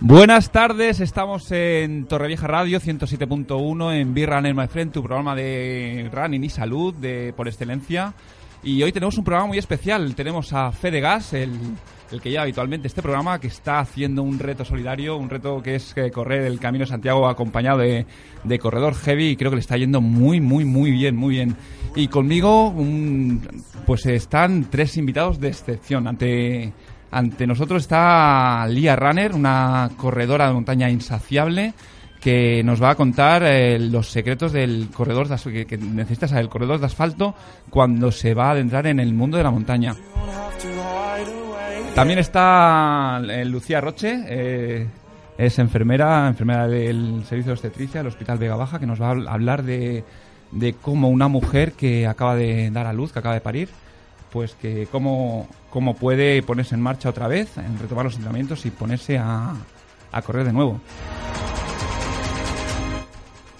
Buenas 0.00 0.50
tardes, 0.50 0.98
estamos 0.98 1.52
en 1.52 2.06
Torrevieja 2.06 2.48
Radio 2.48 2.80
107.1 2.80 3.94
en 3.94 4.14
Beer 4.14 4.30
Runner 4.30 4.54
My 4.54 4.66
Friend, 4.66 4.90
tu 4.90 5.02
programa 5.02 5.36
de 5.36 6.10
running 6.12 6.42
y 6.42 6.48
salud 6.48 6.92
de 6.94 7.32
por 7.36 7.46
excelencia. 7.46 8.14
Y 8.64 8.82
hoy 8.82 8.90
tenemos 8.90 9.16
un 9.16 9.24
programa 9.24 9.46
muy 9.46 9.58
especial. 9.58 10.14
Tenemos 10.16 10.52
a 10.52 10.72
Fede 10.72 11.00
Gas, 11.00 11.34
el, 11.34 11.52
el 12.12 12.20
que 12.20 12.30
lleva 12.30 12.42
habitualmente 12.42 12.88
este 12.88 13.02
programa, 13.02 13.38
que 13.38 13.46
está 13.46 13.78
haciendo 13.80 14.22
un 14.22 14.38
reto 14.38 14.64
solidario, 14.64 15.16
un 15.16 15.30
reto 15.30 15.62
que 15.62 15.76
es 15.76 15.92
eh, 15.96 16.10
correr 16.10 16.42
el 16.42 16.58
Camino 16.58 16.84
de 16.84 16.88
Santiago 16.90 17.28
acompañado 17.28 17.78
de, 17.78 18.06
de 18.44 18.58
corredor 18.58 18.94
heavy 18.94 19.28
y 19.30 19.36
creo 19.36 19.50
que 19.50 19.56
le 19.56 19.60
está 19.60 19.76
yendo 19.76 20.00
muy, 20.00 20.40
muy, 20.40 20.64
muy 20.64 20.90
bien, 20.90 21.14
muy 21.16 21.34
bien. 21.36 21.56
Y 21.94 22.08
conmigo, 22.08 22.68
un- 22.68 23.42
pues 23.86 24.06
están 24.06 24.64
tres 24.70 24.96
invitados 24.96 25.40
de 25.40 25.48
excepción. 25.48 26.06
Ante, 26.08 26.72
ante 27.10 27.46
nosotros 27.46 27.82
está 27.82 28.66
Lia 28.68 28.96
Runner, 28.96 29.34
una 29.34 29.90
corredora 29.96 30.46
de 30.48 30.54
montaña 30.54 30.90
insaciable 30.90 31.74
que 32.20 32.62
nos 32.62 32.82
va 32.82 32.90
a 32.90 32.94
contar 32.96 33.42
eh, 33.44 33.78
los 33.78 34.08
secretos 34.08 34.52
del 34.52 34.88
corredor 34.92 35.26
de 35.26 35.52
que, 35.52 35.64
que 35.66 35.78
necesita 35.78 36.28
saber 36.28 36.44
el 36.44 36.50
corredor 36.50 36.78
de 36.78 36.86
asfalto 36.86 37.34
cuando 37.70 38.12
se 38.12 38.34
va 38.34 38.48
a 38.48 38.50
adentrar 38.50 38.86
en 38.86 39.00
el 39.00 39.14
mundo 39.14 39.38
de 39.38 39.42
la 39.42 39.50
montaña. 39.50 39.94
También 41.94 42.18
está 42.18 43.20
eh, 43.28 43.44
Lucía 43.44 43.80
Roche, 43.80 44.22
eh, 44.26 44.86
es 45.36 45.58
enfermera, 45.58 46.28
enfermera 46.28 46.66
del 46.66 47.24
Servicio 47.26 47.50
de 47.50 47.52
Obstetricia 47.52 48.00
del 48.00 48.06
Hospital 48.06 48.38
Vega 48.38 48.56
Baja, 48.56 48.78
que 48.78 48.86
nos 48.86 49.00
va 49.00 49.10
a 49.10 49.14
habl- 49.14 49.28
hablar 49.28 49.62
de, 49.64 50.04
de 50.52 50.72
cómo 50.74 51.08
una 51.08 51.28
mujer 51.28 51.72
que 51.72 52.06
acaba 52.06 52.36
de 52.36 52.70
dar 52.70 52.86
a 52.86 52.92
luz, 52.94 53.12
que 53.12 53.18
acaba 53.18 53.34
de 53.34 53.40
parir, 53.42 53.68
pues 54.30 54.54
que 54.54 54.86
cómo, 54.90 55.46
cómo 55.68 55.94
puede 55.94 56.42
ponerse 56.42 56.74
en 56.74 56.80
marcha 56.80 57.10
otra 57.10 57.28
vez, 57.28 57.58
en 57.58 57.78
retomar 57.78 58.04
los 58.04 58.14
entrenamientos 58.14 58.64
y 58.64 58.70
ponerse 58.70 59.18
a, 59.18 59.52
a 60.12 60.22
correr 60.22 60.46
de 60.46 60.52
nuevo. 60.54 60.80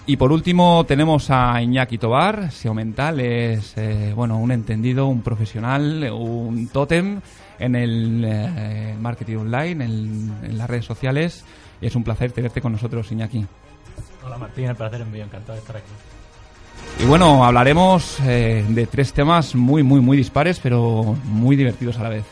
Y 0.06 0.16
por 0.16 0.32
último 0.32 0.84
tenemos 0.86 1.30
a 1.30 1.60
Iñaki 1.60 1.98
Tobar, 1.98 2.50
SEO 2.52 2.72
Mental, 2.74 3.20
es 3.20 3.76
eh, 3.76 4.12
bueno 4.16 4.38
un 4.38 4.50
entendido, 4.50 5.06
un 5.08 5.20
profesional, 5.20 6.10
un 6.12 6.68
tótem 6.68 7.20
en 7.60 7.76
el 7.76 8.24
eh, 8.26 8.94
marketing 8.98 9.36
online, 9.36 9.84
en, 9.84 10.34
en 10.42 10.58
las 10.58 10.68
redes 10.68 10.84
sociales. 10.84 11.44
Y 11.80 11.86
es 11.86 11.94
un 11.94 12.02
placer 12.02 12.32
tenerte 12.32 12.60
con 12.60 12.72
nosotros, 12.72 13.10
Iñaki. 13.12 13.46
Hola 14.24 14.36
Martín, 14.36 14.64
el 14.66 14.76
placer 14.76 15.00
es 15.00 15.06
mío, 15.06 15.24
encantado 15.24 15.54
de 15.54 15.60
estar 15.60 15.76
aquí. 15.76 15.92
Y 17.02 17.06
bueno, 17.06 17.44
hablaremos 17.44 18.18
eh, 18.26 18.64
de 18.68 18.86
tres 18.86 19.12
temas 19.12 19.54
muy, 19.54 19.82
muy, 19.82 20.00
muy 20.00 20.16
dispares, 20.16 20.58
pero 20.60 21.16
muy 21.24 21.56
divertidos 21.56 21.98
a 21.98 22.02
la 22.02 22.08
vez. 22.08 22.24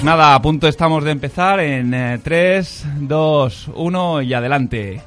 Pues 0.00 0.06
nada, 0.06 0.34
a 0.34 0.40
punto 0.40 0.66
estamos 0.66 1.04
de 1.04 1.10
empezar 1.10 1.60
en 1.60 2.22
3, 2.24 2.86
2, 3.00 3.70
1 3.74 4.22
y 4.22 4.32
adelante. 4.32 5.02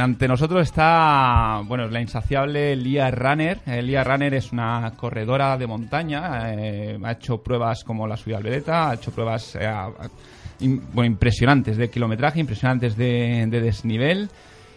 Ante 0.00 0.26
nosotros 0.26 0.62
está 0.62 1.62
bueno 1.66 1.86
la 1.88 2.00
insaciable 2.00 2.74
Lia 2.74 3.10
Runner. 3.10 3.58
Eh, 3.66 3.82
Lia 3.82 4.02
Runner 4.02 4.34
es 4.34 4.50
una 4.52 4.92
corredora 4.96 5.56
de 5.56 5.66
montaña. 5.66 6.52
eh, 6.54 6.98
ha 7.02 7.12
hecho 7.12 7.38
pruebas 7.38 7.84
como 7.84 8.06
la 8.06 8.16
subida 8.16 8.38
al 8.38 8.64
ha 8.66 8.94
hecho 8.94 9.10
pruebas 9.12 9.56
eh, 9.56 9.70
bueno, 10.92 11.06
impresionantes 11.06 11.76
de 11.76 11.88
kilometraje, 11.90 12.40
impresionantes 12.40 12.96
de, 12.96 13.46
de 13.48 13.60
desnivel. 13.60 14.28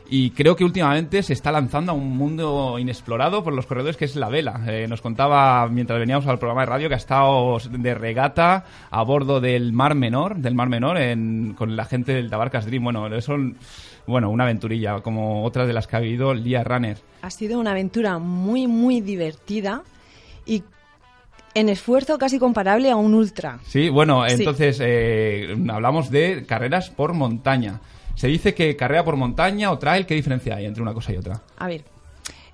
Y 0.09 0.31
creo 0.31 0.55
que 0.55 0.63
últimamente 0.63 1.23
se 1.23 1.33
está 1.33 1.51
lanzando 1.51 1.91
a 1.91 1.95
un 1.95 2.15
mundo 2.17 2.77
inexplorado 2.77 3.43
por 3.43 3.53
los 3.53 3.65
corredores 3.65 3.97
que 3.97 4.05
es 4.05 4.15
la 4.15 4.29
vela. 4.29 4.61
Eh, 4.67 4.85
nos 4.87 5.01
contaba 5.01 5.67
mientras 5.69 5.97
veníamos 5.97 6.27
al 6.27 6.37
programa 6.37 6.61
de 6.61 6.65
radio 6.67 6.87
que 6.89 6.95
ha 6.95 6.97
estado 6.97 7.57
de 7.71 7.95
regata 7.95 8.65
a 8.91 9.01
bordo 9.03 9.39
del 9.41 9.73
Mar 9.73 9.95
Menor, 9.95 10.35
del 10.37 10.53
Mar 10.55 10.69
Menor, 10.69 10.97
en- 10.97 11.53
con 11.57 11.75
la 11.75 11.85
gente 11.85 12.13
del 12.13 12.29
Tabarcas 12.29 12.65
Dream. 12.65 12.83
Bueno, 12.83 13.07
eso, 13.15 13.33
bueno, 14.05 14.29
una 14.29 14.43
aventurilla, 14.43 14.99
como 15.01 15.43
otras 15.45 15.67
de 15.67 15.73
las 15.73 15.87
que 15.87 15.95
ha 15.95 15.99
vivido 15.99 16.33
Lia 16.33 16.63
Runner. 16.63 16.97
Ha 17.23 17.29
sido 17.31 17.59
una 17.59 17.71
aventura 17.71 18.19
muy, 18.19 18.67
muy 18.67 19.01
divertida 19.01 19.81
y 20.45 20.63
en 21.55 21.69
esfuerzo 21.69 22.17
casi 22.17 22.39
comparable 22.39 22.91
a 22.91 22.97
un 22.97 23.13
ultra. 23.13 23.59
Sí, 23.63 23.89
bueno, 23.89 24.27
Sí. 24.27 24.35
entonces 24.39 24.79
eh, 24.83 25.55
hablamos 25.69 26.11
de 26.11 26.45
carreras 26.45 26.89
por 26.89 27.13
montaña. 27.13 27.79
Se 28.15 28.27
dice 28.27 28.53
que 28.53 28.75
carrera 28.75 29.03
por 29.03 29.15
montaña 29.15 29.71
o 29.71 29.77
trail, 29.79 30.05
¿qué 30.05 30.15
diferencia 30.15 30.55
hay 30.55 30.65
entre 30.65 30.81
una 30.83 30.93
cosa 30.93 31.11
y 31.13 31.17
otra? 31.17 31.41
A 31.57 31.67
ver, 31.67 31.83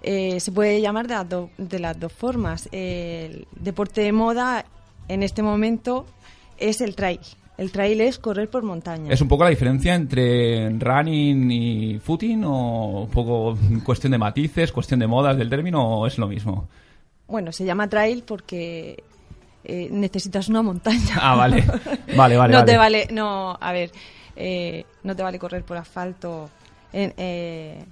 eh, 0.01 0.39
se 0.39 0.51
puede 0.51 0.81
llamar 0.81 1.07
de 1.07 1.13
las, 1.15 1.29
do- 1.29 1.49
de 1.57 1.79
las 1.79 1.99
dos 1.99 2.13
formas. 2.13 2.69
El 2.71 3.45
deporte 3.59 4.01
de 4.01 4.11
moda 4.11 4.65
en 5.07 5.23
este 5.23 5.41
momento 5.43 6.05
es 6.57 6.81
el 6.81 6.95
trail. 6.95 7.19
El 7.57 7.71
trail 7.73 7.99
es 7.99 8.19
correr 8.19 8.49
por 8.49 8.63
montaña. 8.63 9.11
¿Es 9.11 9.19
un 9.19 9.27
poco 9.27 9.43
la 9.43 9.49
diferencia 9.49 9.93
entre 9.93 10.69
running 10.69 11.51
y 11.51 11.99
footing 11.99 12.45
o 12.45 13.01
un 13.03 13.09
poco 13.09 13.57
cuestión 13.83 14.11
de 14.11 14.17
matices, 14.17 14.71
cuestión 14.71 15.01
de 15.01 15.07
modas 15.07 15.37
del 15.37 15.49
término 15.49 15.83
o 15.83 16.07
es 16.07 16.17
lo 16.17 16.27
mismo? 16.27 16.69
Bueno, 17.27 17.51
se 17.51 17.65
llama 17.65 17.89
trail 17.89 18.23
porque 18.25 19.03
eh, 19.65 19.89
necesitas 19.91 20.47
una 20.47 20.61
montaña. 20.61 21.17
Ah, 21.19 21.35
vale. 21.35 21.61
Vale, 22.15 22.37
vale, 22.37 22.53
no 22.53 22.59
vale. 22.59 22.71
te 22.71 22.77
vale, 22.77 23.07
no, 23.11 23.57
a 23.59 23.71
ver, 23.73 23.91
eh, 24.39 24.85
no 25.03 25.15
te 25.15 25.21
vale 25.23 25.37
correr 25.37 25.63
por 25.63 25.77
asfalto. 25.77 26.49
en- 26.93 27.13
eh, 27.17 27.85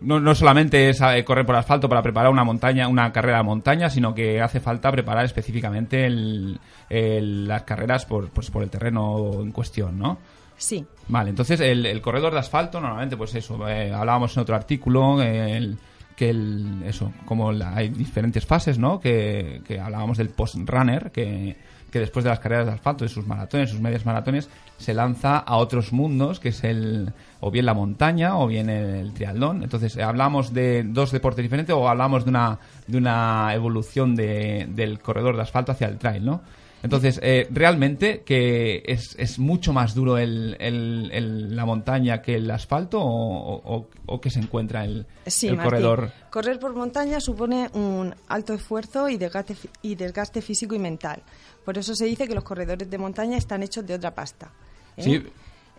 No, 0.00 0.18
no 0.20 0.34
solamente 0.34 0.88
es 0.90 1.00
eh, 1.00 1.24
correr 1.24 1.46
por 1.46 1.54
asfalto 1.56 1.88
para 1.88 2.02
preparar 2.02 2.30
una 2.30 2.42
montaña, 2.44 2.88
una 2.88 3.10
carrera 3.12 3.38
de 3.38 3.44
montaña, 3.44 3.88
sino 3.88 4.14
que 4.14 4.40
hace 4.40 4.60
falta 4.60 4.90
preparar 4.90 5.24
específicamente 5.24 6.04
el- 6.04 6.58
el- 6.90 7.46
las 7.48 7.62
carreras 7.62 8.04
por, 8.04 8.28
pues, 8.30 8.50
por 8.50 8.62
el 8.64 8.70
terreno 8.70 9.40
en 9.40 9.52
cuestión, 9.52 9.98
¿no? 9.98 10.18
sí, 10.56 10.84
Vale, 11.08 11.30
entonces 11.30 11.60
el, 11.60 11.84
el 11.86 12.00
corredor 12.00 12.32
de 12.32 12.38
asfalto, 12.38 12.80
normalmente, 12.80 13.16
pues 13.16 13.34
eso, 13.34 13.68
eh, 13.68 13.92
hablábamos 13.92 14.36
en 14.36 14.42
otro 14.42 14.54
artículo, 14.56 15.20
el- 15.22 15.76
que 16.16 16.30
el, 16.30 16.82
eso, 16.86 17.12
como 17.26 17.50
la- 17.52 17.74
hay 17.74 17.88
diferentes 17.88 18.46
fases, 18.46 18.78
¿no? 18.78 19.00
Que, 19.00 19.62
que 19.66 19.80
hablábamos 19.80 20.16
del 20.18 20.28
post-runner, 20.30 21.10
que, 21.10 21.56
que 21.94 22.00
después 22.00 22.24
de 22.24 22.30
las 22.30 22.40
carreras 22.40 22.66
de 22.66 22.72
asfalto, 22.72 23.04
de 23.04 23.08
sus 23.08 23.24
maratones, 23.24 23.70
sus 23.70 23.78
medias 23.78 24.04
maratones, 24.04 24.50
se 24.78 24.94
lanza 24.94 25.38
a 25.38 25.58
otros 25.58 25.92
mundos, 25.92 26.40
que 26.40 26.48
es 26.48 26.64
el, 26.64 27.12
o 27.38 27.52
bien 27.52 27.66
la 27.66 27.72
montaña, 27.72 28.36
o 28.36 28.48
bien 28.48 28.68
el, 28.68 29.12
triatlón. 29.14 29.62
Entonces, 29.62 29.96
eh, 29.96 30.02
hablamos 30.02 30.52
de 30.52 30.82
dos 30.82 31.12
deportes 31.12 31.44
diferentes, 31.44 31.72
o 31.72 31.88
hablamos 31.88 32.24
de 32.24 32.30
una, 32.30 32.58
de 32.88 32.98
una 32.98 33.54
evolución 33.54 34.16
de- 34.16 34.66
del 34.70 34.98
corredor 34.98 35.36
de 35.36 35.42
asfalto 35.42 35.70
hacia 35.70 35.86
el 35.86 35.98
trail, 35.98 36.24
¿no? 36.24 36.40
Entonces, 36.84 37.18
eh, 37.22 37.48
realmente 37.50 38.20
que 38.22 38.82
es, 38.86 39.16
es 39.18 39.38
mucho 39.38 39.72
más 39.72 39.94
duro 39.94 40.18
el, 40.18 40.56
el- 40.60 41.10
el- 41.12 41.56
la 41.56 41.64
montaña 41.64 42.20
que 42.22 42.34
el 42.36 42.48
asfalto 42.50 43.00
o, 43.00 43.54
o- 43.56 43.88
o 44.06 44.20
que 44.20 44.28
se 44.30 44.38
encuentra 44.38 44.84
el, 44.84 45.06
sí, 45.26 45.48
el 45.48 45.56
Martín. 45.56 45.64
corredor. 45.70 46.12
Correr 46.30 46.58
por 46.60 46.74
montaña 46.76 47.20
supone 47.20 47.70
un 47.72 48.14
alto 48.28 48.52
esfuerzo 48.52 49.08
y 49.08 49.16
desgaste, 49.16 49.56
y 49.82 49.94
desgaste 49.94 50.42
físico 50.42 50.74
y 50.74 50.78
mental. 50.78 51.22
Por 51.64 51.78
eso 51.78 51.94
se 51.94 52.04
dice 52.04 52.28
que 52.28 52.34
los 52.34 52.44
corredores 52.44 52.88
de 52.90 52.98
montaña 52.98 53.38
están 53.38 53.62
hechos 53.62 53.86
de 53.86 53.94
otra 53.94 54.14
pasta. 54.14 54.52
¿eh? 54.98 55.02
Sí. 55.02 55.22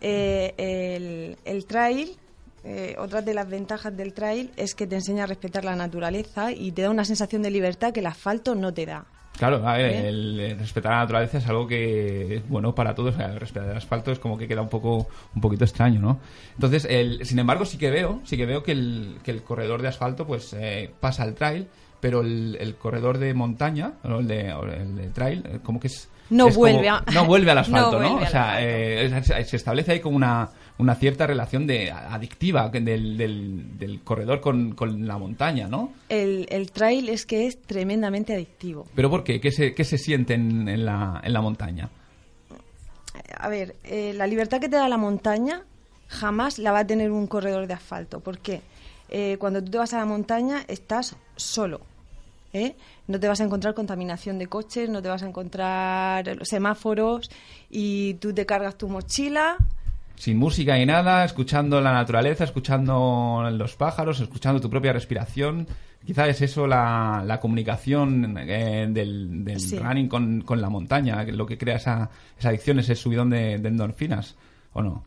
Eh, 0.01 0.53
el, 0.57 1.37
el 1.45 1.65
trail, 1.65 2.17
eh, 2.63 2.95
otra 2.97 3.21
de 3.21 3.33
las 3.35 3.47
ventajas 3.47 3.95
del 3.95 4.13
trail 4.13 4.51
es 4.57 4.73
que 4.75 4.87
te 4.87 4.95
enseña 4.95 5.23
a 5.25 5.27
respetar 5.27 5.63
la 5.63 5.75
naturaleza 5.75 6.51
y 6.51 6.71
te 6.71 6.81
da 6.81 6.89
una 6.89 7.05
sensación 7.05 7.43
de 7.43 7.51
libertad 7.51 7.93
que 7.93 7.99
el 7.99 8.07
asfalto 8.07 8.55
no 8.55 8.73
te 8.73 8.85
da. 8.87 9.05
Claro, 9.37 9.67
a 9.67 9.73
ver, 9.77 9.85
¿Eh? 9.91 10.07
el, 10.09 10.39
el 10.39 10.59
respetar 10.59 10.91
la 10.93 10.99
naturaleza 10.99 11.39
es 11.39 11.47
algo 11.47 11.67
que 11.67 12.37
es 12.37 12.47
bueno 12.47 12.73
para 12.73 12.95
todos. 12.95 13.19
El 13.19 13.39
respetar 13.39 13.69
el 13.69 13.77
asfalto 13.77 14.11
es 14.11 14.19
como 14.19 14.37
que 14.37 14.47
queda 14.47 14.61
un 14.61 14.69
poco, 14.69 15.07
un 15.35 15.41
poquito 15.41 15.65
extraño, 15.65 15.99
¿no? 15.99 16.19
Entonces, 16.53 16.85
el, 16.89 17.25
sin 17.25 17.39
embargo, 17.39 17.65
sí 17.65 17.77
que 17.77 17.91
veo, 17.91 18.21
sí 18.23 18.37
que 18.37 18.45
veo 18.45 18.63
que 18.63 18.71
el, 18.71 19.17
que 19.23 19.31
el 19.31 19.41
corredor 19.43 19.81
de 19.81 19.89
asfalto, 19.89 20.25
pues, 20.25 20.53
eh, 20.57 20.89
pasa 20.99 21.23
al 21.23 21.33
trail, 21.35 21.67
pero 21.99 22.21
el, 22.21 22.57
el 22.61 22.75
corredor 22.75 23.17
de 23.17 23.33
montaña, 23.33 23.93
¿no? 24.03 24.19
el, 24.19 24.27
de, 24.27 24.49
el 24.49 24.95
de 24.95 25.07
trail, 25.09 25.43
eh, 25.45 25.59
como 25.63 25.79
que 25.79 25.87
es 25.87 26.07
No 26.29 26.45
como- 26.45 26.55
vuelve 26.57 26.87
a- 26.89 27.03
no 27.13 27.25
vuelve 27.25 27.51
al 27.51 27.57
asfalto, 27.59 27.99
No 27.99 28.15
O 28.17 28.25
sea, 28.27 28.57
eh, 28.63 29.21
se 29.43 29.55
establece 29.57 29.91
ahí 29.93 29.99
como 29.99 30.15
una, 30.15 30.49
una 30.77 30.95
cierta 30.95 31.25
relación 31.25 31.67
de 31.67 31.91
adictiva 31.91 32.69
del, 32.69 33.17
del 33.77 34.01
corredor 34.03 34.41
con, 34.41 34.73
con 34.75 35.07
la 35.07 35.17
montaña, 35.17 35.67
¿no? 35.67 35.93
El, 36.09 36.47
el 36.49 36.71
trail 36.71 37.09
es 37.09 37.25
que 37.25 37.47
es 37.47 37.61
tremendamente 37.61 38.33
adictivo. 38.33 38.85
¿Pero 38.93 39.09
por 39.09 39.23
qué? 39.23 39.39
¿Qué 39.39 39.51
se, 39.51 39.73
qué 39.73 39.83
se 39.83 39.97
siente 39.97 40.33
en, 40.33 40.67
en 40.67 40.85
la, 40.85 41.21
en 41.23 41.33
la 41.33 41.41
montaña? 41.41 41.89
A 43.37 43.47
ver, 43.47 43.75
eh, 43.83 44.13
la 44.15 44.27
libertad 44.27 44.59
que 44.59 44.67
te 44.67 44.75
da 44.75 44.89
la 44.89 44.97
montaña 44.97 45.63
jamás 46.07 46.59
la 46.59 46.71
va 46.71 46.79
a 46.79 46.87
tener 46.87 47.11
un 47.11 47.27
corredor 47.27 47.67
de 47.67 47.73
asfalto. 47.73 48.19
¿Por 48.19 48.39
qué? 48.39 48.61
Eh, 49.09 49.37
cuando 49.39 49.63
tú 49.63 49.71
te 49.71 49.77
vas 49.77 49.93
a 49.93 49.97
la 49.99 50.05
montaña 50.05 50.63
estás 50.67 51.15
solo. 51.35 51.81
¿eh? 52.53 52.75
No 53.07 53.19
te 53.19 53.27
vas 53.27 53.39
a 53.41 53.43
encontrar 53.43 53.73
contaminación 53.73 54.39
de 54.39 54.47
coches, 54.47 54.89
no 54.89 55.01
te 55.01 55.09
vas 55.09 55.23
a 55.23 55.27
encontrar 55.27 56.45
semáforos 56.45 57.29
y 57.69 58.15
tú 58.15 58.33
te 58.33 58.45
cargas 58.45 58.77
tu 58.77 58.87
mochila. 58.87 59.57
Sin 60.17 60.37
música 60.37 60.79
y 60.79 60.85
nada, 60.85 61.25
escuchando 61.25 61.81
la 61.81 61.91
naturaleza, 61.93 62.43
escuchando 62.45 63.47
los 63.51 63.75
pájaros, 63.75 64.19
escuchando 64.21 64.61
tu 64.61 64.69
propia 64.69 64.93
respiración. 64.93 65.67
Quizá 66.05 66.27
es 66.27 66.41
eso 66.41 66.67
la, 66.67 67.23
la 67.25 67.39
comunicación 67.39 68.37
eh, 68.37 68.87
del, 68.89 69.43
del 69.43 69.59
Sí. 69.59 69.77
running 69.79 70.07
con, 70.07 70.41
con 70.41 70.61
la 70.61 70.69
montaña, 70.69 71.23
lo 71.23 71.45
que 71.45 71.57
crea 71.57 71.77
esa, 71.77 72.09
esa 72.37 72.49
adicción, 72.49 72.79
ese 72.79 72.95
subidón 72.95 73.29
de, 73.31 73.57
de 73.57 73.67
endorfinas, 73.69 74.35
¿o 74.73 74.81
no? 74.81 75.03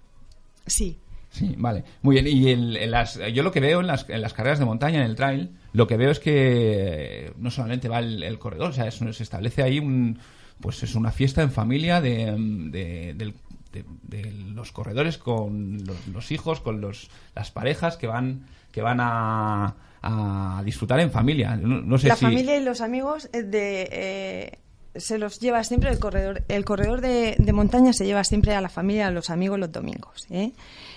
Sí, 0.66 0.98
Sí, 1.30 1.54
vale. 1.58 1.84
Muy 2.00 2.14
bien. 2.20 2.26
Y 2.26 2.48
el- 2.50 2.76
en 2.78 2.90
las, 2.90 3.20
yo 3.34 3.42
lo 3.42 3.52
que 3.52 3.60
veo 3.60 3.80
en 3.80 3.86
las, 3.86 4.08
en 4.08 4.22
las 4.22 4.32
carreras 4.32 4.58
de 4.58 4.64
montaña, 4.64 5.00
en 5.00 5.10
el 5.10 5.14
trail, 5.14 5.50
lo 5.74 5.86
que 5.86 5.98
veo 5.98 6.10
es 6.10 6.20
que 6.20 7.32
no 7.36 7.50
solamente 7.50 7.86
va 7.88 7.98
el, 7.98 8.22
el 8.22 8.38
corredor, 8.38 8.70
o 8.70 8.72
sea, 8.72 8.86
es- 8.86 8.94
se 8.96 9.22
establece 9.22 9.62
ahí 9.62 9.78
un, 9.78 10.18
pues 10.60 10.82
es 10.82 10.94
una 10.94 11.12
fiesta 11.12 11.42
en 11.42 11.50
familia 11.52 12.00
de, 12.00 12.34
de, 12.70 13.14
del- 13.14 13.34
de- 13.72 13.84
de 14.02 14.30
los 14.32 14.72
corredores 14.72 15.18
con 15.18 15.78
los, 15.84 16.06
los 16.08 16.30
hijos, 16.32 16.60
con 16.60 16.80
los, 16.80 17.10
las 17.34 17.50
parejas 17.50 17.96
que 17.96 18.06
van, 18.06 18.46
que 18.72 18.82
van 18.82 18.98
a, 19.00 19.74
a 20.02 20.62
disfrutar 20.64 21.00
en 21.00 21.10
familia. 21.10 21.56
No, 21.56 21.80
no 21.80 21.98
sé 21.98 22.08
la 22.08 22.16
si... 22.16 22.24
familia 22.24 22.56
y 22.56 22.64
los 22.64 22.80
amigos 22.80 23.28
eh, 23.32 23.42
de, 23.42 23.88
eh, 23.92 24.58
se 24.94 25.18
los 25.18 25.38
lleva 25.38 25.62
siempre 25.64 25.90
el 25.90 25.98
corredor. 25.98 26.44
El 26.48 26.64
corredor 26.64 27.00
de, 27.00 27.36
de 27.38 27.52
montaña 27.52 27.92
se 27.92 28.06
lleva 28.06 28.24
siempre 28.24 28.54
a 28.54 28.60
la 28.60 28.68
familia, 28.68 29.08
a 29.08 29.10
los 29.10 29.30
amigos 29.30 29.58
los 29.58 29.70
domingos. 29.70 30.26
¿eh? 30.30 30.52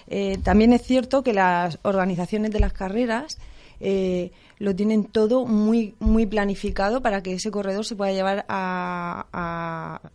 Eh, 0.08 0.38
también 0.44 0.74
es 0.74 0.82
cierto 0.82 1.24
que 1.24 1.34
las 1.34 1.78
organizaciones 1.84 2.52
de 2.52 2.60
las 2.60 2.74
carreras 2.74 3.38
eh, 3.82 4.32
lo 4.60 4.76
tienen 4.76 5.06
todo 5.06 5.46
muy 5.46 5.96
muy 6.00 6.26
planificado 6.26 7.02
para 7.02 7.22
que 7.24 7.34
ese 7.34 7.52
corredor 7.52 7.84
se 7.86 7.96
pueda 7.96 8.12
llevar 8.12 8.46
a, 8.48 9.26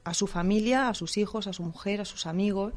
a- 0.05 0.15
su 0.15 0.27
familia, 0.27 0.89
a 0.89 0.95
sus 0.95 1.17
hijos, 1.19 1.47
a 1.47 1.53
su 1.53 1.63
mujer, 1.63 2.01
a 2.01 2.05
sus 2.05 2.27
amigos 2.27 2.73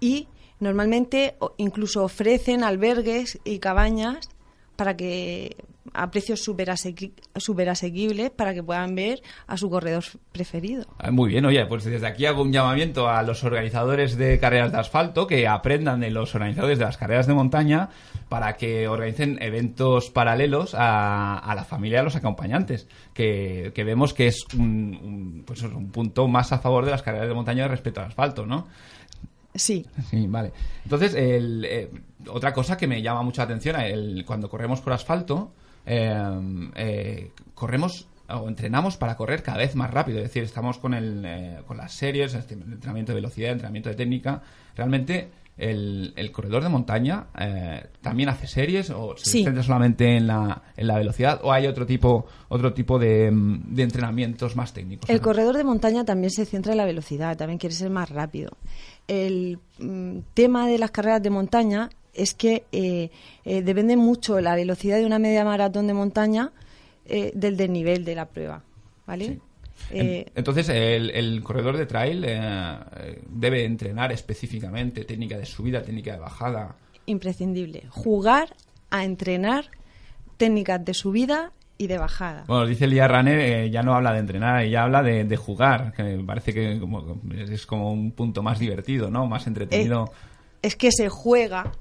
y 0.00 0.28
normalmente 0.60 1.36
incluso 1.56 2.04
ofrecen 2.04 2.62
albergues 2.64 3.38
y 3.44 3.58
cabañas 3.58 4.28
para 4.76 4.96
que 4.96 5.56
a 5.92 6.10
precios 6.10 6.40
súper 6.42 6.70
asequibles 6.70 8.30
para 8.30 8.54
que 8.54 8.62
puedan 8.62 8.94
ver 8.94 9.22
a 9.46 9.56
su 9.56 9.70
corredor 9.70 10.02
preferido. 10.32 10.86
Ah, 10.98 11.10
Muy 11.10 11.28
bien, 11.30 11.44
oye, 11.44 11.64
pues 11.66 11.84
desde 11.84 12.06
aquí 12.06 12.26
hago 12.26 12.42
un 12.42 12.52
llamamiento 12.52 13.08
a 13.08 13.22
los 13.22 13.44
organizadores 13.44 14.16
de 14.16 14.38
carreras 14.40 14.72
de 14.72 14.78
asfalto 14.78 15.26
que 15.26 15.46
aprendan 15.46 16.00
de 16.00 16.10
los 16.10 16.34
organizadores 16.34 16.78
de 16.78 16.84
las 16.86 16.96
carreras 16.96 17.26
de 17.26 17.34
montaña 17.34 17.90
para 18.28 18.54
que 18.54 18.88
organicen 18.88 19.38
eventos 19.40 20.10
paralelos 20.10 20.74
a, 20.74 21.38
a 21.38 21.54
la 21.54 21.64
familia 21.64 21.98
de 21.98 22.04
los 22.04 22.16
acompañantes, 22.16 22.88
que, 23.12 23.72
que 23.74 23.84
vemos 23.84 24.14
que 24.14 24.26
es 24.28 24.44
un, 24.56 24.98
un, 25.02 25.44
pues 25.46 25.62
es 25.62 25.72
un 25.72 25.90
punto 25.90 26.26
más 26.28 26.52
a 26.52 26.58
favor 26.58 26.84
de 26.84 26.90
las 26.90 27.02
carreras 27.02 27.28
de 27.28 27.34
montaña 27.34 27.68
respecto 27.68 28.00
al 28.00 28.06
asfalto, 28.08 28.46
¿no? 28.46 28.66
Sí, 29.54 29.86
Sí, 30.10 30.26
vale. 30.26 30.52
Entonces, 30.82 31.14
el, 31.14 31.64
eh, 31.64 31.90
otra 32.28 32.52
cosa 32.52 32.76
que 32.76 32.88
me 32.88 33.02
llama 33.02 33.22
mucho 33.22 33.40
la 33.40 33.44
atención, 33.44 33.80
el, 33.80 34.24
cuando 34.26 34.48
corremos 34.50 34.80
por 34.80 34.92
asfalto, 34.92 35.52
eh, 35.86 36.70
eh, 36.74 37.30
corremos 37.54 38.08
o 38.28 38.48
entrenamos 38.48 38.96
para 38.96 39.16
correr 39.16 39.42
cada 39.42 39.58
vez 39.58 39.74
más 39.76 39.90
rápido. 39.90 40.18
Es 40.18 40.24
decir, 40.24 40.42
estamos 40.42 40.78
con, 40.78 40.94
el, 40.94 41.22
eh, 41.24 41.60
con 41.66 41.76
las 41.76 41.92
series, 41.92 42.34
este, 42.34 42.54
entrenamiento 42.54 43.12
de 43.12 43.16
velocidad, 43.16 43.52
entrenamiento 43.52 43.90
de 43.90 43.96
técnica. 43.96 44.42
Realmente, 44.76 45.28
el, 45.56 46.12
el 46.16 46.32
corredor 46.32 46.62
de 46.64 46.68
montaña 46.68 47.26
eh, 47.38 47.86
también 48.00 48.28
hace 48.28 48.46
series 48.46 48.90
o 48.90 49.16
se 49.16 49.30
Sí. 49.30 49.44
centra 49.44 49.62
solamente 49.62 50.16
en 50.16 50.26
la, 50.26 50.62
en 50.76 50.86
la 50.88 50.98
velocidad 50.98 51.40
o 51.44 51.52
hay 51.52 51.66
otro 51.68 51.86
tipo, 51.86 52.26
otro 52.48 52.72
tipo 52.74 52.98
de, 52.98 53.30
mm, 53.30 53.74
de 53.74 53.82
entrenamientos 53.84 54.56
más 54.56 54.72
técnicos. 54.72 55.08
el 55.08 55.16
¿no? 55.16 55.22
corredor 55.22 55.56
de 55.56 55.64
montaña 55.64 56.04
también 56.04 56.30
se 56.30 56.44
centra 56.44 56.72
en 56.72 56.78
la 56.78 56.84
velocidad, 56.84 57.36
también 57.36 57.58
quiere 57.58 57.74
ser 57.74 57.90
más 57.90 58.10
rápido. 58.10 58.50
El 59.06 59.58
mm, 59.78 60.18
tema 60.34 60.66
de 60.66 60.78
las 60.78 60.90
carreras 60.90 61.22
de 61.22 61.30
montaña 61.30 61.90
es 62.14 62.34
que 62.34 62.64
eh, 62.72 63.10
eh, 63.44 63.62
depende 63.62 63.96
mucho 63.96 64.40
la 64.40 64.54
velocidad 64.54 64.98
de 64.98 65.06
una 65.06 65.18
media 65.18 65.44
maratón 65.44 65.86
de 65.86 65.94
montaña 65.94 66.52
eh, 67.06 67.32
del 67.34 67.56
desnivel 67.56 68.04
de 68.04 68.14
la 68.14 68.26
prueba, 68.26 68.62
¿vale? 69.06 69.26
Sí. 69.26 69.40
Eh, 69.90 70.24
En- 70.26 70.32
Entonces, 70.36 70.68
el, 70.68 71.10
el 71.10 71.42
corredor 71.42 71.76
de 71.76 71.86
trail 71.86 72.24
eh, 72.24 72.38
eh, 72.96 73.22
debe 73.28 73.64
entrenar 73.64 74.12
específicamente 74.12 75.04
técnica 75.04 75.36
de 75.38 75.46
subida, 75.46 75.82
técnica 75.82 76.12
de 76.12 76.18
bajada. 76.18 76.76
imprescindible. 77.06 77.84
Jugar 77.90 78.54
a 78.90 79.04
entrenar 79.04 79.66
técnicas 80.36 80.84
de 80.84 80.94
subida 80.94 81.52
y 81.76 81.86
de 81.88 81.98
bajada. 81.98 82.44
Bueno, 82.46 82.66
dice 82.66 82.86
Lía 82.86 83.08
Runner, 83.08 83.38
eh, 83.38 83.70
ya 83.70 83.82
no 83.82 83.94
habla 83.94 84.12
de 84.12 84.20
entrenar, 84.20 84.62
ella 84.62 84.84
habla 84.84 85.02
de, 85.02 85.24
de 85.24 85.36
jugar, 85.36 85.92
que 85.92 86.02
me 86.02 86.24
parece 86.24 86.52
que 86.54 86.78
como- 86.80 87.20
es 87.36 87.66
como 87.66 87.92
un 87.92 88.12
punto 88.12 88.42
más 88.42 88.58
divertido, 88.58 89.10
¿no? 89.10 89.26
Más 89.26 89.46
entretenido. 89.46 90.10
Es 90.62 90.76
que 90.76 90.90
se 90.92 91.08
juega 91.08 91.72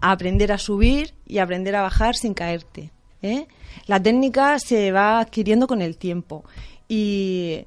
a 0.00 0.10
aprender 0.10 0.52
a 0.52 0.58
subir 0.58 1.14
y 1.26 1.38
aprender 1.38 1.74
a 1.76 1.82
bajar 1.82 2.14
sin 2.16 2.34
caerte. 2.34 2.90
¿eh? 3.22 3.46
La 3.86 4.02
técnica 4.02 4.58
se 4.58 4.92
va 4.92 5.20
adquiriendo 5.20 5.66
con 5.66 5.80
el 5.82 5.96
tiempo. 5.96 6.44
Y, 6.88 7.64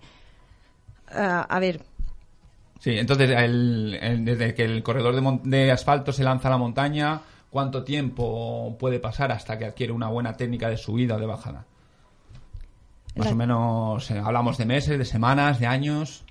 ah, 1.12 1.46
a 1.50 1.60
ver, 1.60 1.82
Sí, 2.80 2.92
entonces, 2.98 3.30
el- 3.32 3.98
el- 4.02 4.24
desde 4.24 4.54
que 4.54 4.64
el 4.64 4.82
corredor 4.84 5.14
de, 5.44 5.50
de 5.50 5.70
asfalto 5.72 6.14
se 6.14 6.24
lanza 6.24 6.48
a 6.48 6.52
la 6.52 6.58
montaña, 6.58 7.20
¿cuánto 7.50 7.84
tiempo 7.84 8.78
puede 8.80 9.00
pasar 9.00 9.34
hasta 9.34 9.58
que 9.58 9.66
adquiere 9.66 9.92
una 9.92 10.08
buena 10.08 10.32
técnica 10.38 10.70
de 10.70 10.78
subida 10.78 11.18
o 11.18 11.20
de 11.20 11.26
bajada? 11.26 11.66
Más 13.18 13.28
La- 13.28 13.34
o 13.34 13.36
menos, 13.36 14.12
eh, 14.12 14.20
hablamos 14.24 14.58
de 14.58 14.66
meses, 14.66 14.98
de 14.98 15.04
semanas, 15.04 15.60
de 15.60 15.66
años, 15.68 16.24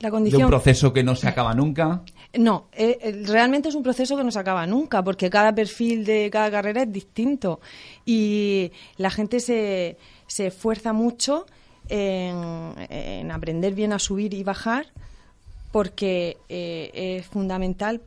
la 0.00 0.08
de 0.08 0.10
condición... 0.10 0.42
un 0.42 0.48
proceso 0.48 0.92
que 0.92 1.04
no 1.04 1.14
se 1.14 1.28
acaba 1.28 1.54
nunca. 1.54 2.00
No, 2.36 2.66
eh, 2.72 2.98
eh, 3.00 3.22
realmente 3.26 3.68
es 3.68 3.76
un 3.76 3.84
proceso 3.84 4.16
que 4.16 4.24
no 4.24 4.32
se 4.32 4.40
acaba 4.40 4.66
nunca, 4.66 5.04
porque 5.04 5.30
cada 5.30 5.54
perfil 5.54 6.04
de 6.04 6.30
cada 6.32 6.50
carrera 6.50 6.82
es 6.82 6.92
distinto 6.92 7.60
y 8.04 8.72
la 8.96 9.10
gente 9.10 9.38
se, 9.38 9.98
se 10.26 10.48
esfuerza 10.48 10.92
mucho 10.92 11.46
en, 11.90 12.74
en 12.88 13.30
aprender 13.30 13.74
bien 13.74 13.92
a 13.92 13.98
subir 13.98 14.32
y 14.32 14.42
bajar 14.42 14.86
porque 15.72 16.38
eh, 16.48 16.90
es 17.18 17.26
fundamental. 17.26 18.00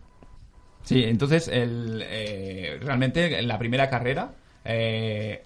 Sí, 0.84 1.04
entonces 1.04 1.48
el, 1.48 2.04
eh, 2.06 2.78
realmente 2.82 3.40
en 3.40 3.48
la 3.48 3.58
primera 3.58 3.90
carrera, 3.90 4.34
eh, 4.66 5.44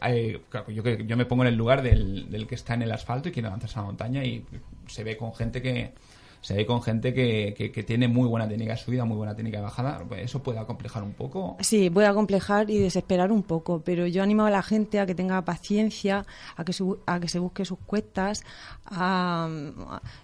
yo, 0.69 0.83
yo 0.83 1.17
me 1.17 1.25
pongo 1.25 1.43
en 1.43 1.49
el 1.49 1.55
lugar 1.55 1.81
del, 1.81 2.29
del 2.31 2.47
que 2.47 2.55
está 2.55 2.73
en 2.73 2.83
el 2.83 2.91
asfalto 2.91 3.29
y 3.29 3.31
quiere 3.31 3.49
lanzarse 3.49 3.77
a 3.77 3.81
la 3.81 3.87
montaña 3.87 4.23
y 4.23 4.43
se 4.87 5.03
ve 5.03 5.17
con 5.17 5.33
gente 5.35 5.61
que 5.61 5.93
se 6.47 6.53
ve 6.53 6.65
con 6.65 6.81
gente 6.81 7.13
que, 7.13 7.53
que- 7.57 7.73
que 7.73 7.83
tiene 7.83 8.07
muy 8.07 8.25
buena 8.29 8.47
técnica 8.47 8.71
de 8.71 8.77
subida, 8.77 9.03
muy 9.03 9.17
buena 9.17 9.35
técnica 9.35 9.57
de 9.57 9.63
bajada. 9.63 10.05
Eso 10.17 10.41
puede 10.41 10.59
acomplejar 10.59 11.03
un 11.03 11.11
poco. 11.11 11.57
Sí, 11.59 11.89
puede 11.89 12.07
acomplejar 12.07 12.69
y 12.69 12.77
desesperar 12.77 13.33
un 13.33 13.43
poco, 13.43 13.81
pero 13.83 14.07
yo 14.07 14.23
animo 14.23 14.45
a 14.45 14.49
la 14.49 14.63
gente 14.63 15.01
a 15.01 15.05
que 15.05 15.13
tenga 15.13 15.43
paciencia, 15.43 16.25
a 16.55 16.63
que 16.63 16.71
a 17.05 17.19
que 17.19 17.27
se 17.27 17.39
busque 17.39 17.65
sus 17.65 17.79
cuestas, 17.79 18.45
a- 18.85 19.49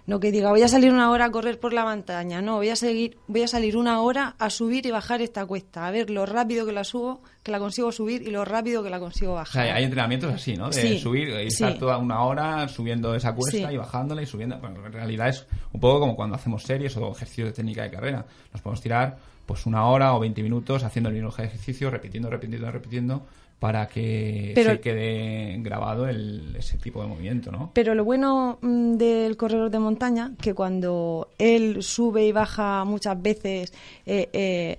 no 0.06 0.18
que 0.20 0.32
diga 0.32 0.48
voy 0.50 0.62
a 0.62 0.68
salir 0.68 0.90
una 0.92 1.10
hora 1.10 1.26
a 1.26 1.30
correr 1.30 1.60
por 1.60 1.74
la 1.74 1.84
montaña, 1.84 2.40
no, 2.40 2.56
voy 2.56 2.70
a 2.70 2.76
seguir, 2.76 3.18
voy 3.26 3.42
a 3.42 3.48
salir 3.48 3.76
una 3.76 4.00
hora 4.00 4.34
a 4.38 4.48
subir 4.48 4.86
y 4.86 4.90
bajar 4.90 5.20
esta 5.20 5.44
cuesta, 5.44 5.86
a 5.86 5.90
ver 5.90 6.08
lo 6.08 6.24
rápido 6.24 6.64
que 6.64 6.72
la 6.72 6.84
subo, 6.84 7.20
que 7.44 7.52
la 7.52 7.58
consigo 7.60 7.92
subir 7.92 8.22
y 8.22 8.30
lo 8.32 8.44
rápido 8.44 8.82
que 8.82 8.90
la 8.90 8.98
consigo 8.98 9.32
O 9.32 9.34
bajar. 9.36 9.64
sea, 9.66 9.74
hay 9.76 9.84
entrenamientos 9.84 10.32
así, 10.32 10.56
¿no? 10.56 10.70
De 10.70 10.72
Sí, 10.80 10.98
subir 10.98 11.28
y 11.28 11.46
estar 11.46 11.74
sí. 11.74 11.78
toda 11.78 11.98
una 11.98 12.24
hora 12.24 12.66
subiendo 12.68 13.14
esa 13.14 13.34
cuesta 13.34 13.68
Sí. 13.68 13.74
y 13.74 13.76
bajándola 13.76 14.22
y 14.22 14.26
subiendo. 14.26 14.58
Bueno, 14.58 14.84
en 14.86 14.92
realidad 14.92 15.28
es 15.28 15.46
un 15.72 15.78
poco 15.78 16.00
como 16.00 16.16
cuando 16.16 16.34
hacemos 16.36 16.62
series 16.62 16.96
o 16.96 17.12
ejercicios 17.12 17.48
de 17.48 17.52
técnica 17.52 17.82
de 17.82 17.90
carrera. 17.90 18.24
Nos 18.52 18.62
podemos 18.62 18.80
tirar 18.80 19.16
pues 19.46 19.66
una 19.66 19.86
hora 19.86 20.14
o 20.14 20.20
20 20.20 20.42
minutos 20.42 20.82
haciendo 20.84 21.10
el 21.10 21.14
mismo 21.16 21.28
ejercicio, 21.28 21.90
repitiendo, 21.90 22.30
repitiendo, 22.30 22.70
repitiendo, 22.70 23.26
para 23.58 23.86
que 23.88 24.52
Pero- 24.54 24.70
se 24.72 24.80
quede 24.80 25.58
grabado 25.60 26.08
el- 26.08 26.56
ese 26.56 26.78
tipo 26.78 27.02
de 27.02 27.08
movimiento, 27.08 27.52
¿no? 27.52 27.70
Pero 27.74 27.94
lo 27.94 28.04
bueno 28.04 28.58
mm, 28.62 28.94
del 28.94 29.36
corredor 29.36 29.70
de 29.70 29.78
montaña, 29.78 30.32
que 30.40 30.54
cuando 30.54 31.28
él 31.38 31.82
sube 31.82 32.26
y 32.26 32.32
baja 32.32 32.84
muchas 32.84 33.20
veces, 33.20 33.72
eh, 34.06 34.30
eh, 34.32 34.78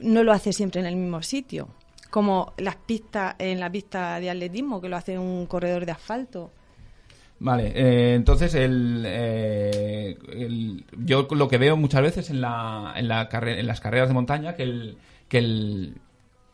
no 0.00 0.24
lo 0.24 0.32
hace 0.32 0.52
siempre 0.54 0.80
en 0.80 0.86
el 0.86 0.96
mismo 0.96 1.22
sitio, 1.22 1.68
como 2.12 2.52
las 2.58 2.76
pistas 2.76 3.34
en 3.38 3.58
la 3.58 3.70
pista 3.72 4.20
de 4.20 4.30
atletismo, 4.30 4.80
que 4.80 4.88
lo 4.88 4.96
hace 4.96 5.18
un 5.18 5.46
corredor 5.46 5.84
de 5.86 5.92
asfalto. 5.92 6.50
Vale, 7.40 7.72
eh, 7.74 8.14
entonces 8.14 8.54
el, 8.54 9.02
eh, 9.04 10.16
el- 10.32 10.84
yo 11.04 11.26
lo 11.32 11.48
que 11.48 11.58
veo 11.58 11.76
muchas 11.76 12.02
veces 12.02 12.30
en, 12.30 12.40
la, 12.40 12.92
en, 12.96 13.08
la 13.08 13.28
en 13.32 13.66
las 13.66 13.80
carreras 13.80 14.08
de 14.08 14.14
montaña 14.14 14.54
que 14.54 14.62
el, 14.62 14.96
que 15.28 15.38
el 15.38 15.94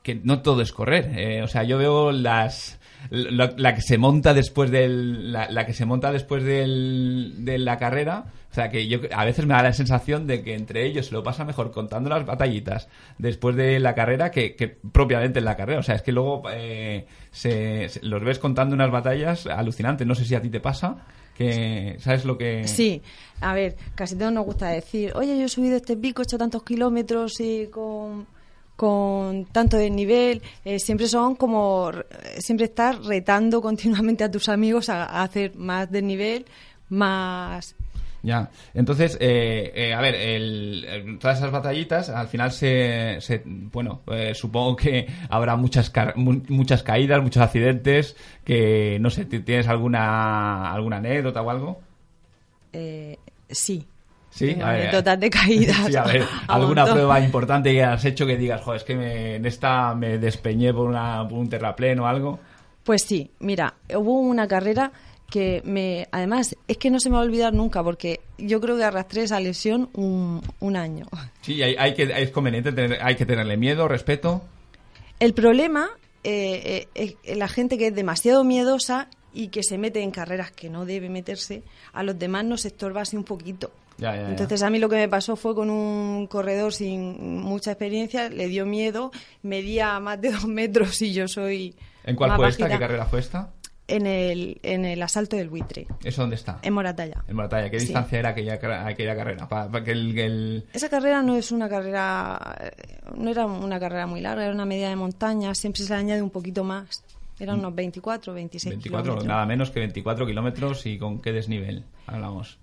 que 0.03 0.15
no 0.15 0.41
todo 0.41 0.63
es 0.63 0.73
correr. 0.73 1.13
eh, 1.19 1.43
o 1.43 1.49
sea, 1.49 1.65
yo 1.65 1.77
veo 1.77 2.13
las 2.13 2.78
la, 3.11 3.53
la 3.57 3.75
que 3.75 3.83
se 3.83 3.99
monta 3.99 4.35
después 4.35 4.71
del 4.71 5.33
la, 5.33 5.67
que 5.67 5.73
se 5.73 5.85
monta 5.87 6.13
después 6.13 6.43
del, 6.45 7.35
de 7.45 7.59
la 7.59 7.79
carrera. 7.79 8.25
O 8.51 8.55
sea, 8.55 8.71
que 8.71 8.89
yo 8.89 9.01
a 9.15 9.25
veces 9.27 9.45
me 9.47 9.55
da 9.55 9.63
la 9.63 9.73
sensación 9.75 10.27
de 10.27 10.43
que 10.43 10.55
entre 10.55 10.87
ellos 10.87 11.07
se 11.07 11.13
lo 11.13 11.23
pasa 11.23 11.45
mejor 11.45 11.71
contando 11.71 12.09
las 12.11 12.25
batallitas 12.25 12.89
después 13.19 13.55
de 13.57 13.79
la 13.79 13.95
carrera 13.95 14.31
que, 14.31 14.79
propiamente 14.91 15.39
en 15.39 15.45
la 15.45 15.57
carrera. 15.57 15.81
O 15.81 15.83
sea, 15.83 15.95
es 15.97 16.03
que 16.03 16.13
luego 16.13 16.43
eh, 16.51 17.07
se, 17.31 17.89
se- 17.91 18.05
los 18.05 18.23
ves 18.25 18.39
contando 18.39 18.75
unas 18.75 18.91
batallas 18.91 19.47
alucinantes. 19.47 20.07
No 20.07 20.15
sé 20.15 20.25
si 20.25 20.35
a 20.35 20.41
ti 20.41 20.49
te 20.49 20.61
pasa, 20.61 20.97
que 21.37 21.97
sabes 22.01 22.25
lo 22.25 22.39
que... 22.39 22.67
Sí, 22.67 23.03
a 23.43 23.53
ver, 23.55 23.77
casi 23.95 24.17
todos 24.17 24.33
nos 24.33 24.47
gusta 24.47 24.69
decir, 24.71 25.13
oye, 25.15 25.39
yo 25.39 25.45
he 25.45 25.49
subido 25.49 25.77
este 25.77 25.97
pico, 25.97 26.23
he 26.23 26.25
hecho 26.25 26.39
tantos 26.39 26.63
kilómetros 26.65 27.39
y 27.41 27.67
con, 27.67 28.27
con 28.79 29.45
tanto 29.47 29.77
desnivel. 29.77 30.41
Eh, 30.65 30.79
siempre 30.79 31.09
son 31.09 31.35
como, 31.35 31.91
eh, 31.93 32.41
siempre 32.41 32.67
estar 32.67 33.03
retando 33.03 33.61
continuamente 33.69 34.23
a 34.23 34.31
tus 34.31 34.49
amigos 34.49 34.89
a, 34.89 35.03
a 35.05 35.25
hacer 35.25 35.57
más 35.57 35.91
desnivel, 35.91 36.47
más... 36.89 37.75
Ya, 38.23 38.51
entonces, 38.75 39.17
eh, 39.21 39.73
eh, 39.75 39.95
a 39.95 40.01
ver, 40.01 40.15
el- 40.15 40.85
el- 40.85 41.19
todas 41.19 41.39
esas 41.39 41.51
batallitas 41.51 42.09
al 42.09 42.29
final 42.29 42.51
se, 42.53 43.17
se- 43.21 43.43
bueno, 43.45 44.03
eh, 44.13 44.33
supongo 44.35 44.77
que 44.77 45.07
habrá 45.29 45.57
muchas 45.57 45.91
mu- 46.17 46.43
muchas 46.49 46.83
caídas, 46.85 47.21
muchos 47.23 47.43
accidentes, 47.43 48.17
que 48.45 48.99
no 49.01 49.11
sé, 49.11 49.25
¿ti- 49.25 49.41
¿tienes 49.41 49.67
alguna 49.69 50.73
alguna 50.73 50.99
anécdota 50.99 51.43
o 51.43 51.51
algo? 51.51 51.81
eh, 52.73 53.17
sí. 54.39 54.47
Sí, 54.55 54.61
a 54.61 54.71
ver. 54.73 54.81
anécdotas 54.83 55.21
de 55.21 55.31
caídas. 55.31 55.87
Sí, 55.87 55.97
a 55.97 56.05
ver, 56.05 56.23
a 56.47 56.55
alguna 56.55 56.83
montón. 56.83 56.95
prueba 56.99 57.21
importante 57.21 57.73
que 57.73 57.83
has 57.83 58.05
hecho 58.05 58.25
que 58.27 58.37
digas, 58.37 58.61
joder, 58.63 58.79
es 58.79 58.85
que 58.85 58.95
me- 58.97 59.35
en 59.37 59.47
esta 59.47 59.95
me 59.95 60.19
despeñé 60.19 60.73
por, 60.73 60.87
una, 60.89 61.27
por 61.29 61.39
un 61.39 61.49
terraplén 61.49 61.99
o 62.01 62.07
algo. 62.07 62.39
Pues 62.85 63.03
sí, 63.03 63.31
mira, 63.41 63.75
hubo 63.95 64.21
una 64.21 64.47
carrera 64.49 64.93
que 65.31 65.61
me, 65.65 66.09
además, 66.11 66.57
es 66.67 66.79
que 66.79 66.91
no 66.91 66.99
se 67.01 67.11
me 67.11 67.17
va 67.17 67.21
a 67.23 67.25
olvidar 67.27 67.53
nunca 67.53 67.83
porque 67.83 68.21
yo 68.39 68.61
creo 68.63 68.79
que 68.79 68.85
arrastré 68.85 69.25
esa 69.25 69.39
lesión 69.41 69.91
un, 69.93 70.41
un 70.61 70.77
año. 70.77 71.05
Sí, 71.43 71.63
hay, 71.63 71.77
hay 71.79 71.93
que, 71.95 72.05
es 72.05 72.31
conveniente, 72.31 72.73
tener, 72.73 72.99
hay 73.03 73.15
que 73.17 73.27
tenerle 73.27 73.59
miedo, 73.59 73.89
respeto. 73.89 74.43
El 75.21 75.35
problema 75.35 75.89
eh, 76.25 76.87
eh, 76.95 77.17
la 77.37 77.49
gente 77.49 77.77
que 77.77 77.89
es 77.89 77.95
demasiado 77.95 78.43
miedosa 78.45 79.09
y 79.35 79.49
que 79.49 79.63
se 79.63 79.77
mete 79.77 80.01
en 80.03 80.11
carreras 80.11 80.51
que 80.51 80.71
no 80.71 80.87
debe 80.87 81.11
meterse, 81.11 81.63
a 81.93 82.03
los 82.03 82.19
demás 82.19 82.45
nos 82.47 82.65
estorba 82.65 83.03
así 83.03 83.17
un 83.17 83.25
poquito. 83.25 83.71
Ya, 83.99 84.15
ya, 84.15 84.23
ya. 84.23 84.29
Entonces 84.31 84.63
a 84.63 84.71
mí 84.71 84.79
lo 84.79 84.89
que 84.89 84.97
me 84.97 85.09
pasó 85.09 85.35
fue 85.37 85.55
con 85.55 85.71
un 85.71 86.27
corredor 86.29 86.73
sin 86.73 87.41
mucha 87.43 87.73
experiencia, 87.73 88.29
le 88.29 88.47
dio 88.49 88.65
miedo, 88.65 89.11
medía 89.43 89.99
más 90.01 90.21
de 90.21 90.31
dos 90.33 90.47
metros 90.47 91.03
y 91.03 91.13
yo 91.13 91.29
soy... 91.29 91.75
¿En 92.05 92.17
cuál 92.17 92.37
fue 92.37 92.49
esta? 92.49 92.69
¿Qué 92.69 92.79
carrera 92.79 93.05
fue 93.07 93.21
esta? 93.21 93.51
En 93.89 94.07
el, 94.07 94.61
en 94.63 94.85
el 94.85 95.03
asalto 95.03 95.37
del 95.37 95.49
buitre, 95.49 95.87
¿Eso 96.05 96.21
dónde 96.21 96.37
está? 96.37 96.59
en 96.63 96.75
Moratalla. 96.75 97.25
En 97.27 97.37
Moratalla. 97.37 97.71
¿Qué 97.71 97.81
Sí. 97.81 97.87
distancia 97.87 98.19
era 98.19 98.29
aquella, 98.31 98.55
aquella 98.87 99.17
carrera? 99.17 99.49
Para, 99.49 99.83
que 99.83 99.93
el, 99.93 100.15
que 100.15 100.27
el- 100.27 100.67
Esa 100.75 100.91
carrera 100.91 101.23
no 101.23 101.37
es 101.37 101.51
una 101.53 101.71
carrera, 101.71 102.55
eh, 102.61 102.71
no 103.17 103.31
era 103.31 103.47
una 103.47 103.81
carrera 103.81 104.07
muy 104.07 104.21
larga, 104.21 104.45
era 104.45 104.53
una 104.55 104.67
media 104.67 104.91
de 104.91 104.97
montaña, 104.97 105.55
siempre 105.55 105.83
se 105.83 105.89
le 105.95 105.99
añade 106.01 106.21
un 106.23 106.29
poquito 106.31 106.65
más. 106.65 107.03
Eran 107.41 107.61
unos 107.61 107.75
24, 107.75 108.35
26 108.35 108.75
24, 108.75 109.03
kilómetros. 109.05 109.27
nada 109.29 109.47
menos 109.47 109.71
que 109.71 109.81
24 109.81 110.27
kilómetros 110.27 110.85
y 110.85 110.99
con 110.99 111.21
qué 111.23 111.33
desnivel 111.33 111.85
hablamos. 112.07 112.59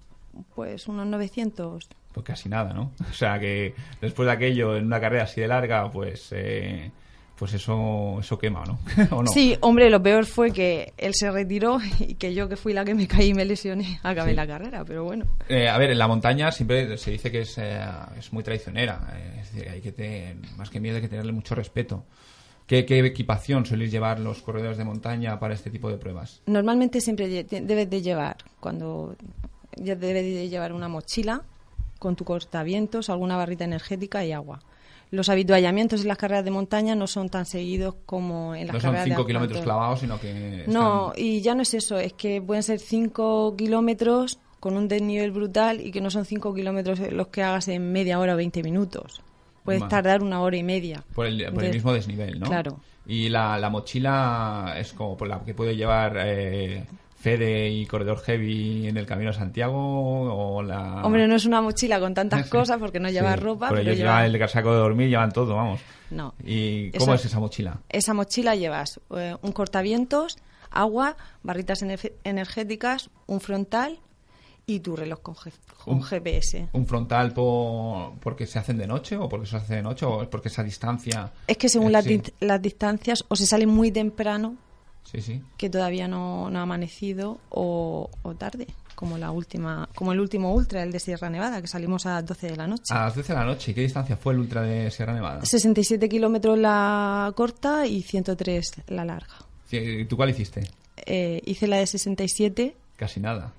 Pues 0.55 0.87
unos 0.87 1.07
900. 1.07 1.87
Pues 2.13 2.25
casi 2.25 2.49
nada, 2.49 2.73
¿no? 2.73 2.91
O 3.09 3.13
sea 3.13 3.39
que 3.39 3.73
después 4.01 4.25
de 4.27 4.31
aquello, 4.33 4.75
en 4.77 4.85
una 4.85 4.99
carrera 4.99 5.23
así 5.23 5.41
de 5.41 5.47
larga, 5.47 5.89
pues 5.91 6.29
eh, 6.31 6.91
pues 7.37 7.53
eso 7.53 8.17
eso 8.21 8.37
quema, 8.39 8.63
¿no? 8.65 8.79
¿O 9.15 9.21
no? 9.23 9.27
Sí, 9.31 9.57
hombre, 9.61 9.89
lo 9.89 10.01
peor 10.01 10.25
fue 10.25 10.51
que 10.51 10.93
él 10.97 11.13
se 11.13 11.29
retiró 11.29 11.79
y 11.99 12.15
que 12.15 12.33
yo, 12.33 12.47
que 12.47 12.55
fui 12.55 12.71
la 12.71 12.85
que 12.85 12.95
me 12.95 13.07
caí 13.07 13.29
y 13.29 13.33
me 13.33 13.43
lesioné, 13.43 13.99
acabé 14.03 14.29
Sí. 14.31 14.35
la 14.37 14.47
carrera, 14.47 14.85
pero 14.85 15.03
bueno. 15.03 15.25
Eh, 15.49 15.67
a 15.67 15.77
ver, 15.77 15.91
en 15.91 15.97
la 15.97 16.07
montaña 16.07 16.49
siempre 16.51 16.97
se 16.97 17.11
dice 17.11 17.29
que 17.31 17.41
es, 17.41 17.57
eh, 17.57 17.79
es 18.17 18.31
muy 18.31 18.43
traicionera. 18.43 19.05
eh, 19.17 19.39
es 19.41 19.51
decir, 19.53 19.69
hay 19.69 19.81
que 19.81 19.91
tener, 19.91 20.37
más 20.57 20.69
que 20.69 20.79
miedo, 20.79 20.95
hay 20.95 21.01
que 21.01 21.09
tenerle 21.09 21.33
mucho 21.33 21.53
respeto. 21.55 22.05
¿Qué, 22.65 22.83
qué 22.85 22.97
equipación 23.05 23.63
soléis 23.65 23.91
llevar 23.91 24.19
los 24.19 24.41
corredores 24.41 24.77
de 24.77 24.85
montaña 24.85 25.37
para 25.37 25.53
este 25.53 25.69
tipo 25.69 25.87
de 25.91 25.97
pruebas? 25.97 26.41
Normalmente 26.47 26.99
siempre 27.01 27.43
te- 27.43 27.61
debes 27.61 27.89
de 27.89 28.01
llevar, 28.01 28.37
cuando 28.59 29.15
ya 29.75 29.95
debes 29.95 30.23
de 30.23 30.49
llevar 30.49 30.73
una 30.73 30.87
mochila 30.87 31.43
con 31.99 32.15
tu 32.15 32.23
cortavientos, 32.25 33.09
alguna 33.09 33.37
barrita 33.37 33.63
energética 33.63 34.23
y 34.25 34.31
agua. 34.31 34.61
Los 35.11 35.29
habituallamientos 35.29 36.01
en 36.01 36.07
las 36.07 36.17
carreras 36.17 36.43
de 36.43 36.51
montaña 36.51 36.95
no 36.95 37.07
son 37.07 37.29
tan 37.29 37.45
seguidos 37.45 37.95
como 38.05 38.55
en 38.55 38.67
las 38.67 38.73
No 38.73 38.79
son 38.81 38.89
carreras 38.91 39.05
de 39.05 39.11
5 39.11 39.25
kilómetros 39.27 39.61
clavados, 39.61 39.99
sino 39.99 40.19
que... 40.19 40.65
No, 40.67 41.13
y 41.15 41.41
ya 41.41 41.55
no 41.55 41.61
es 41.61 41.73
eso, 41.73 41.97
es 41.99 42.13
que 42.13 42.41
pueden 42.41 42.63
ser 42.63 42.79
5 42.79 43.55
kilómetros 43.55 44.39
con 44.59 44.75
un 44.75 44.87
desnivel 44.87 45.31
brutal 45.31 45.79
y 45.79 45.91
que 45.91 46.01
no 46.01 46.09
son 46.09 46.25
5 46.25 46.53
kilómetros 46.53 46.99
los 47.11 47.27
que 47.27 47.43
hagas 47.43 47.67
en 47.67 47.91
media 47.91 48.19
hora 48.19 48.33
o 48.33 48.37
20 48.37 48.63
minutos. 48.63 49.21
Puedes 49.63 49.87
tardar 49.87 50.21
una 50.21 50.41
hora 50.41 50.57
y 50.57 50.63
media. 50.63 51.03
Por 51.13 51.25
el, 51.27 51.43
por 51.53 51.63
el 51.63 51.69
De- 51.71 51.75
mismo 51.77 51.93
desnivel, 51.93 52.39
¿no? 52.39 52.47
Claro. 52.47 52.79
Y 53.07 53.29
la, 53.29 53.57
la 53.59 53.69
mochila 53.69 54.75
es 54.77 54.91
como 54.93 55.15
por 55.15 55.27
la 55.27 55.39
que 55.43 55.53
puede 55.53 55.75
llevar 55.75 56.17
eh, 56.19 56.83
Fede 57.25 57.71
y 57.71 57.87
Corredor 57.87 58.19
Heavy 58.19 58.87
en 58.87 58.97
el 58.97 59.07
Camino 59.07 59.31
a 59.31 59.33
Santiago 59.33 59.75
o 60.55 60.61
la... 60.61 61.01
Hombre, 61.03 61.27
no 61.27 61.35
es 61.35 61.45
una 61.45 61.59
mochila 61.59 61.99
con 61.99 62.13
tantas 62.13 62.45
cosas 62.49 62.77
porque 62.77 62.99
no 62.99 63.09
lleva 63.09 63.33
Sí, 63.33 63.39
ropa, 63.39 63.69
pero 63.69 63.79
pero 63.79 63.89
ellos 63.89 63.97
lleva... 63.97 64.23
llevan 64.27 64.41
el 64.43 64.49
saco 64.49 64.71
de 64.71 64.77
dormir, 64.77 65.09
llevan 65.09 65.31
todo, 65.31 65.55
vamos. 65.55 65.79
No. 66.11 66.35
¿Y 66.43 66.91
cómo 66.91 67.15
Esa- 67.15 67.21
es 67.23 67.25
esa 67.25 67.39
mochila? 67.39 67.79
Esa 67.89 68.13
mochila 68.13 68.53
llevas 68.55 68.99
eh, 69.17 69.35
un 69.41 69.51
cortavientos, 69.53 70.37
agua, 70.69 71.17
barritas 71.41 71.81
ener- 71.81 72.13
energéticas, 72.23 73.09
un 73.25 73.41
frontal 73.41 73.97
y 74.67 74.81
tu 74.81 74.95
reloj 74.95 75.21
con, 75.21 75.33
con 75.33 75.95
Un- 75.95 76.03
GPS. 76.03 76.69
¿Un 76.73 76.85
frontal 76.85 77.33
por, 77.33 78.19
porque 78.19 78.45
se 78.45 78.59
hacen 78.59 78.77
de 78.77 78.85
noche 78.85 79.17
o 79.17 79.27
porque 79.27 79.47
se 79.47 79.57
hace 79.57 79.75
de 79.77 79.81
noche 79.81 80.05
o 80.05 80.21
es 80.21 80.27
porque 80.27 80.49
esa 80.49 80.61
distancia... 80.63 81.31
Es 81.47 81.57
que 81.57 81.69
según 81.69 81.87
eh, 81.89 81.93
las, 81.93 82.03
sí, 82.05 82.17
di- 82.17 82.33
las 82.41 82.61
distancias 82.61 83.25
o 83.27 83.35
se 83.35 83.47
sale 83.47 83.65
muy 83.65 83.89
temprano 83.91 84.57
Sí, 85.05 85.21
sí. 85.21 85.41
que 85.57 85.69
todavía 85.69 86.07
no, 86.07 86.49
no 86.49 86.59
ha 86.59 86.63
amanecido 86.63 87.39
o, 87.49 88.09
o 88.23 88.33
tarde, 88.35 88.67
como 88.95 89.17
la 89.17 89.31
última, 89.31 89.87
como 89.95 90.11
el 90.13 90.19
último 90.19 90.53
ultra, 90.53 90.83
el 90.83 90.91
de 90.91 90.99
Sierra 90.99 91.29
Nevada, 91.29 91.61
que 91.61 91.67
salimos 91.67 92.05
a 92.05 92.15
las 92.15 92.25
12 92.25 92.47
de 92.51 92.55
la 92.57 92.67
noche. 92.67 92.93
A 92.93 93.05
las 93.05 93.15
12 93.15 93.33
de 93.33 93.39
la 93.39 93.45
noche. 93.45 93.71
¿Y 93.71 93.73
qué 93.75 93.81
distancia 93.81 94.17
fue 94.17 94.33
el 94.33 94.39
ultra 94.39 94.61
de 94.63 94.89
Sierra 94.91 95.13
Nevada? 95.13 95.45
67 95.45 96.09
kilómetros 96.09 96.57
la 96.57 97.31
corta 97.35 97.85
y 97.87 98.01
103 98.01 98.71
la 98.87 99.05
larga. 99.05 99.35
¿Tú 100.09 100.15
cuál 100.17 100.29
hiciste? 100.31 100.63
Eh, 101.05 101.41
hice 101.45 101.67
la 101.67 101.77
de 101.77 101.87
67 101.87 102.75
Casi 102.95 103.19
nada. 103.19 103.53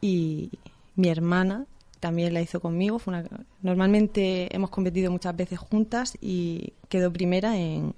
y 0.00 0.50
mi 0.96 1.08
hermana 1.08 1.66
también 2.00 2.34
la 2.34 2.40
hizo 2.40 2.60
conmigo. 2.60 2.98
Fue 2.98 3.14
una... 3.14 3.24
Normalmente 3.62 4.54
hemos 4.54 4.70
competido 4.70 5.10
muchas 5.10 5.36
veces 5.36 5.58
juntas 5.58 6.18
y 6.20 6.72
quedó 6.88 7.12
primera 7.12 7.56
en, 7.56 7.94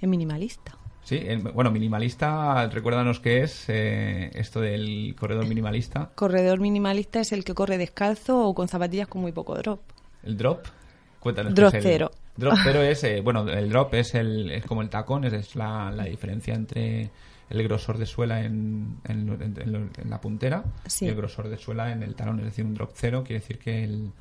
en 0.00 0.10
minimalista. 0.10 0.76
Sí, 1.10 1.20
en- 1.20 1.42
bueno, 1.42 1.72
minimalista, 1.72 2.68
recuérdanos 2.68 3.18
qué 3.18 3.42
es 3.42 3.64
eh, 3.68 4.30
esto 4.34 4.60
del 4.60 5.16
corredor 5.18 5.44
minimalista. 5.48 6.12
Corredor 6.14 6.60
minimalista 6.60 7.18
es 7.18 7.32
el 7.32 7.42
que 7.42 7.52
corre 7.52 7.78
descalzo 7.78 8.46
o 8.46 8.54
con 8.54 8.68
zapatillas 8.68 9.08
con 9.08 9.20
muy 9.20 9.32
poco 9.32 9.56
drop. 9.56 9.80
¿El 10.22 10.36
drop? 10.36 10.66
Cuéntanos. 11.18 11.52
Drop 11.52 11.72
qué 11.72 11.78
es 11.78 11.84
el- 11.84 11.90
cero. 11.90 12.10
Drop 12.36 12.54
cero 12.62 12.80
es, 12.82 13.02
eh, 13.02 13.20
bueno, 13.22 13.48
el 13.48 13.70
drop 13.70 13.92
es, 13.94 14.14
el, 14.14 14.52
es 14.52 14.64
como 14.64 14.82
el 14.82 14.88
tacón, 14.88 15.24
es, 15.24 15.32
es 15.32 15.56
la, 15.56 15.90
la 15.90 16.04
diferencia 16.04 16.54
entre 16.54 17.10
el 17.48 17.62
grosor 17.64 17.98
de 17.98 18.06
suela 18.06 18.44
en, 18.44 18.98
en, 19.08 19.28
en- 19.42 19.90
en 19.98 20.10
la 20.10 20.20
puntera 20.20 20.62
Sí. 20.86 21.06
y 21.06 21.08
el 21.08 21.16
grosor 21.16 21.48
de 21.48 21.56
suela 21.56 21.90
en 21.90 22.04
el 22.04 22.14
talón. 22.14 22.38
Es 22.38 22.44
decir, 22.44 22.64
un 22.64 22.74
drop 22.74 22.92
cero 22.94 23.24
quiere 23.26 23.40
decir 23.40 23.58
que, 23.58 23.82
el, 23.82 24.12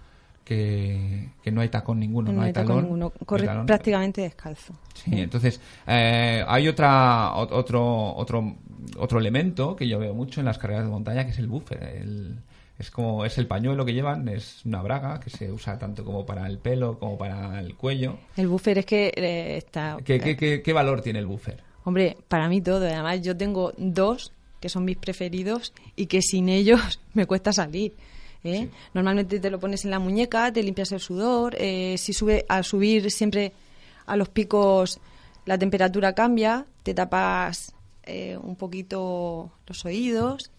que, 0.49 1.29
que 1.43 1.51
no 1.51 1.61
hay 1.61 1.69
tacón 1.69 1.99
ninguno, 1.99 2.31
no, 2.31 2.37
no 2.37 2.41
hay 2.41 2.47
hay 2.47 2.53
tacón 2.53 2.67
talón. 2.67 2.83
ninguno. 2.85 3.13
Corre 3.25 3.45
talón. 3.45 3.65
prácticamente 3.67 4.21
descalzo. 4.21 4.73
Sí, 4.95 5.11
entonces 5.13 5.61
eh, 5.87 6.43
hay 6.47 6.67
otra 6.67 7.31
ot- 7.35 7.49
otro 7.51 8.15
otro 8.15 8.55
otro 8.97 9.19
elemento 9.19 9.75
que 9.75 9.87
yo 9.87 9.99
veo 9.99 10.13
mucho 10.13 10.41
en 10.41 10.45
las 10.47 10.57
carreras 10.57 10.83
de 10.85 10.89
montaña 10.89 11.23
que 11.25 11.31
es 11.31 11.39
el 11.39 11.47
buffer. 11.47 11.83
El- 11.83 12.39
es 12.79 12.89
como 12.91 13.25
es 13.25 13.37
el 13.37 13.45
pañuelo 13.45 13.85
que 13.85 13.93
llevan, 13.93 14.27
es 14.29 14.65
una 14.65 14.81
braga 14.81 15.19
que 15.19 15.29
se 15.29 15.51
usa 15.51 15.77
tanto 15.77 16.03
como 16.05 16.25
para 16.25 16.47
el 16.47 16.57
pelo 16.59 16.97
como 16.97 17.17
para 17.17 17.59
el 17.59 17.75
cuello. 17.75 18.17
El 18.37 18.47
buffer 18.47 18.77
es 18.79 18.85
que 18.85 19.11
eh, 19.15 19.57
está... 19.57 19.97
¿Qué, 20.03 20.19
qué, 20.19 20.35
qué- 20.37 20.61
qué 20.61 20.73
valor 20.73 21.01
tiene 21.01 21.19
el 21.19 21.25
buffer? 21.27 21.61
Hombre, 21.83 22.15
para 22.29 22.47
mí 22.49 22.61
todo. 22.61 22.85
Además, 22.85 23.21
yo 23.21 23.35
tengo 23.35 23.73
dos 23.77 24.31
que 24.61 24.69
son 24.69 24.85
mis 24.85 24.95
preferidos 24.97 25.73
y 25.97 26.05
que 26.07 26.21
sin 26.21 26.47
ellos 26.49 26.99
me 27.13 27.25
cuesta 27.25 27.51
salir. 27.53 27.93
¿Eh? 28.43 28.69
Normalmente 28.93 29.39
te 29.39 29.49
lo 29.49 29.59
pones 29.59 29.85
en 29.85 29.91
la 29.91 29.99
muñeca, 29.99 30.51
te 30.51 30.63
limpias 30.63 30.91
el 30.91 30.99
sudor. 30.99 31.55
eh, 31.59 31.95
si 31.97 32.13
sube, 32.13 32.45
al 32.47 32.63
subir 32.63 33.09
siempre 33.11 33.53
a 34.05 34.15
los 34.15 34.29
picos 34.29 34.99
la 35.45 35.57
temperatura 35.57 36.13
cambia, 36.13 36.65
te 36.83 36.93
tapas 36.93 37.73
eh, 38.03 38.37
un 38.41 38.55
poquito 38.55 39.51
los 39.67 39.85
oídos. 39.85 40.51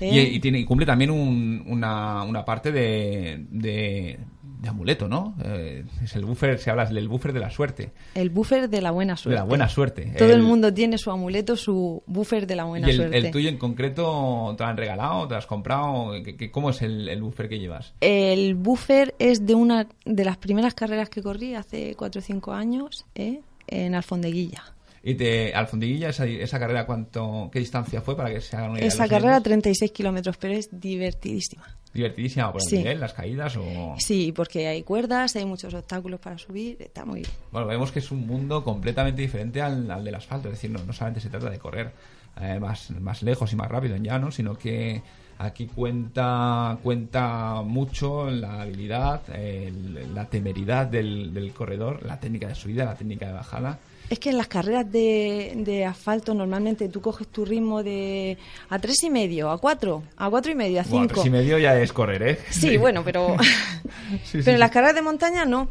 ¿Eh? 0.00 0.10
Y, 0.12 0.18
y 0.36 0.40
tiene, 0.40 0.58
y 0.60 0.64
cumple 0.64 0.86
también 0.86 1.10
un- 1.10 1.64
una, 1.66 2.22
una 2.24 2.44
parte 2.44 2.72
de, 2.72 3.44
de, 3.50 4.18
de 4.60 4.68
amuleto, 4.68 5.08
¿no? 5.08 5.34
Eh, 5.44 5.84
es 6.02 6.14
el 6.16 6.24
buffer, 6.24 6.58
se 6.58 6.70
habla 6.70 6.86
del 6.86 7.08
buffer 7.08 7.32
de 7.32 7.40
la 7.40 7.50
suerte. 7.50 7.92
El 8.14 8.30
buffer 8.30 8.68
de 8.68 8.80
la 8.80 8.90
buena 8.90 9.16
suerte. 9.16 9.34
De 9.34 9.40
la 9.40 9.44
buena 9.44 9.68
suerte. 9.68 10.12
Todo 10.16 10.28
el, 10.30 10.36
El- 10.36 10.42
mundo 10.42 10.72
tiene 10.72 10.98
su 10.98 11.10
amuleto, 11.10 11.56
su 11.56 12.02
buffer 12.06 12.46
de 12.46 12.56
la 12.56 12.64
buena 12.64 12.86
¿Y 12.86 12.90
el, 12.90 12.96
suerte. 12.96 13.18
el 13.18 13.30
tuyo 13.30 13.48
en 13.48 13.58
concreto 13.58 14.54
te 14.56 14.62
lo 14.64 14.68
han 14.70 14.76
regalado, 14.76 15.28
te 15.28 15.34
lo 15.34 15.38
has 15.38 15.46
comprado? 15.46 16.12
¿Qué- 16.24 16.36
qué- 16.36 16.50
¿Cómo 16.50 16.70
es 16.70 16.82
el, 16.82 17.08
el 17.08 17.22
buffer 17.22 17.48
que 17.48 17.58
llevas? 17.58 17.94
El 18.00 18.54
buffer 18.54 19.14
es 19.18 19.44
de 19.46 19.54
una 19.54 19.86
de 20.04 20.24
las 20.24 20.36
primeras 20.38 20.74
carreras 20.74 21.08
que 21.10 21.22
corrí 21.22 21.54
hace 21.54 21.94
4 21.96 22.18
o 22.20 22.22
5 22.22 22.52
años 22.52 23.06
¿eh? 23.14 23.40
en 23.66 23.94
Alfondeguilla. 23.94 24.62
Y 25.06 25.14
te, 25.16 25.52
Alfondiguilla, 25.54 26.08
esa, 26.08 26.24
esa 26.26 26.58
carrera, 26.58 26.86
¿cuánto, 26.86 27.50
¿qué 27.52 27.58
distancia 27.58 28.00
fue 28.00 28.16
para 28.16 28.30
que 28.32 28.40
se 28.40 28.56
hagan 28.56 28.70
una 28.70 28.78
idea? 28.78 28.88
Esa 28.88 29.06
carrera 29.06 29.32
oyentes? 29.32 29.42
36 29.44 29.92
kilómetros, 29.92 30.36
pero 30.38 30.54
es 30.54 30.68
divertidísima. 30.80 31.64
Divertidísima 31.92 32.50
por 32.50 32.62
el 32.62 32.66
Sí. 32.68 32.78
nivel, 32.78 33.00
las 33.00 33.12
caídas 33.12 33.54
o... 33.58 33.94
Sí, 33.98 34.32
porque 34.34 34.66
hay 34.66 34.82
cuerdas, 34.82 35.36
hay 35.36 35.44
muchos 35.44 35.74
obstáculos 35.74 36.18
para 36.20 36.38
subir, 36.38 36.78
está 36.80 37.04
muy 37.04 37.20
bien. 37.20 37.30
Bueno, 37.52 37.66
vemos 37.66 37.92
que 37.92 37.98
es 37.98 38.10
un 38.10 38.26
mundo 38.26 38.64
completamente 38.64 39.20
diferente 39.20 39.60
al, 39.60 39.90
al 39.90 40.02
del 40.02 40.14
asfalto. 40.14 40.48
Es 40.48 40.54
decir, 40.54 40.70
no, 40.70 40.82
no 40.84 40.92
solamente 40.94 41.20
se 41.20 41.28
trata 41.28 41.50
de 41.50 41.58
correr 41.58 41.92
eh, 42.40 42.58
más, 42.58 42.90
más 42.92 43.22
lejos 43.22 43.52
y 43.52 43.56
más 43.56 43.70
rápido 43.70 43.94
en 43.96 44.02
llano, 44.04 44.30
sino 44.32 44.56
que 44.56 45.02
aquí 45.38 45.66
cuenta, 45.66 46.78
cuenta 46.82 47.60
mucho 47.62 48.30
la 48.30 48.62
habilidad, 48.62 49.20
el- 49.36 50.14
la 50.14 50.24
temeridad 50.24 50.86
del, 50.86 51.34
del 51.34 51.52
corredor, 51.52 52.02
la 52.06 52.18
técnica 52.18 52.48
de 52.48 52.54
subida, 52.54 52.86
la 52.86 52.94
técnica 52.94 53.26
de 53.26 53.32
bajada. 53.34 53.78
Es 54.14 54.20
que 54.20 54.30
en 54.30 54.36
las 54.38 54.46
carreras 54.46 54.92
de, 54.92 55.54
de 55.56 55.84
asfalto 55.84 56.34
normalmente 56.34 56.88
tú 56.88 57.00
coges 57.00 57.26
tu 57.26 57.44
ritmo 57.44 57.82
de 57.82 58.38
a 58.68 58.78
tres 58.78 59.02
y 59.02 59.10
medio, 59.10 59.50
a 59.50 59.58
cuatro, 59.58 60.04
a 60.16 60.30
cuatro 60.30 60.52
y 60.52 60.54
medio, 60.54 60.80
a 60.80 60.84
Bueno, 60.84 61.08
cinco. 61.08 61.14
tres 61.14 61.26
y 61.26 61.30
medio 61.30 61.58
ya 61.58 61.76
es 61.80 61.92
correr, 61.92 62.22
¿eh? 62.22 62.38
Sí, 62.48 62.76
bueno, 62.76 63.02
pero, 63.04 63.34
Sí, 63.40 63.48
sí, 64.24 64.38
pero 64.44 64.52
en 64.52 64.60
las 64.60 64.70
carreras 64.70 64.94
de 64.94 65.02
montaña 65.02 65.44
no. 65.44 65.68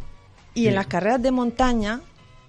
Y 0.54 0.68
en 0.68 0.76
las 0.76 0.88
carreras 0.88 1.22
de 1.22 1.32
montaña, 1.32 2.02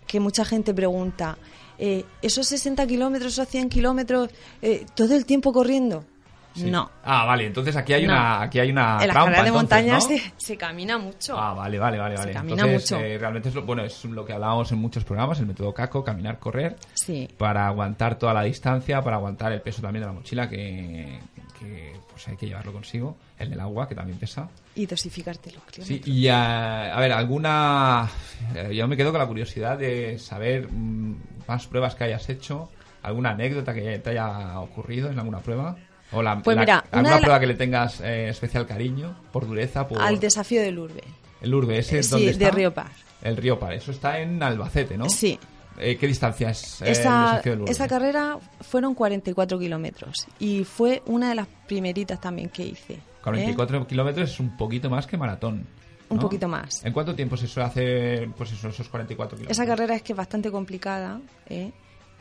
que 0.09 0.19
mucha 0.19 0.45
gente 0.45 0.75
pregunta, 0.75 1.39
eh, 1.79 2.05
esos 2.23 2.49
60 2.49 2.85
kilómetros, 2.89 3.35
esos 3.35 3.47
100 3.47 3.69
kilómetros, 3.69 4.31
eh, 4.63 4.87
todo 4.97 5.15
el 5.15 5.25
tiempo 5.27 5.53
corriendo. 5.53 6.05
Sí. 6.54 6.70
No. 6.70 6.88
Ah, 7.04 7.25
vale, 7.25 7.46
entonces 7.46 7.75
aquí 7.76 7.92
hay 7.94 8.06
No. 8.06 8.12
una, 8.12 8.42
aquí 8.42 8.61
hay 8.61 8.70
una 8.70 8.99
en 9.02 9.11
trampa, 9.11 9.25
carreras 9.32 9.42
de 9.44 9.49
entonces, 9.49 9.52
montaña 9.54 9.94
¿no? 9.94 10.00
se, 10.00 10.32
se 10.37 10.56
camina 10.56 10.99
mucho. 10.99 11.37
Ah, 11.38 11.52
vale, 11.54 11.78
vale, 11.78 11.99
vale, 11.99 12.16
Se 12.16 12.20
vale. 12.23 12.32
camina 12.32 12.62
Entonces, 12.62 12.92
mucho. 12.92 13.04
eh, 13.04 13.18
realmente 13.18 13.49
es 13.49 13.54
lo, 13.56 13.62
bueno, 13.64 13.82
es 13.84 14.04
lo 14.04 14.25
que 14.25 14.32
hablábamos 14.32 14.70
en 14.73 14.78
muchos 14.78 15.04
programas, 15.04 15.40
el 15.40 15.46
método 15.46 15.75
CACO, 15.75 16.04
caminar, 16.04 16.38
correr, 16.38 16.76
Sí. 16.94 17.28
para 17.37 17.66
aguantar 17.66 18.16
toda 18.18 18.32
la 18.34 18.42
distancia, 18.42 19.02
para 19.02 19.16
aguantar 19.16 19.52
el 19.52 19.61
peso 19.62 19.82
también 19.82 20.02
de 20.02 20.06
la 20.06 20.12
mochila, 20.12 20.49
que, 20.49 21.18
que, 21.58 21.92
pues 22.11 22.28
hay 22.28 22.37
que 22.37 22.46
llevarlo 22.46 22.73
consigo, 22.73 23.16
el 23.38 23.50
del 23.50 23.58
agua, 23.61 23.88
que 23.88 23.94
también 23.96 24.18
pesa. 24.18 24.49
Y 24.76 24.87
dosificarte 24.87 25.50
los 25.52 25.62
Sí, 25.87 26.00
y 26.04 26.28
ah, 26.28 26.94
a 26.96 27.00
ver, 27.00 27.12
alguna... 27.12 28.08
eh, 28.54 28.75
yo 28.75 28.87
me 28.87 28.96
quedo 28.96 29.11
con 29.11 29.18
la 29.20 29.26
curiosidad 29.26 29.76
de 29.78 30.18
saber 30.18 30.68
mm, 30.70 31.16
más 31.49 31.66
pruebas 31.66 31.94
que 31.96 32.04
hayas 32.04 32.28
hecho, 32.28 32.70
alguna 33.02 33.30
anécdota 33.30 33.75
que 33.75 33.99
te 33.99 34.11
haya 34.11 34.58
ocurrido 34.61 35.11
en 35.11 35.18
alguna 35.18 35.40
prueba. 35.40 35.76
O 36.14 36.23
la, 36.23 36.40
Pues 36.42 36.56
la- 36.56 36.62
mira, 36.62 36.84
una 36.93 36.99
alguna 36.99 37.08
de 37.10 37.15
la- 37.17 37.21
prueba 37.21 37.41
que 37.41 37.47
le 37.47 37.54
tengas 37.54 38.00
eh, 38.00 38.28
especial 38.28 38.67
cariño, 38.67 39.17
por 39.32 39.47
dureza, 39.47 39.86
por... 39.89 40.00
Al 40.00 40.19
desafío 40.21 40.60
del 40.62 40.78
Urbe. 40.78 41.02
El 41.41 41.54
Urbe, 41.54 41.78
ese 41.78 41.99
es 41.99 42.06
Sí, 42.06 42.12
donde 42.12 42.26
de 42.26 42.32
está? 42.45 42.50
Río 42.50 42.73
Par. 42.73 42.91
El 43.23 43.36
Río 43.36 43.58
Par, 43.58 43.73
eso 43.75 43.91
está 43.91 44.19
en 44.21 44.43
Albacete, 44.43 44.97
¿no? 44.97 45.08
Sí. 45.08 45.39
Eh, 45.78 45.97
¿Qué 45.97 46.06
distancia 46.06 46.50
es 46.50 46.80
eh, 46.82 46.84
el 46.86 46.93
Esa, 46.93 47.23
desafío 47.30 47.52
del 47.52 47.60
Urbe? 47.62 47.73
esa 47.73 47.89
carrera 47.89 48.39
fueron 48.60 48.95
44 48.95 49.58
kilómetros 49.58 50.26
y 50.39 50.62
fue 50.65 51.02
una 51.06 51.30
de 51.30 51.34
las 51.34 51.49
primeritas 51.67 52.21
también 52.21 52.49
que 52.49 52.65
hice. 52.65 52.95
¿eh? 52.95 53.00
44 53.25 53.86
kilómetros 53.86 54.30
es 54.30 54.39
un 54.41 54.56
poquito 54.56 54.89
más 54.89 55.06
que 55.06 55.17
maratón. 55.17 55.67
Un 56.10 56.17
¿no? 56.19 56.23
poquito 56.23 56.47
más. 56.47 56.84
¿En 56.84 56.93
cuánto 56.93 57.15
tiempo 57.15 57.36
se 57.36 57.47
suele 57.49 57.67
hacer 57.69 58.28
pues 58.36 58.52
eso, 58.52 58.69
esos 58.69 58.89
44 58.89 59.36
kilómetros? 59.39 59.58
Esa 59.58 59.67
carrera 59.67 59.97
es 59.97 60.02
que 60.02 60.12
es 60.12 60.17
bastante 60.17 60.50
complicada, 60.50 61.19
¿eh? 61.49 61.73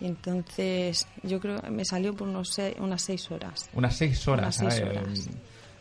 Y 0.01 0.07
entonces 0.07 1.07
yo 1.23 1.39
creo 1.39 1.61
que 1.61 1.69
me 1.69 1.85
salió 1.85 2.13
por 2.13 2.27
unos 2.27 2.49
se- 2.49 2.75
unas 2.79 3.01
seis 3.01 3.29
horas. 3.31 3.69
Unas 3.73 3.95
6 3.95 4.27
horas. 4.27 4.59
Unas 4.61 4.73
seis 4.73 4.81
a 4.81 4.89
ver, 4.89 4.97
horas. 5.03 5.29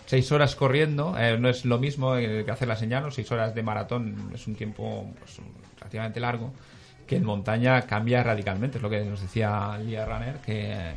seis 0.06 0.30
horas 0.32 0.54
corriendo, 0.54 1.16
eh, 1.18 1.38
no 1.38 1.48
es 1.48 1.64
lo 1.64 1.78
mismo 1.78 2.16
eh, 2.16 2.44
que 2.44 2.50
hacer 2.50 2.68
la 2.68 2.76
señal, 2.76 3.10
6 3.12 3.32
horas 3.32 3.54
de 3.54 3.62
maratón 3.62 4.30
es 4.34 4.46
un 4.46 4.54
tiempo 4.54 5.10
pues, 5.18 5.38
relativamente 5.78 6.20
largo, 6.20 6.52
que 7.06 7.16
en 7.16 7.24
montaña 7.24 7.82
cambia 7.82 8.22
radicalmente, 8.22 8.76
es 8.78 8.82
lo 8.82 8.90
que 8.90 9.04
nos 9.04 9.20
decía 9.20 9.76
Lia 9.78 10.04
Runner, 10.04 10.36
que, 10.36 10.92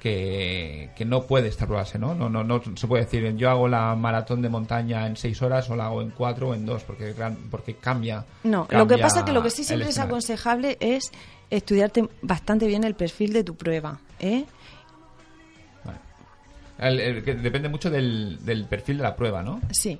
que, 0.00 0.90
que 0.94 1.04
no 1.04 1.22
puede 1.22 1.48
esta 1.48 1.66
prueba, 1.66 1.84
¿no? 1.98 2.14
No, 2.14 2.28
no, 2.28 2.44
no 2.44 2.60
se 2.76 2.86
puede 2.86 3.04
decir, 3.04 3.34
yo 3.36 3.50
hago 3.50 3.68
la 3.68 3.94
maratón 3.94 4.42
de 4.42 4.48
montaña 4.50 5.06
en 5.06 5.16
6 5.16 5.40
horas 5.42 5.70
o 5.70 5.76
la 5.76 5.86
hago 5.86 6.02
en 6.02 6.10
4 6.10 6.48
o 6.50 6.54
en 6.54 6.66
2, 6.66 6.82
porque, 6.84 7.14
porque 7.50 7.74
cambia. 7.76 8.24
No, 8.44 8.60
lo 8.62 8.66
que 8.68 8.76
cambia 8.76 8.98
pasa 8.98 9.20
es 9.20 9.24
que 9.24 9.32
lo 9.32 9.42
que 9.42 9.50
sí 9.50 9.64
siempre 9.64 9.88
es 9.88 9.98
aconsejable 9.98 10.76
es 10.80 11.10
estudiarte 11.50 12.08
bastante 12.22 12.66
bien 12.66 12.84
el 12.84 12.94
perfil 12.94 13.32
de 13.32 13.44
tu 13.44 13.54
prueba, 13.54 13.98
¿eh? 14.20 14.44
Vale. 15.84 15.98
El- 16.78 17.00
el- 17.00 17.24
que 17.24 17.34
depende 17.34 17.68
mucho 17.68 17.90
del, 17.90 18.38
del 18.44 18.64
perfil 18.66 18.96
de 18.98 19.02
la 19.02 19.14
prueba, 19.16 19.42
¿no? 19.42 19.60
Sí. 19.70 19.98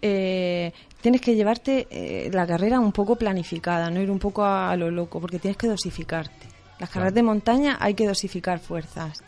Eh, 0.00 0.72
tienes 1.00 1.20
que 1.20 1.34
llevarte 1.34 1.88
eh, 1.90 2.30
la 2.32 2.46
carrera 2.46 2.78
un 2.78 2.92
poco 2.92 3.16
planificada, 3.16 3.90
no 3.90 4.00
ir 4.00 4.10
un 4.10 4.18
poco 4.20 4.44
a, 4.44 4.76
lo 4.76 4.90
loco, 4.90 5.20
porque 5.20 5.38
tienes 5.38 5.56
que 5.56 5.66
dosificarte. 5.66 6.46
Las 6.78 6.90
carreras 6.90 7.12
Claro. 7.12 7.14
de 7.14 7.22
montaña 7.24 7.76
hay 7.80 7.94
que 7.94 8.06
dosificar 8.06 8.60
fuerzas. 8.60 9.18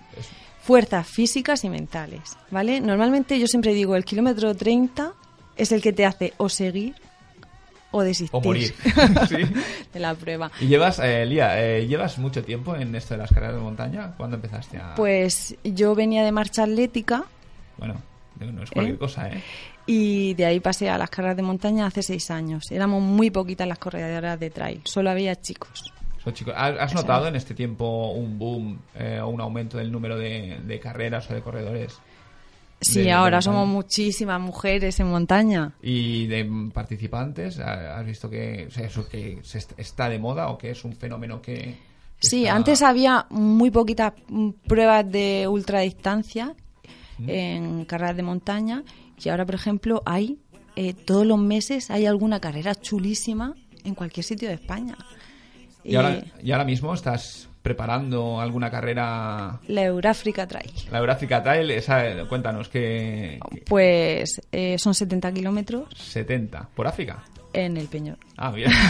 Fuerzas 0.62 1.08
físicas 1.08 1.64
y 1.64 1.70
mentales, 1.70 2.36
¿vale? 2.50 2.80
Normalmente 2.80 3.38
yo 3.40 3.46
siempre 3.48 3.72
digo, 3.74 3.96
el 3.96 4.04
kilómetro 4.04 4.54
30 4.54 5.14
es 5.56 5.72
el 5.72 5.82
que 5.82 5.92
te 5.92 6.04
hace 6.06 6.32
o 6.36 6.48
seguir 6.48 6.94
o 7.92 8.02
desistir 8.02 8.30
O 8.36 8.40
morir. 8.40 8.74
Sí. 9.28 9.36
de 9.92 10.00
la 10.00 10.14
prueba. 10.14 10.50
Y 10.60 10.66
llevas, 10.66 10.98
eh, 11.00 11.26
Lía, 11.26 11.60
eh, 11.62 11.86
¿llevas 11.86 12.18
mucho 12.18 12.42
tiempo 12.44 12.76
en 12.76 12.94
esto 12.94 13.14
de 13.14 13.18
las 13.18 13.30
carreras 13.30 13.56
de 13.56 13.60
montaña? 13.60 14.12
¿Cuándo 14.16 14.36
empezaste 14.36 14.78
a...? 14.78 14.94
Pues 14.94 15.56
yo 15.64 15.94
venía 15.94 16.24
de 16.24 16.32
marcha 16.32 16.62
atlética 16.64 17.24
Bueno, 17.78 17.94
no 18.38 18.62
es 18.62 18.70
cualquier 18.70 18.96
¿Eh? 18.96 18.98
cosa, 18.98 19.28
¿eh? 19.28 19.42
y 19.86 20.34
de 20.34 20.44
ahí 20.46 20.60
pasé 20.60 20.88
a 20.88 20.96
las 20.98 21.10
carreras 21.10 21.36
de 21.36 21.42
montaña 21.42 21.86
hace 21.86 22.02
seis 22.02 22.30
años. 22.30 22.70
Éramos 22.70 23.02
muy 23.02 23.30
poquitas 23.30 23.66
las 23.66 23.78
corredoras 23.78 24.38
de 24.38 24.50
trail, 24.50 24.80
solo 24.84 25.10
había 25.10 25.34
chicos. 25.40 25.92
¿Has 26.54 26.94
notado 26.94 27.26
en 27.28 27.34
este 27.34 27.54
tiempo 27.54 28.10
un 28.12 28.38
boom 28.38 28.78
eh, 28.94 29.20
o 29.22 29.28
un 29.28 29.40
aumento 29.40 29.78
del 29.78 29.90
número 29.90 30.18
de, 30.18 30.60
de 30.64 30.78
carreras 30.78 31.28
o 31.30 31.34
de 31.34 31.40
corredores? 31.40 31.98
Sí, 32.80 33.02
De- 33.02 33.12
ahora 33.12 33.42
somos 33.42 33.68
muchísimas 33.68 34.40
mujeres 34.40 34.98
en 35.00 35.08
montaña. 35.08 35.74
Y 35.82 36.26
de 36.28 36.48
participantes, 36.72 37.58
¿ha- 37.58 37.98
¿has 37.98 38.06
visto 38.06 38.30
que, 38.30 38.66
o 38.68 38.70
sea, 38.70 38.86
eso 38.86 39.06
que 39.08 39.38
se 39.42 39.58
est- 39.58 39.78
está 39.78 40.08
de 40.08 40.18
moda 40.18 40.48
o 40.48 40.56
que 40.56 40.70
es 40.70 40.82
un 40.84 40.94
fenómeno 40.96 41.42
que... 41.42 41.54
que 42.18 42.28
Sí, 42.28 42.44
está- 42.44 42.56
antes 42.56 42.80
había 42.82 43.26
muy 43.28 43.70
poquitas 43.70 44.14
mm, 44.28 44.50
pruebas 44.66 45.10
de 45.12 45.46
ultradistancia 45.46 46.54
en 47.26 47.84
carreras 47.84 48.16
de 48.16 48.22
montaña 48.22 48.82
y 49.22 49.28
ahora, 49.28 49.44
por 49.44 49.54
ejemplo, 49.56 50.02
hay 50.06 50.38
eh, 50.76 50.94
todos 50.94 51.26
los 51.26 51.38
meses 51.38 51.90
hay 51.90 52.06
alguna 52.06 52.40
carrera 52.40 52.74
chulísima 52.74 53.54
en 53.84 53.94
cualquier 53.94 54.24
sitio 54.24 54.48
de 54.48 54.54
España. 54.54 54.96
Y 55.84 55.96
ahora, 55.96 56.22
y 56.42 56.52
ahora 56.52 56.64
mismo 56.64 56.94
estás 56.94 57.49
preparando 57.62 58.40
alguna 58.40 58.70
carrera... 58.70 59.60
La 59.68 59.84
Euráfrica 59.84 60.46
Trail. 60.46 60.70
La 60.90 60.98
Euráfrica 60.98 61.42
Trail, 61.42 61.70
esa, 61.70 62.02
cuéntanos 62.28 62.68
que... 62.68 63.38
Pues 63.66 64.40
eh, 64.52 64.78
son 64.78 64.94
70 64.94 65.32
kilómetros 65.32 65.88
70. 65.96 66.68
¿Por 66.74 66.86
África? 66.86 67.22
en 67.52 67.76
el 67.76 67.88
Peñón. 67.88 68.16
Ah, 68.36 68.52
bien. 68.52 68.70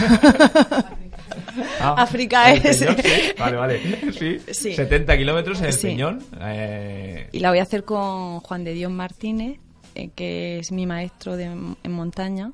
Ah, 1.79 1.95
África 1.97 2.51
es- 2.53 2.77
Peñón, 2.79 2.95
sí. 3.01 3.09
Vale, 3.39 3.57
vale. 3.57 3.79
Sí. 4.13 4.39
Sí. 4.51 4.73
70 4.75 5.17
kilómetros 5.17 5.59
en 5.61 5.65
el 5.67 5.73
Sí. 5.73 5.87
Peñón. 5.87 6.23
Eh, 6.41 7.27
Y 7.31 7.39
la 7.39 7.49
voy 7.49 7.59
a 7.59 7.63
hacer 7.63 7.83
con 7.83 8.39
Juan 8.41 8.63
de 8.63 8.73
Dios 8.73 8.91
Martínez, 8.91 9.57
eh, 9.95 10.09
que 10.15 10.59
es 10.59 10.71
mi 10.71 10.85
maestro 10.85 11.35
de, 11.37 11.45
en 11.45 11.91
montaña, 11.91 12.51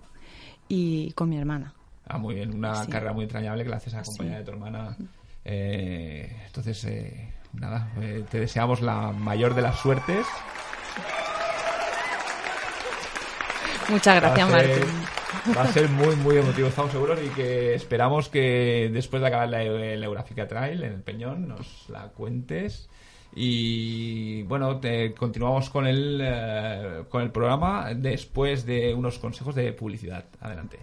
y 0.69 1.11
con 1.11 1.29
mi 1.29 1.37
hermana. 1.37 1.73
ah, 2.07 2.17
muy 2.17 2.35
bien. 2.35 2.55
Una 2.55 2.85
carrera 2.87 3.13
muy 3.13 3.23
entrañable 3.23 3.63
que 3.63 3.69
la 3.69 3.77
haces 3.77 3.93
acompañada 3.93 4.39
de 4.39 4.45
tu 4.45 4.51
hermana. 4.51 4.95
Eh, 5.49 6.29
entonces, 6.45 6.83
eh, 6.83 7.33
nada, 7.53 7.91
eh, 8.01 8.23
te 8.29 8.39
deseamos 8.41 8.81
la 8.81 9.11
mayor 9.13 9.53
de 9.55 9.61
las 9.61 9.79
suertes. 9.79 10.25
Muchas 13.89 14.21
gracias, 14.21 14.53
Va 14.53 14.59
ser- 14.59 14.69
Martín. 14.69 15.55
Va 15.55 15.61
a 15.61 15.67
ser 15.67 15.87
muy, 15.89 16.15
muy 16.17 16.37
emotivo, 16.37 16.67
estamos 16.67 16.91
seguros, 16.91 17.19
y 17.25 17.29
que 17.29 17.73
esperamos 17.73 18.27
que 18.27 18.89
después 18.91 19.21
de 19.21 19.27
acabar 19.29 19.47
la, 19.47 19.63
la 19.63 20.05
Eurafrica 20.05 20.45
Trail 20.47 20.83
en 20.83 20.93
el 20.93 21.01
Peñón 21.01 21.47
nos 21.47 21.87
la 21.89 22.09
cuentes. 22.09 22.89
Y 23.33 24.43
bueno, 24.43 24.79
te, 24.79 25.13
continuamos 25.13 25.69
con 25.69 25.87
el, 25.87 26.19
eh, 26.21 27.03
con 27.09 27.21
el 27.21 27.31
programa 27.31 27.93
después 27.95 28.65
de 28.65 28.93
unos 28.93 29.19
consejos 29.19 29.55
de 29.55 29.71
publicidad. 29.73 30.25
Adelante. 30.41 30.79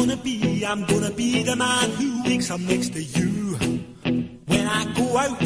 Gonna 0.00 0.16
be, 0.16 0.64
I'm 0.64 0.84
gonna 0.86 1.10
be 1.10 1.42
the 1.42 1.56
man 1.56 1.90
who 1.98 2.22
wakes 2.24 2.50
up 2.50 2.60
next 2.60 2.92
to 2.94 3.02
you. 3.02 3.56
When 4.46 4.66
I 4.66 4.84
go 4.96 5.18
out, 5.18 5.42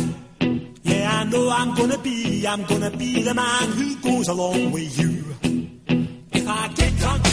yeah, 0.83 1.21
I 1.21 1.25
know 1.25 1.51
I'm 1.51 1.75
gonna 1.75 1.99
be, 1.99 2.47
I'm 2.47 2.65
gonna 2.65 2.91
be 2.91 3.23
the 3.23 3.35
man 3.35 3.73
who 3.73 3.97
goes 3.97 4.29
along 4.29 4.71
with 4.71 4.97
you. 4.97 5.25
If 6.33 6.47
I 6.47 6.69
get 6.69 6.97
drunk, 6.99 7.25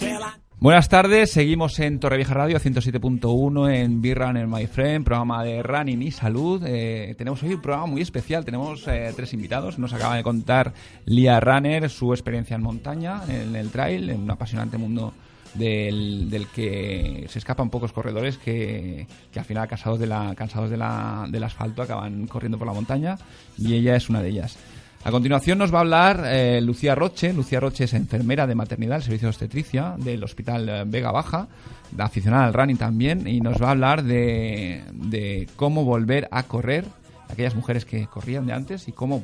well, 0.00 0.22
I 0.22 0.32
Buenas 0.60 0.88
tardes, 0.88 1.32
seguimos 1.32 1.78
en 1.80 1.98
Torrevieja 1.98 2.34
Radio 2.34 2.60
107.1 2.60 3.74
en 3.74 4.00
Be 4.00 4.14
Runner 4.14 4.46
My 4.46 4.68
Friend, 4.68 5.04
programa 5.04 5.42
de 5.42 5.62
running 5.64 6.02
y 6.02 6.12
salud. 6.12 6.62
Eh, 6.64 7.16
tenemos 7.18 7.42
hoy 7.42 7.54
un 7.54 7.60
programa 7.60 7.86
muy 7.86 8.02
especial, 8.02 8.44
tenemos 8.44 8.86
eh, 8.86 9.12
tres 9.16 9.32
invitados. 9.32 9.78
Nos 9.80 9.92
acaba 9.92 10.14
de 10.14 10.22
contar 10.22 10.72
Lia 11.04 11.40
Runner 11.40 11.90
su 11.90 12.12
experiencia 12.12 12.54
en 12.54 12.62
montaña, 12.62 13.22
en 13.28 13.56
el 13.56 13.70
trail, 13.70 14.10
en 14.10 14.22
un 14.22 14.30
apasionante 14.30 14.78
mundo 14.78 15.14
del, 15.54 16.46
que 16.54 17.26
se 17.28 17.38
escapan 17.38 17.70
pocos 17.70 17.92
corredores 17.92 18.38
que, 18.38 19.06
que 19.32 19.38
al 19.38 19.44
final 19.44 19.68
cansados, 19.68 19.98
de 19.98 20.06
la, 20.06 20.34
cansados 20.36 20.70
de 20.70 20.76
la, 20.76 21.26
del 21.28 21.44
asfalto 21.44 21.82
acaban 21.82 22.26
corriendo 22.26 22.58
por 22.58 22.66
la 22.66 22.72
montaña 22.72 23.18
y 23.56 23.74
ella 23.74 23.96
es 23.96 24.08
una 24.08 24.22
de 24.22 24.30
ellas. 24.30 24.58
A 25.04 25.10
continuación 25.10 25.58
nos 25.58 25.72
va 25.72 25.78
a 25.78 25.80
hablar 25.82 26.24
eh, 26.26 26.60
Lucía 26.60 26.94
Roche. 26.94 27.32
Lucía 27.32 27.60
Roche 27.60 27.84
es 27.84 27.94
enfermera 27.94 28.46
de 28.46 28.54
maternidad 28.54 28.96
del 28.96 29.04
servicio 29.04 29.26
de 29.26 29.30
obstetricia 29.30 29.94
del 29.96 30.22
Hospital 30.24 30.68
eh, 30.68 30.84
Vega 30.86 31.12
Baja, 31.12 31.48
aficionada 31.96 32.46
al 32.46 32.52
running 32.52 32.76
también, 32.76 33.26
y 33.26 33.40
nos 33.40 33.62
va 33.62 33.68
a 33.68 33.70
hablar 33.70 34.02
de, 34.02 34.82
de 34.92 35.48
cómo 35.56 35.84
volver 35.84 36.28
a 36.32 36.42
correr, 36.42 36.84
aquellas 37.28 37.54
mujeres 37.54 37.84
que 37.84 38.06
corrían 38.06 38.46
de 38.46 38.52
antes 38.52 38.88
y 38.88 38.92
cómo 38.92 39.22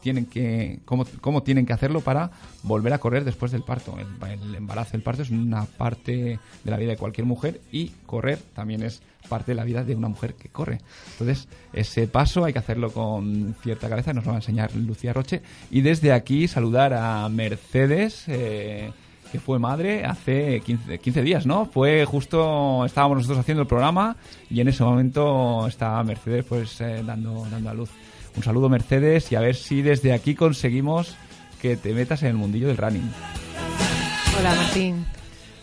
tienen 0.00 0.26
que 0.26 0.80
cómo, 0.84 1.06
cómo 1.20 1.42
tienen 1.42 1.66
que 1.66 1.72
hacerlo 1.72 2.00
para 2.00 2.30
volver 2.62 2.92
a 2.92 2.98
correr 2.98 3.24
después 3.24 3.52
del 3.52 3.62
parto. 3.62 3.96
El, 3.98 4.54
embarazo, 4.54 4.96
el 4.96 5.02
parto 5.02 5.22
es 5.22 5.30
una 5.30 5.64
parte 5.64 6.38
de 6.64 6.70
la 6.70 6.76
vida 6.76 6.90
de 6.90 6.96
cualquier 6.96 7.26
mujer 7.26 7.60
y 7.72 7.88
correr 8.06 8.38
también 8.54 8.82
es 8.82 9.02
parte 9.28 9.52
de 9.52 9.56
la 9.56 9.64
vida 9.64 9.84
de 9.84 9.94
una 9.94 10.08
mujer 10.08 10.34
que 10.34 10.48
corre. 10.48 10.78
Entonces, 11.12 11.48
ese 11.72 12.06
paso 12.06 12.44
hay 12.44 12.52
que 12.52 12.58
hacerlo 12.58 12.92
con 12.92 13.54
cierta 13.62 13.88
cabeza, 13.88 14.12
nos 14.12 14.24
lo 14.24 14.30
va 14.30 14.36
a 14.36 14.40
enseñar 14.40 14.74
Lucía 14.74 15.12
Roche. 15.12 15.42
Y 15.70 15.82
desde 15.82 16.12
aquí 16.12 16.48
saludar 16.48 16.94
a 16.94 17.28
Mercedes, 17.28 18.24
eh, 18.28 18.90
que 19.30 19.38
fue 19.38 19.58
madre 19.58 20.04
hace 20.04 20.60
15, 20.60 20.98
15 20.98 21.22
días, 21.22 21.46
¿no? 21.46 21.66
Fue 21.66 22.04
justo, 22.04 22.84
estábamos 22.84 23.18
nosotros 23.18 23.38
haciendo 23.38 23.62
el 23.62 23.68
programa 23.68 24.16
y 24.50 24.60
en 24.60 24.68
ese 24.68 24.82
momento 24.82 25.66
estaba 25.66 26.02
Mercedes 26.02 26.44
pues 26.44 26.80
eh, 26.80 27.02
dando, 27.04 27.46
dando 27.50 27.70
a 27.70 27.74
luz. 27.74 27.90
Un 28.36 28.42
saludo 28.42 28.68
Mercedes 28.68 29.30
y 29.32 29.34
a 29.36 29.40
ver 29.40 29.54
si 29.56 29.82
desde 29.82 30.12
aquí 30.12 30.34
conseguimos 30.34 31.14
que 31.60 31.76
te 31.76 31.92
metas 31.92 32.22
en 32.22 32.28
el 32.30 32.34
mundillo 32.34 32.68
del 32.68 32.76
running. 32.76 33.10
Hola 34.38 34.54
Martín. 34.54 35.04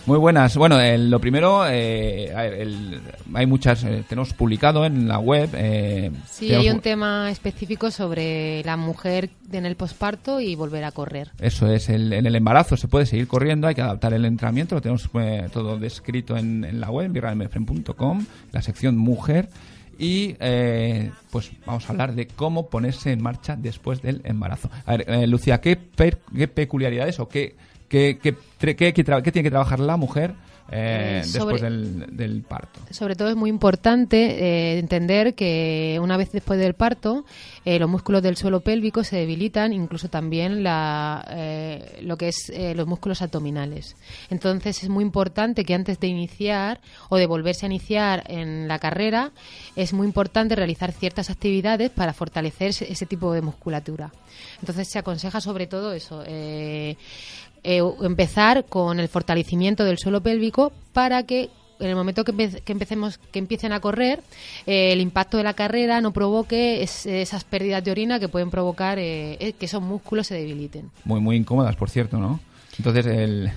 Muy 0.05 0.17
buenas. 0.19 0.55
Bueno, 0.55 0.79
eh, 0.79 0.97
lo 0.97 1.19
primero, 1.19 1.67
eh, 1.67 2.31
el- 2.61 3.01
hay 3.33 3.45
muchas, 3.45 3.83
eh, 3.83 4.05
tenemos 4.07 4.33
publicado 4.33 4.85
en 4.85 5.05
la 5.05 5.19
web. 5.19 5.49
eh, 5.53 6.11
Sí, 6.29 6.47
tenemos- 6.47 6.65
hay 6.65 6.71
un 6.71 6.79
tema 6.81 7.29
específico 7.29 7.91
sobre 7.91 8.63
la 8.63 8.77
mujer 8.77 9.31
en 9.51 9.65
el 9.65 9.75
posparto 9.75 10.39
y 10.39 10.55
volver 10.55 10.85
a 10.85 10.91
correr. 10.91 11.31
Eso 11.41 11.67
es, 11.69 11.89
el- 11.89 12.13
en 12.13 12.25
el 12.25 12.35
embarazo 12.37 12.77
se 12.77 12.87
puede 12.87 13.05
seguir 13.05 13.27
corriendo, 13.27 13.67
hay 13.67 13.75
que 13.75 13.81
adaptar 13.81 14.13
el 14.13 14.23
entrenamiento, 14.23 14.75
lo 14.75 14.81
tenemos 14.81 15.09
todo 15.51 15.77
descrito 15.77 16.37
en, 16.37 16.63
en 16.63 16.79
la 16.79 16.89
web, 16.89 17.11
viralmefren.com, 17.11 18.25
la 18.53 18.61
sección 18.61 18.95
mujer. 18.97 19.49
Y 19.99 20.35
eh, 20.39 21.11
pues 21.31 21.51
vamos 21.65 21.87
a 21.87 21.91
hablar 21.91 22.13
de 22.13 22.27
cómo 22.27 22.69
ponerse 22.69 23.11
en 23.11 23.21
marcha 23.21 23.55
después 23.55 24.01
del 24.01 24.21
embarazo. 24.25 24.69
A 24.85 24.97
ver, 24.97 25.05
eh, 25.09 25.27
Lucía, 25.27 25.59
¿qué, 25.59 25.75
per- 25.75 26.19
qué 26.35 26.47
peculiaridades 26.47 27.19
o 27.19 27.27
qué, 27.27 27.55
qué, 27.87 28.19
qué, 28.21 28.35
qué- 28.59 28.75
qué 28.93 29.05
tra- 29.05 29.21
qué 29.21 29.31
tiene 29.31 29.43
que 29.45 29.51
trabajar 29.51 29.79
la 29.79 29.97
mujer 29.97 30.33
eh, 30.69 31.21
Eh, 31.21 31.23
sobre- 31.23 31.53
después 31.53 31.61
del, 31.61 32.17
del 32.17 32.41
parto? 32.41 32.81
Sobre 32.91 33.15
todo 33.15 33.29
es 33.29 33.37
muy 33.37 33.49
importante 33.49 34.17
eh, 34.75 34.79
entender 34.79 35.33
que 35.33 35.97
una 36.01 36.17
vez 36.17 36.29
después 36.33 36.59
del 36.59 36.73
parto, 36.73 37.23
eh, 37.63 37.79
los 37.79 37.89
músculos 37.89 38.21
del 38.21 38.35
suelo 38.35 38.59
pélvico 38.59 39.05
se 39.05 39.15
debilitan, 39.15 39.71
incluso 39.71 40.09
también 40.09 40.63
la, 40.63 41.25
lo 42.01 42.17
que 42.17 42.27
es 42.27 42.51
los 42.75 42.85
músculos 42.85 43.21
abdominales. 43.21 43.95
Entonces 44.29 44.83
es 44.83 44.89
muy 44.89 45.05
importante 45.05 45.63
que 45.63 45.73
antes 45.73 46.01
de 46.01 46.07
iniciar 46.07 46.81
o 47.07 47.15
de 47.15 47.27
volverse 47.27 47.65
a 47.65 47.69
iniciar 47.69 48.23
en 48.27 48.67
la 48.67 48.79
carrera, 48.79 49.31
es 49.77 49.93
muy 49.93 50.05
importante 50.05 50.53
realizar 50.57 50.91
ciertas 50.91 51.29
actividades 51.29 51.91
para 51.91 52.11
fortalecer 52.11 52.71
ese 52.71 53.05
tipo 53.05 53.31
de 53.31 53.41
musculatura. 53.41 54.11
Entonces 54.59 54.89
se 54.89 54.99
aconseja 54.99 55.39
sobre 55.39 55.65
todo 55.67 55.93
eso. 55.93 56.23
Eh, 57.67 57.81
empezar 58.01 58.65
con 58.65 58.99
el 58.99 59.07
fortalecimiento 59.09 59.83
del 59.83 59.97
suelo 59.99 60.21
pélvico 60.21 60.71
para 60.93 61.23
que 61.23 61.49
en 61.79 61.87
el 61.89 61.95
momento 61.95 62.23
que, 62.23 62.33
empe- 62.33 62.61
que 62.63 62.71
empecemos 62.71 63.19
que 63.31 63.37
empiecen 63.37 63.71
a 63.71 63.79
correr 63.79 64.21
eh, 64.65 64.93
el 64.93 64.99
impacto 65.01 65.37
de 65.37 65.43
la 65.43 65.53
carrera 65.53 66.01
no 66.01 66.11
provoque 66.11 66.81
es- 66.81 67.05
esas 67.05 67.43
pérdidas 67.43 67.83
de 67.83 67.91
orina 67.91 68.19
que 68.19 68.29
pueden 68.29 68.49
provocar 68.49 68.97
eh, 68.97 69.37
eh, 69.39 69.53
que 69.53 69.65
esos 69.67 69.81
músculos 69.83 70.25
se 70.25 70.33
debiliten 70.35 70.89
Muy, 71.05 71.19
muy 71.19 71.35
incómodas, 71.35 71.75
por 71.75 71.89
cierto, 71.91 72.17
¿no? 72.17 72.39
Entonces, 72.79 73.05
el, 73.05 73.51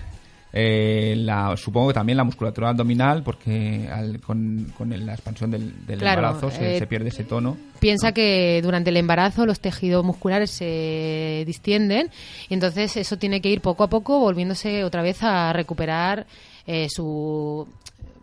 eh, 0.52 1.14
la, 1.16 1.56
supongo 1.56 1.88
que 1.88 1.94
también 1.94 2.16
la 2.16 2.24
musculatura 2.24 2.70
abdominal, 2.70 3.22
porque 3.22 3.88
al- 3.92 4.20
con, 4.20 4.72
con 4.76 4.92
el- 4.92 5.06
la 5.06 5.14
expansión 5.14 5.50
del, 5.50 5.86
del 5.86 5.98
Claro, 6.00 6.20
embarazo 6.22 6.50
se, 6.50 6.76
eh, 6.76 6.78
se 6.78 6.86
pierde 6.86 7.08
ese 7.10 7.24
tono. 7.24 7.56
Piensa 7.78 8.12
que 8.12 8.60
durante 8.62 8.90
el 8.90 8.96
embarazo 8.96 9.46
los 9.46 9.60
tejidos 9.60 10.04
musculares 10.04 10.50
se 10.50 11.44
distienden 11.46 12.10
y 12.48 12.54
entonces 12.54 12.96
eso 12.96 13.16
tiene 13.16 13.40
que 13.40 13.48
ir 13.48 13.60
poco 13.60 13.84
a 13.84 13.88
poco 13.88 14.18
volviéndose 14.20 14.84
otra 14.84 15.02
vez 15.02 15.22
a 15.22 15.52
recuperar 15.52 16.26
eh, 16.66 16.88
su 16.90 17.66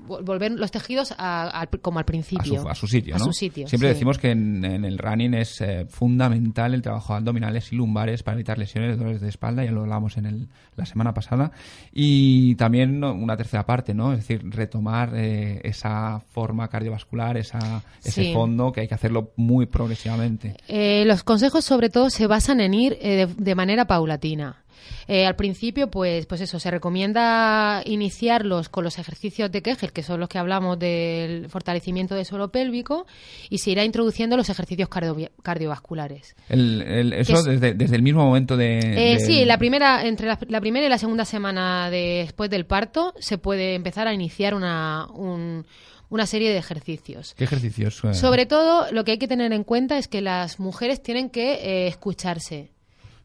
volver 0.08 0.52
los 0.54 0.72
tejidos 0.72 1.14
a- 1.18 1.48
al- 1.50 1.70
como 1.82 2.00
al 2.00 2.04
A 2.04 2.06
principio 2.06 2.62
su, 2.62 2.68
a 2.70 2.76
su 2.76 2.88
sitio, 2.88 3.16
A 3.16 3.20
¿no? 3.20 3.26
su 3.26 3.34
sitio, 3.34 3.68
Siempre 3.68 3.90
sí. 3.90 3.94
decimos 3.94 4.18
que 4.18 4.32
en, 4.32 4.64
en 4.66 4.86
el 4.86 4.98
running 4.98 5.34
es 5.34 5.62
eh, 5.62 5.86
fundamental 5.90 6.74
el 6.74 6.82
trabajo 6.82 7.14
de 7.14 7.18
abdominales 7.18 7.72
y 7.72 7.76
lumbares 7.76 8.24
para 8.24 8.36
evitar 8.36 8.58
lesiones, 8.58 8.98
dolores 8.98 9.22
de 9.22 9.30
espalda, 9.30 9.64
ya 9.64 9.72
lo 9.72 9.82
hablamos 9.82 10.18
en 10.18 10.26
el, 10.26 10.48
la 10.76 10.86
semana 10.86 11.14
pasada. 11.14 11.52
Y 11.92 12.56
también 12.56 13.04
una 13.04 13.36
tercera 13.38 13.66
parte, 13.66 13.94
¿no? 13.94 14.14
Es 14.14 14.20
decir, 14.20 14.42
retomar 14.50 15.12
eh, 15.16 15.62
esa 15.64 16.20
forma 16.20 16.68
cardiovascular, 16.68 17.38
esa, 17.38 17.84
ese 18.04 18.24
Sí. 18.26 18.34
fondo, 18.34 18.72
que 18.72 18.82
hay 18.82 18.88
que 18.88 18.96
hacerlo 18.96 19.34
muy 19.36 19.66
progresivamente. 19.66 20.56
Eh, 20.68 21.04
los 21.06 21.24
consejos 21.24 21.66
sobre 21.66 21.90
todo 21.90 22.10
se 22.10 22.28
basan 22.28 22.60
en 22.62 22.74
ir 22.74 22.98
eh, 23.02 23.26
de, 23.28 23.34
de 23.38 23.56
manera 23.56 23.86
paulatina. 23.86 24.64
Eh, 25.08 25.26
al 25.26 25.36
principio, 25.36 25.90
pues, 25.90 26.26
pues 26.26 26.42
eso, 26.42 26.60
se 26.60 26.70
recomienda 26.70 27.82
iniciarlos 27.86 28.70
con 28.70 28.84
los 28.84 28.98
ejercicios 29.00 29.52
de 29.52 29.62
Kegel, 29.62 29.92
que 29.94 30.04
son 30.04 30.20
los 30.20 30.30
que 30.30 30.38
hablamos 30.38 30.78
del 30.80 31.50
fortalecimiento 31.50 32.16
del 32.16 32.26
suelo 32.26 32.50
pélvico, 32.50 33.06
y 33.50 33.60
se 33.60 33.72
irá 33.72 33.84
introduciendo 33.84 34.36
los 34.38 34.50
ejercicios 34.50 34.90
cardio- 34.90 35.32
cardiovasculares. 35.44 36.36
El, 36.50 36.82
el- 36.82 37.14
eso 37.14 37.38
es- 37.38 37.46
desde, 37.46 37.74
desde 37.74 37.96
el 37.96 38.02
mismo 38.04 38.24
momento 38.26 38.58
de... 38.58 38.80
Eh, 38.80 39.18
del- 39.18 39.20
Sí, 39.22 39.46
la 39.46 39.58
primera, 39.58 40.06
entre 40.06 40.28
la, 40.28 40.40
la 40.48 40.62
primera 40.62 40.86
y 40.86 40.90
la 40.90 40.98
segunda 40.98 41.26
semana 41.26 41.90
después 41.90 42.50
del 42.50 42.66
parto 42.66 43.14
se 43.20 43.38
puede 43.38 43.76
empezar 43.76 44.08
a 44.08 44.14
iniciar 44.14 44.54
una, 44.54 45.08
un- 45.14 45.66
una 46.10 46.26
serie 46.26 46.52
de 46.52 46.58
ejercicios. 46.58 47.34
¿Qué 47.38 47.44
ejercicios? 47.44 48.02
Sobre 48.14 48.46
todo, 48.46 48.90
lo 48.92 49.04
que 49.04 49.12
hay 49.12 49.18
que 49.18 49.28
tener 49.28 49.52
en 49.52 49.64
cuenta 49.66 49.98
es 49.98 50.08
que 50.08 50.22
las 50.22 50.60
mujeres 50.60 51.04
tienen 51.04 51.30
que 51.30 51.54
eh, 51.56 51.88
escucharse. 51.88 52.72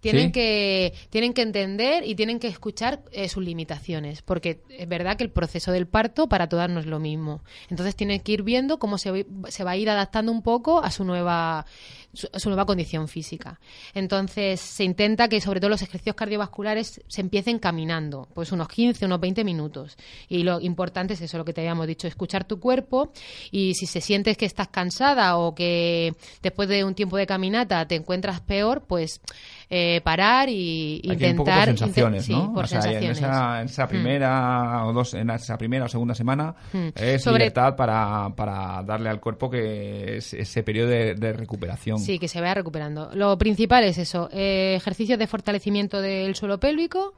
Tienen, 0.02 0.26
Sí. 0.26 0.32
que, 0.32 0.94
tienen 1.10 1.32
que 1.32 1.42
entender 1.42 2.04
y 2.04 2.16
tienen 2.16 2.40
que 2.40 2.48
escuchar 2.48 3.04
eh, 3.12 3.28
sus 3.28 3.44
limitaciones, 3.44 4.20
porque 4.20 4.60
es 4.68 4.88
verdad 4.88 5.16
que 5.16 5.22
el 5.22 5.30
proceso 5.30 5.70
del 5.70 5.86
parto 5.86 6.28
para 6.28 6.48
todas 6.48 6.68
no 6.68 6.80
es 6.80 6.86
lo 6.86 6.98
mismo. 6.98 7.44
Entonces 7.70 7.94
tienen 7.94 8.18
que 8.20 8.32
ir 8.32 8.42
viendo 8.42 8.80
cómo 8.80 8.98
se, 8.98 9.24
se 9.48 9.62
va 9.62 9.70
a 9.70 9.76
ir 9.76 9.88
adaptando 9.88 10.32
un 10.32 10.42
poco 10.42 10.82
a 10.82 10.90
su 10.90 11.04
nueva 11.04 11.66
su, 12.12 12.28
su 12.34 12.48
nueva 12.48 12.66
condición 12.66 13.08
física. 13.08 13.58
Entonces, 13.94 14.60
se 14.60 14.84
intenta 14.84 15.28
que 15.28 15.40
sobre 15.40 15.60
todo 15.60 15.70
los 15.70 15.82
ejercicios 15.82 16.16
cardiovasculares 16.16 17.00
se 17.06 17.20
empiecen 17.20 17.58
caminando, 17.58 18.28
pues 18.34 18.52
unos 18.52 18.68
15, 18.68 19.06
unos 19.06 19.20
20 19.20 19.44
minutos. 19.44 19.96
Y 20.28 20.42
lo 20.42 20.60
importante 20.60 21.14
es 21.14 21.20
eso, 21.20 21.38
lo 21.38 21.44
que 21.44 21.52
te 21.52 21.60
habíamos 21.60 21.86
dicho, 21.86 22.06
escuchar 22.08 22.44
tu 22.44 22.58
cuerpo 22.60 23.12
y 23.50 23.74
si 23.74 23.86
se 23.86 24.00
sientes 24.00 24.36
que 24.36 24.46
estás 24.46 24.68
cansada 24.68 25.36
o 25.36 25.54
que 25.54 26.14
después 26.42 26.68
de 26.68 26.84
un 26.84 26.94
tiempo 26.94 27.16
de 27.16 27.26
caminata 27.26 27.86
te 27.86 27.94
encuentras 27.96 28.40
peor, 28.40 28.84
pues 28.86 29.20
eh, 29.70 30.00
parar 30.04 30.48
y 30.48 31.00
ir 31.02 31.12
un 31.12 31.36
poco 31.36 31.50
por 31.50 31.52
intentar... 31.54 31.66
sensaciones, 31.66 32.28
¿no? 32.28 32.42
Sí, 32.46 32.50
por 32.54 32.64
o 32.64 32.66
sea, 32.66 32.78
en 32.78 32.82
sensaciones. 32.84 33.18
esa, 33.18 33.60
en 33.60 33.66
esa 33.66 33.86
primera 33.88 34.86
o 34.86 34.92
dos, 34.92 35.14
en 35.14 35.30
esa 35.30 35.56
primera 35.56 35.84
o 35.86 35.88
segunda 35.88 36.14
semana 36.14 36.54
Mm. 36.72 36.88
es 36.94 37.22
Sobre- 37.22 37.38
libertad 37.44 37.76
para, 37.76 38.28
para 38.36 38.82
darle 38.82 39.08
al 39.10 39.20
cuerpo 39.20 39.48
que 39.50 40.16
es- 40.18 40.34
ese 40.34 40.62
periodo 40.62 40.88
de, 40.90 41.14
de 41.14 41.32
recuperación. 41.32 41.98
Sí, 42.02 42.18
que 42.18 42.28
se 42.28 42.40
vaya 42.40 42.54
recuperando. 42.54 43.10
Lo 43.14 43.36
principal 43.38 43.84
es 43.84 43.98
eso, 43.98 44.28
eh, 44.32 44.74
ejercicios 44.76 45.18
de 45.18 45.26
fortalecimiento 45.26 46.00
del 46.00 46.34
suelo 46.34 46.58
pélvico 46.58 47.14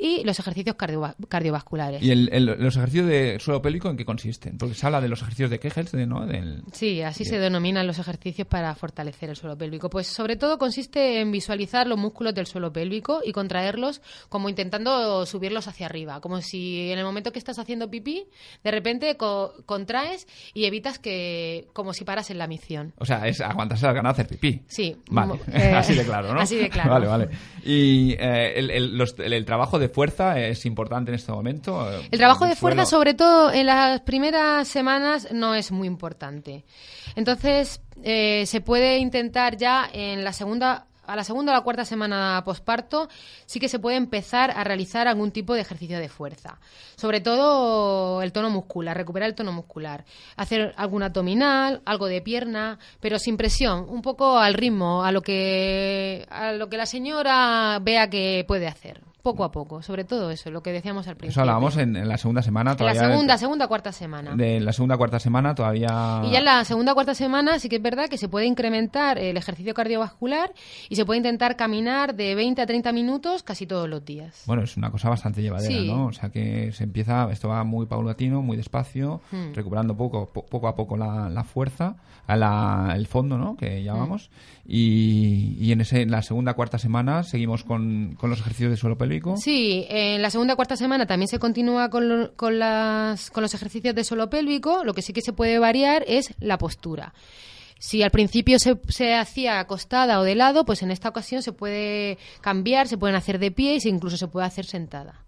y 0.00 0.24
los 0.24 0.38
ejercicios 0.38 0.76
cardiova- 0.76 1.14
cardiovasculares. 1.28 2.02
¿Y 2.02 2.10
el- 2.10 2.30
el- 2.32 2.46
los 2.46 2.76
ejercicios 2.76 3.06
de 3.06 3.38
suelo 3.38 3.60
pélvico 3.60 3.90
en 3.90 3.96
qué 3.96 4.04
consisten? 4.04 4.56
Porque 4.58 4.74
se 4.74 4.86
habla 4.86 5.00
de 5.00 5.08
los 5.08 5.20
ejercicios 5.20 5.50
de 5.50 5.58
Kegels, 5.58 5.92
de, 5.92 6.06
¿no? 6.06 6.26
Del, 6.26 6.62
Sí, 6.72 7.02
así 7.02 7.24
se 7.24 7.38
denominan 7.38 7.86
los 7.86 7.98
ejercicios 7.98 8.46
para 8.48 8.74
fortalecer 8.74 9.30
el 9.30 9.36
suelo 9.36 9.58
pélvico. 9.58 9.90
Pues 9.90 10.06
sobre 10.06 10.36
todo 10.36 10.58
consiste 10.58 11.20
en 11.20 11.30
visualizar 11.32 11.86
los 11.86 11.98
músculos 11.98 12.34
del 12.34 12.46
suelo 12.46 12.72
pélvico 12.72 13.20
y 13.24 13.32
contraerlos 13.32 14.00
como 14.28 14.48
intentando 14.48 15.26
subirlos 15.26 15.68
hacia 15.68 15.86
arriba, 15.86 16.20
como 16.20 16.40
si 16.40 16.90
en 16.90 16.98
el 16.98 17.04
momento 17.04 17.32
que 17.32 17.38
estás 17.38 17.58
haciendo 17.58 17.90
pipí, 17.90 18.24
de 18.64 18.70
repente 18.70 19.16
co- 19.16 19.52
contraes 19.66 20.26
y 20.54 20.64
evitas 20.64 20.98
que, 20.98 21.68
como 21.72 21.92
si 21.92 22.04
paras 22.04 22.30
en 22.30 22.38
la 22.38 22.46
misión. 22.46 22.94
O 22.98 23.04
sea, 23.04 23.26
es 23.28 23.40
aguantarse 23.40 23.84
las 23.86 23.94
ganas 23.94 24.16
de 24.16 24.22
hacer 24.22 24.38
pipí. 24.38 24.62
Sí, 24.68 24.96
Vale, 25.10 25.34
eh, 25.52 25.72
así 25.76 25.94
de 25.94 26.04
claro, 26.04 26.32
¿no? 26.32 26.40
así 26.40 26.56
de 26.56 26.70
claro. 26.70 26.90
Vale, 26.90 27.06
vale. 27.06 27.28
Y 27.64 28.12
eh, 28.18 28.54
el, 28.56 28.70
el- 28.70 28.96
los- 28.96 29.18
el- 29.18 29.32
el 29.32 29.44
trabajo 29.44 29.78
de 29.78 29.89
fuerza 29.90 30.38
es 30.38 30.64
importante 30.64 31.10
en 31.10 31.16
este 31.16 31.32
momento. 31.32 31.86
El 32.10 32.18
trabajo 32.18 32.46
de 32.46 32.56
fuerza, 32.56 32.86
sobre 32.86 33.14
todo 33.14 33.52
en 33.52 33.66
las 33.66 34.00
primeras 34.00 34.68
semanas, 34.68 35.28
no 35.32 35.54
es 35.54 35.70
muy 35.70 35.86
importante. 35.86 36.64
Entonces, 37.16 37.80
eh, 38.02 38.44
se 38.46 38.60
puede 38.60 38.98
intentar 38.98 39.56
ya 39.56 39.88
en 39.92 40.24
la 40.24 40.32
segunda. 40.32 40.86
A 41.06 41.16
la 41.16 41.24
segunda 41.24 41.50
o 41.50 41.56
la 41.56 41.62
cuarta 41.62 41.84
semana 41.84 42.40
posparto 42.44 43.08
sí 43.44 43.58
que 43.58 43.68
se 43.68 43.80
puede 43.80 43.96
empezar 43.96 44.52
a 44.52 44.62
realizar 44.62 45.08
algún 45.08 45.32
tipo 45.32 45.54
de 45.54 45.62
ejercicio 45.62 45.98
de 45.98 46.08
fuerza. 46.08 46.60
Sobre 46.94 47.20
todo 47.20 48.22
el 48.22 48.30
tono 48.30 48.48
muscular, 48.48 48.96
recuperar 48.96 49.28
el 49.28 49.34
tono 49.34 49.50
muscular. 49.50 50.04
Hacer 50.36 50.72
algún 50.76 51.02
abdominal, 51.02 51.82
algo 51.84 52.06
de 52.06 52.20
pierna, 52.20 52.78
pero 53.00 53.18
sin 53.18 53.36
presión, 53.36 53.86
un 53.88 54.02
poco 54.02 54.38
al 54.38 54.54
ritmo, 54.54 55.02
a 55.02 55.10
lo 55.10 55.20
que, 55.22 56.28
a 56.30 56.52
lo 56.52 56.68
que 56.68 56.76
la 56.76 56.86
señora 56.86 57.80
vea 57.82 58.08
que 58.08 58.44
puede 58.46 58.68
hacer. 58.68 59.00
Poco 59.22 59.44
a 59.44 59.52
poco, 59.52 59.82
sobre 59.82 60.04
todo 60.04 60.30
eso, 60.30 60.50
lo 60.50 60.62
que 60.62 60.72
decíamos 60.72 61.06
al 61.08 61.16
principio. 61.16 61.30
Eso 61.32 61.40
hablábamos 61.42 61.76
en, 61.76 61.94
en 61.96 62.08
la 62.08 62.16
segunda 62.16 62.42
semana. 62.42 62.70
En 62.70 62.74
la 62.74 62.78
Todavía 62.78 63.00
segunda, 63.12 63.36
segunda, 63.38 63.68
cuarta 63.68 63.92
semana. 63.92 64.34
De 64.34 64.60
la 64.60 64.72
segunda 64.72 64.96
cuarta 64.96 65.18
semana 65.18 65.54
todavía. 65.54 66.22
Y 66.24 66.30
ya 66.30 66.38
en 66.38 66.44
la 66.44 66.64
segunda, 66.64 66.94
cuarta 66.94 67.14
semana 67.14 67.58
sí 67.58 67.68
que 67.68 67.76
es 67.76 67.82
verdad 67.82 68.08
que 68.08 68.16
se 68.18 68.28
puede 68.28 68.46
incrementar 68.46 69.18
el 69.18 69.36
ejercicio 69.36 69.74
cardiovascular 69.74 70.52
y 70.88 70.96
se 70.96 71.04
puede 71.04 71.18
intentar 71.18 71.56
caminar 71.56 72.14
de 72.14 72.34
20 72.34 72.62
a 72.62 72.66
30 72.66 72.92
minutos 72.92 73.42
casi 73.42 73.66
todos 73.66 73.88
los 73.88 74.04
días. 74.04 74.42
Bueno, 74.46 74.62
es 74.62 74.76
una 74.76 74.90
cosa 74.90 75.08
bastante 75.10 75.42
llevadera, 75.42 75.70
Sí. 75.74 75.86
¿no? 75.86 76.06
O 76.06 76.12
sea 76.12 76.30
que 76.30 76.72
se 76.72 76.84
empieza, 76.84 77.28
esto 77.30 77.48
va 77.48 77.62
muy 77.64 77.86
paulatino, 77.86 78.42
muy 78.42 78.56
despacio, 78.56 79.20
Hmm. 79.30 79.52
recuperando 79.54 79.96
poco, 79.96 80.26
po- 80.32 80.46
poco 80.46 80.68
a 80.68 80.74
poco 80.74 80.96
la, 80.96 81.28
la 81.28 81.44
fuerza, 81.44 81.96
a 82.26 82.36
la- 82.36 82.92
el 82.96 83.06
fondo, 83.06 83.36
¿no? 83.38 83.56
Que 83.56 83.82
llamamos. 83.82 84.30
Hmm. 84.59 84.59
Y, 84.72 85.56
y 85.58 85.72
en, 85.72 85.80
ese, 85.80 86.02
en 86.02 86.12
la 86.12 86.22
segunda 86.22 86.54
cuarta 86.54 86.78
semana 86.78 87.24
seguimos 87.24 87.64
con, 87.64 88.16
los 88.22 88.38
ejercicios 88.38 88.70
de 88.70 88.76
suelo 88.76 88.96
pélvico. 88.96 89.36
Sí, 89.36 89.84
en 89.88 90.22
la 90.22 90.30
segunda 90.30 90.54
cuarta 90.54 90.76
semana 90.76 91.06
también 91.06 91.26
se 91.26 91.40
continúa 91.40 91.90
con, 91.90 92.08
lo- 92.08 92.32
con, 92.34 92.60
las, 92.60 93.32
con 93.32 93.42
los 93.42 93.52
ejercicios 93.52 93.96
de 93.96 94.04
suelo 94.04 94.30
pélvico. 94.30 94.84
Lo 94.84 94.94
que 94.94 95.02
sí 95.02 95.12
que 95.12 95.22
se 95.22 95.32
puede 95.32 95.58
variar 95.58 96.04
es 96.06 96.32
la 96.38 96.56
postura. 96.56 97.12
Si 97.80 98.04
al 98.04 98.12
principio 98.12 98.60
se, 98.60 98.78
se 98.90 99.14
hacía 99.14 99.58
acostada 99.58 100.20
o 100.20 100.22
de 100.22 100.36
lado, 100.36 100.64
pues 100.64 100.82
en 100.82 100.92
esta 100.92 101.08
ocasión 101.08 101.42
se 101.42 101.50
puede 101.52 102.18
cambiar, 102.40 102.86
se 102.86 102.96
pueden 102.96 103.16
hacer 103.16 103.40
de 103.40 103.50
pie 103.50 103.74
y 103.74 103.80
se- 103.80 103.88
incluso 103.88 104.16
se 104.16 104.28
puede 104.28 104.46
hacer 104.46 104.66
sentada. 104.66 105.24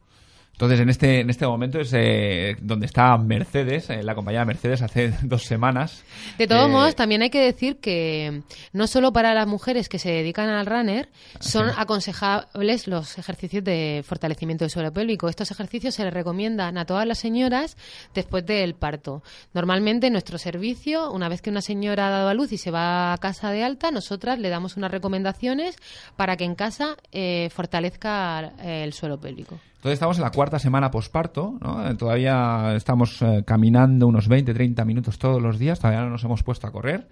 Entonces, 0.52 0.80
en 0.80 0.90
este, 0.90 1.20
en 1.20 1.30
este 1.30 1.46
momento 1.46 1.80
es 1.80 1.92
eh, 1.92 2.56
donde 2.60 2.86
está 2.86 3.16
Mercedes, 3.18 3.90
eh, 3.90 4.02
la 4.02 4.14
compañía 4.14 4.44
Mercedes, 4.44 4.80
hace 4.82 5.12
dos 5.22 5.42
semanas. 5.44 6.04
De 6.38 6.46
todos 6.46 6.68
Eh, 6.68 6.70
modos, 6.70 6.94
también 6.94 7.22
hay 7.22 7.30
que 7.30 7.40
decir 7.40 7.78
que 7.78 8.42
no 8.72 8.86
solo 8.86 9.12
para 9.12 9.34
las 9.34 9.46
mujeres 9.48 9.88
que 9.88 9.98
se 9.98 10.10
dedican 10.10 10.48
al 10.48 10.66
runner 10.66 11.08
son 11.40 11.70
aconsejables 11.76 12.86
los 12.86 13.18
ejercicios 13.18 13.64
de 13.64 14.04
fortalecimiento 14.06 14.64
del 14.64 14.70
suelo 14.70 14.92
pélvico. 14.92 15.28
Estos 15.28 15.50
ejercicios 15.50 15.94
se 15.94 16.04
les 16.04 16.14
recomiendan 16.14 16.78
a 16.78 16.84
todas 16.84 17.06
las 17.06 17.18
señoras 17.18 17.76
después 18.14 18.46
del 18.46 18.74
parto. 18.74 19.22
Normalmente 19.54 20.06
en 20.06 20.12
nuestro 20.12 20.38
servicio, 20.38 21.10
una 21.10 21.28
vez 21.28 21.42
que 21.42 21.50
una 21.50 21.62
señora 21.62 22.06
ha 22.06 22.10
dado 22.10 22.28
a 22.28 22.34
luz 22.34 22.52
y 22.52 22.58
se 22.58 22.70
va 22.70 23.12
a 23.12 23.18
casa 23.18 23.50
de 23.50 23.64
alta, 23.64 23.90
nosotras 23.90 24.38
le 24.38 24.48
damos 24.48 24.76
unas 24.76 24.92
recomendaciones 24.92 25.76
para 26.16 26.36
que 26.36 26.44
en 26.44 26.54
casa 26.54 26.96
eh, 27.10 27.48
fortalezca 27.52 28.52
el 28.62 28.92
suelo 28.92 29.18
pélvico. 29.18 29.58
Entonces 29.82 29.94
estamos 29.94 30.16
en 30.18 30.22
la 30.22 30.30
cuarta 30.30 30.60
semana 30.60 30.92
posparto, 30.92 31.58
¿no? 31.60 31.90
Eh, 31.90 31.96
Todavía 31.96 32.76
estamos 32.76 33.20
eh, 33.20 33.42
caminando 33.44 34.06
unos 34.06 34.28
20, 34.28 34.54
30 34.54 34.84
minutos 34.84 35.18
todos 35.18 35.42
los 35.42 35.58
días, 35.58 35.80
todavía 35.80 36.02
no 36.02 36.10
nos 36.10 36.22
hemos 36.22 36.44
puesto 36.44 36.68
a 36.68 36.70
correr. 36.70 37.08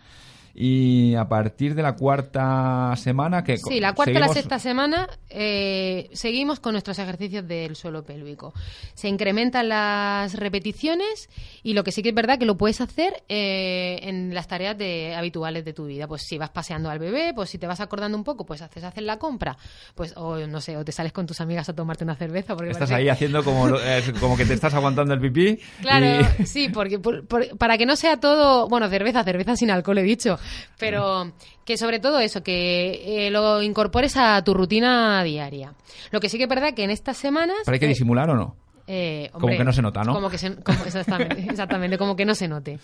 Y 0.54 1.14
a 1.14 1.28
partir 1.28 1.74
de 1.74 1.82
la 1.82 1.94
cuarta 1.94 2.94
semana 2.96 3.44
que 3.44 3.56
Sí, 3.56 3.78
la 3.80 3.94
cuarta 3.94 4.10
y 4.12 4.18
la 4.20 4.28
sexta 4.28 4.58
semana 4.58 5.08
eh, 5.28 6.08
seguimos 6.12 6.58
con 6.60 6.72
nuestros 6.72 6.98
ejercicios 6.98 7.46
del 7.46 7.76
suelo 7.76 8.02
pélvico. 8.04 8.52
Se 8.94 9.08
incrementan 9.08 9.68
las 9.68 10.34
repeticiones 10.34 11.28
y 11.62 11.74
lo 11.74 11.84
que 11.84 11.92
sí 11.92 12.02
que 12.02 12.08
es 12.08 12.14
verdad 12.14 12.38
que 12.38 12.46
lo 12.46 12.56
puedes 12.56 12.80
hacer 12.80 13.22
eh, 13.28 14.00
en 14.02 14.34
las 14.34 14.48
tareas 14.48 14.76
de, 14.76 15.14
habituales 15.14 15.64
de 15.64 15.72
tu 15.72 15.86
vida. 15.86 16.08
Pues 16.08 16.22
si 16.22 16.36
vas 16.36 16.50
paseando 16.50 16.90
al 16.90 16.98
bebé, 16.98 17.32
pues 17.34 17.48
si 17.50 17.58
te 17.58 17.68
vas 17.68 17.80
acordando 17.80 18.18
un 18.18 18.24
poco, 18.24 18.44
pues 18.44 18.60
haces, 18.60 18.82
haces 18.82 19.04
la 19.04 19.18
compra, 19.18 19.56
pues 19.94 20.14
o 20.16 20.36
no 20.48 20.60
sé, 20.60 20.76
o 20.76 20.84
te 20.84 20.90
sales 20.90 21.12
con 21.12 21.26
tus 21.26 21.40
amigas 21.40 21.68
a 21.68 21.74
tomarte 21.74 22.02
una 22.02 22.16
cerveza. 22.16 22.56
Porque 22.56 22.70
Estás 22.72 22.88
parece- 22.90 23.02
ahí 23.02 23.08
haciendo 23.08 23.44
como, 23.44 23.68
eh, 23.68 24.02
como 24.18 24.36
que 24.36 24.44
te 24.44 24.54
estás 24.54 24.74
aguantando 24.74 25.14
el 25.14 25.20
pipí. 25.20 25.60
Claro, 25.80 26.26
y- 26.40 26.46
sí, 26.46 26.68
porque 26.70 26.98
por- 26.98 27.24
por- 27.26 27.56
para 27.56 27.78
que 27.78 27.86
no 27.86 27.94
sea 27.94 28.18
todo, 28.18 28.68
bueno, 28.68 28.88
cerveza, 28.88 29.22
cerveza 29.22 29.54
sin 29.54 29.70
alcohol 29.70 29.98
he 29.98 30.02
dicho, 30.02 30.38
pero 30.78 31.32
que 31.64 31.76
sobre 31.76 31.98
todo 32.00 32.18
eso, 32.20 32.42
que 32.42 33.26
eh, 33.26 33.30
lo 33.30 33.62
incorpores 33.62 34.16
a 34.16 34.42
tu 34.44 34.54
rutina 34.54 35.22
diaria. 35.22 35.74
Lo 36.10 36.20
que 36.20 36.28
sí 36.28 36.36
que 36.38 36.44
es 36.44 36.48
verdad 36.50 36.74
que 36.74 36.84
en 36.84 36.90
estas 36.90 37.16
semanas... 37.16 37.56
¿Pero 37.64 37.74
hay 37.74 37.80
que 37.80 37.86
eh, 37.86 37.90
disimular 37.90 38.28
o 38.30 38.34
no? 38.36 38.56
eh, 38.86 39.30
Como 39.32 39.46
que 39.46 39.62
no 39.64 39.72
se 39.72 39.82
nota, 39.82 40.02
¿no? 40.02 40.12
Como 40.14 40.30
que 40.30 40.38
se- 40.38 40.56
como- 40.56 40.84
exactamente, 40.84 41.40
exactamente, 41.48 41.98
como 41.98 42.16
que 42.16 42.24
no 42.24 42.34
se 42.34 42.48
note. 42.48 42.78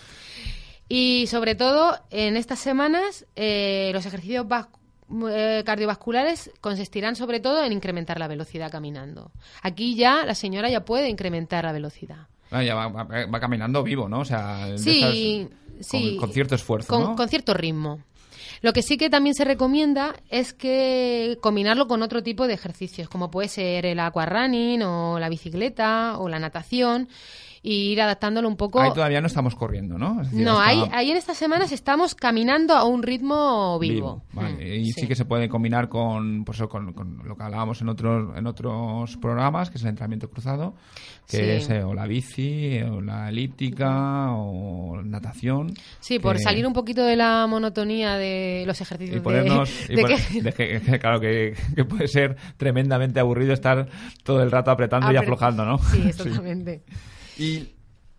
Y 0.88 1.26
sobre 1.26 1.56
todo, 1.56 1.98
en 2.10 2.36
estas 2.36 2.60
semanas, 2.60 3.26
eh, 3.34 3.90
los 3.92 4.06
ejercicios 4.06 4.46
vas- 4.46 4.68
cardiovasculares 5.64 6.50
consistirán 6.60 7.16
sobre 7.16 7.40
todo 7.40 7.64
en 7.64 7.72
incrementar 7.72 8.18
la 8.18 8.28
velocidad 8.28 8.70
caminando. 8.70 9.30
Aquí 9.62 9.94
ya 9.96 10.24
la 10.24 10.34
señora 10.34 10.68
ya 10.70 10.84
puede 10.84 11.08
incrementar 11.08 11.64
la 11.64 11.72
velocidad. 11.72 12.26
Ah, 12.50 12.62
ya 12.62 12.74
va, 12.74 12.88
va- 12.88 13.04
va 13.26 13.40
caminando 13.40 13.82
vivo, 13.82 14.08
¿no? 14.08 14.20
O 14.20 14.24
sea, 14.24 14.76
Sí, 14.78 15.00
estas- 15.40 15.58
sí. 15.80 16.16
Con, 16.16 16.26
con 16.26 16.32
cierto 16.32 16.54
esfuerzo, 16.54 16.88
con, 16.88 17.02
¿no? 17.02 17.16
con 17.16 17.28
cierto 17.28 17.54
ritmo. 17.54 18.00
Lo 18.62 18.72
que 18.72 18.82
sí 18.82 18.96
que 18.96 19.10
también 19.10 19.34
se 19.34 19.44
recomienda 19.44 20.16
es 20.30 20.52
que 20.52 21.38
combinarlo 21.40 21.86
con 21.88 22.02
otro 22.02 22.22
tipo 22.22 22.46
de 22.46 22.54
ejercicios, 22.54 23.08
como 23.08 23.30
puede 23.30 23.48
ser 23.48 23.86
el 23.86 24.00
aquarunning 24.00 24.82
o 24.82 25.18
la 25.18 25.28
bicicleta 25.28 26.18
o 26.18 26.28
la 26.28 26.38
natación, 26.38 27.08
y 27.68 27.90
ir 27.90 28.00
adaptándolo 28.00 28.46
un 28.46 28.56
poco. 28.56 28.80
Ahí 28.80 28.92
todavía 28.94 29.20
no 29.20 29.26
estamos 29.26 29.56
corriendo, 29.56 29.98
¿no? 29.98 30.22
Es 30.22 30.30
decir, 30.30 30.44
No, 30.44 30.52
hasta- 30.60 30.68
ahí, 30.70 30.82
ahí 30.92 31.10
en 31.10 31.16
estas 31.16 31.36
semanas 31.36 31.72
estamos 31.72 32.14
caminando 32.14 32.74
a 32.76 32.84
un 32.84 33.02
ritmo 33.02 33.76
vivo. 33.80 34.22
Vale, 34.32 34.52
Mm, 34.78 34.82
y 34.84 34.92
sí. 34.92 35.08
que 35.08 35.16
se 35.16 35.24
puede 35.24 35.48
combinar 35.48 35.88
con, 35.88 36.44
pues, 36.44 36.62
con, 36.68 36.92
con 36.92 37.22
lo 37.24 37.36
que 37.36 37.42
hablábamos 37.42 37.80
en 37.80 37.88
otros, 37.88 38.36
en 38.38 38.46
otros 38.46 39.16
programas, 39.16 39.70
que 39.70 39.78
es 39.78 39.82
el 39.82 39.88
entrenamiento 39.88 40.30
cruzado, 40.30 40.74
que 41.28 41.36
Sí. 41.38 41.42
es 41.42 41.70
eh, 41.70 41.82
o 41.82 41.92
la 41.92 42.06
bici, 42.06 42.78
o 42.82 43.00
la 43.00 43.30
elíptica, 43.30 44.30
o 44.30 45.02
natación. 45.02 45.72
Sí, 45.98 46.20
por 46.20 46.36
que- 46.36 46.42
salir 46.42 46.66
un 46.68 46.72
poquito 46.72 47.02
de 47.04 47.16
la 47.16 47.48
monotonía 47.48 48.16
de 48.16 48.62
los 48.64 48.80
ejercicios 48.80 49.16
y 49.16 49.18
de- 49.18 49.24
ponernos 49.24 49.70
y 49.90 49.96
de 49.96 50.04
que- 50.04 50.40
de 50.40 50.52
que, 50.52 50.98
claro 51.00 51.18
que, 51.20 51.54
puede 51.88 52.06
ser 52.06 52.36
tremendamente 52.56 53.18
aburrido 53.18 53.52
estar 53.52 53.88
todo 54.22 54.40
el 54.42 54.52
rato 54.52 54.70
apretando 54.70 55.10
y 55.10 55.16
aflojando 55.16 55.64
no 55.64 55.78
Sí, 55.78 56.02
exactamente. 56.06 56.82
Y 57.38 57.75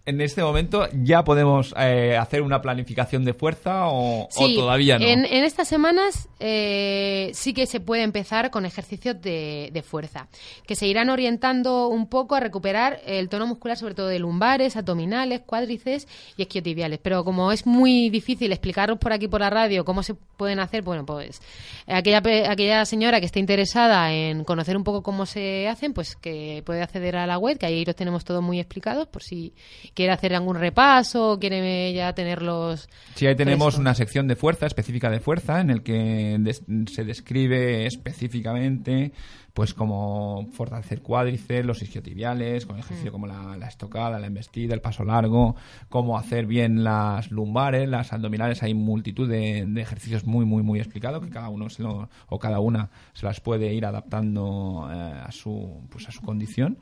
en 0.07 0.21
este 0.21 0.41
momento 0.41 0.87
ya 1.03 1.23
podemos 1.23 1.75
eh, 1.77 2.17
hacer 2.17 2.41
una 2.41 2.61
planificación 2.61 3.25
de 3.25 3.33
fuerza 3.33 3.87
o, 3.89 4.29
todavía 4.55 4.97
no. 4.97 5.05
En, 5.05 5.25
en 5.25 5.43
estas 5.43 5.67
semanas 5.67 6.29
eh, 6.39 7.29
sí 7.33 7.53
que 7.53 7.65
se 7.65 7.81
puede 7.81 8.03
empezar 8.03 8.49
con 8.49 8.65
ejercicios 8.65 9.21
de, 9.21 9.69
de 9.73 9.81
fuerza, 9.83 10.29
que 10.65 10.75
se 10.75 10.87
irán 10.87 11.09
orientando 11.09 11.89
un 11.89 12.07
poco 12.07 12.35
a 12.35 12.39
recuperar 12.39 13.01
el 13.05 13.27
tono 13.27 13.47
muscular, 13.47 13.77
sobre 13.77 13.95
todo 13.95 14.07
de 14.07 14.19
lumbares, 14.19 14.77
abdominales, 14.77 15.41
cuádriceps 15.41 16.07
y 16.37 16.43
isquiotibiales. 16.43 16.99
Pero 17.03 17.25
como 17.25 17.51
es 17.51 17.65
muy 17.67 18.09
difícil 18.09 18.51
explicaros 18.53 18.97
por 18.99 19.11
aquí 19.11 19.27
por 19.27 19.41
la 19.41 19.49
radio 19.49 19.83
cómo 19.83 20.03
se 20.03 20.13
pueden 20.13 20.59
hacer, 20.61 20.83
bueno, 20.83 21.05
pues 21.05 21.41
aquella, 21.85 22.21
pe- 22.21 22.47
aquella 22.47 22.85
señora 22.85 23.19
que 23.19 23.25
esté 23.25 23.39
interesada 23.41 24.13
en 24.13 24.45
conocer 24.45 24.77
un 24.77 24.85
poco 24.85 25.03
cómo 25.03 25.25
se 25.25 25.67
hacen, 25.67 25.93
pues 25.93 26.15
que 26.15 26.63
puede 26.65 26.81
acceder 26.81 27.17
a 27.17 27.27
la 27.27 27.37
web, 27.37 27.57
que 27.57 27.65
ahí 27.65 27.83
los 27.83 27.95
tenemos 27.95 28.23
todos 28.23 28.41
muy 28.41 28.59
explicados, 28.61 29.07
por 29.09 29.21
si 29.21 29.53
quiere 29.97 30.13
hacer 30.13 30.35
algún 30.35 30.57
repaso, 30.57 31.39
quiere 31.41 31.91
ya 31.91 32.13
tenerlos. 32.13 32.87
Sí, 33.15 33.25
ahí 33.25 33.35
tenemos 33.35 33.79
una 33.79 33.95
sección 33.95 34.27
de 34.27 34.35
fuerza, 34.35 34.67
específica 34.67 35.09
de 35.09 35.19
fuerza, 35.19 35.59
en 35.59 35.71
el 35.71 35.81
que 35.81 36.37
des- 36.39 36.61
se 36.93 37.03
describe 37.03 37.87
específicamente 37.87 39.11
pues 39.53 39.73
cómo 39.73 40.47
fortalecer 40.51 41.01
cuádriceps, 41.01 41.65
los 41.65 41.81
isquiotibiales, 41.81 42.67
con 42.67 42.75
Mm. 42.75 42.79
ejercicio 42.79 43.11
como 43.11 43.25
la, 43.25 43.57
la 43.57 43.67
estocada, 43.67 44.19
la 44.19 44.27
embestida, 44.27 44.75
el 44.75 44.81
paso 44.81 45.03
largo, 45.03 45.55
cómo 45.89 46.15
hacer 46.19 46.45
bien 46.45 46.83
las 46.83 47.31
lumbares, 47.31 47.89
las 47.89 48.13
abdominales, 48.13 48.61
hay 48.61 48.75
multitud 48.75 49.27
de, 49.27 49.65
de 49.67 49.81
ejercicios 49.81 50.25
muy, 50.27 50.45
muy, 50.45 50.61
muy 50.61 50.77
explicados 50.79 51.23
que 51.23 51.31
cada 51.31 51.49
uno 51.49 51.69
se 51.71 51.81
lo- 51.81 52.07
o 52.29 52.37
cada 52.37 52.59
una 52.59 52.91
se 53.13 53.25
las 53.25 53.41
puede 53.41 53.73
ir 53.73 53.87
adaptando 53.87 54.87
eh, 54.93 54.95
a 55.25 55.31
su 55.31 55.81
pues 55.89 56.07
a 56.07 56.11
su 56.11 56.21
condición. 56.21 56.77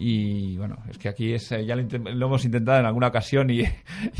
Y 0.00 0.56
bueno, 0.56 0.76
es 0.88 0.96
que 0.96 1.08
aquí 1.08 1.32
es, 1.32 1.50
eh, 1.50 1.66
ya 1.66 1.74
lo, 1.74 1.82
lo 1.82 2.26
hemos 2.26 2.44
intentado 2.44 2.78
en 2.78 2.86
alguna 2.86 3.08
ocasión 3.08 3.50
y, 3.50 3.64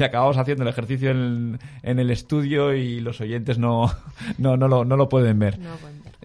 acabamos 0.03 0.37
haciendo 0.37 0.65
el 0.65 0.69
ejercicio 0.71 1.11
en, 1.11 1.59
en 1.83 1.99
el 2.01 2.11
estudio 2.11 2.75
y 2.75 3.01
los 3.01 3.21
oyentes 3.21 3.59
no, 3.59 3.91
no, 4.39 4.57
no, 4.57 4.67
lo, 4.67 4.85
no 4.85 4.97
lo 4.97 5.09
pueden 5.09 5.39
ver. 5.39 5.59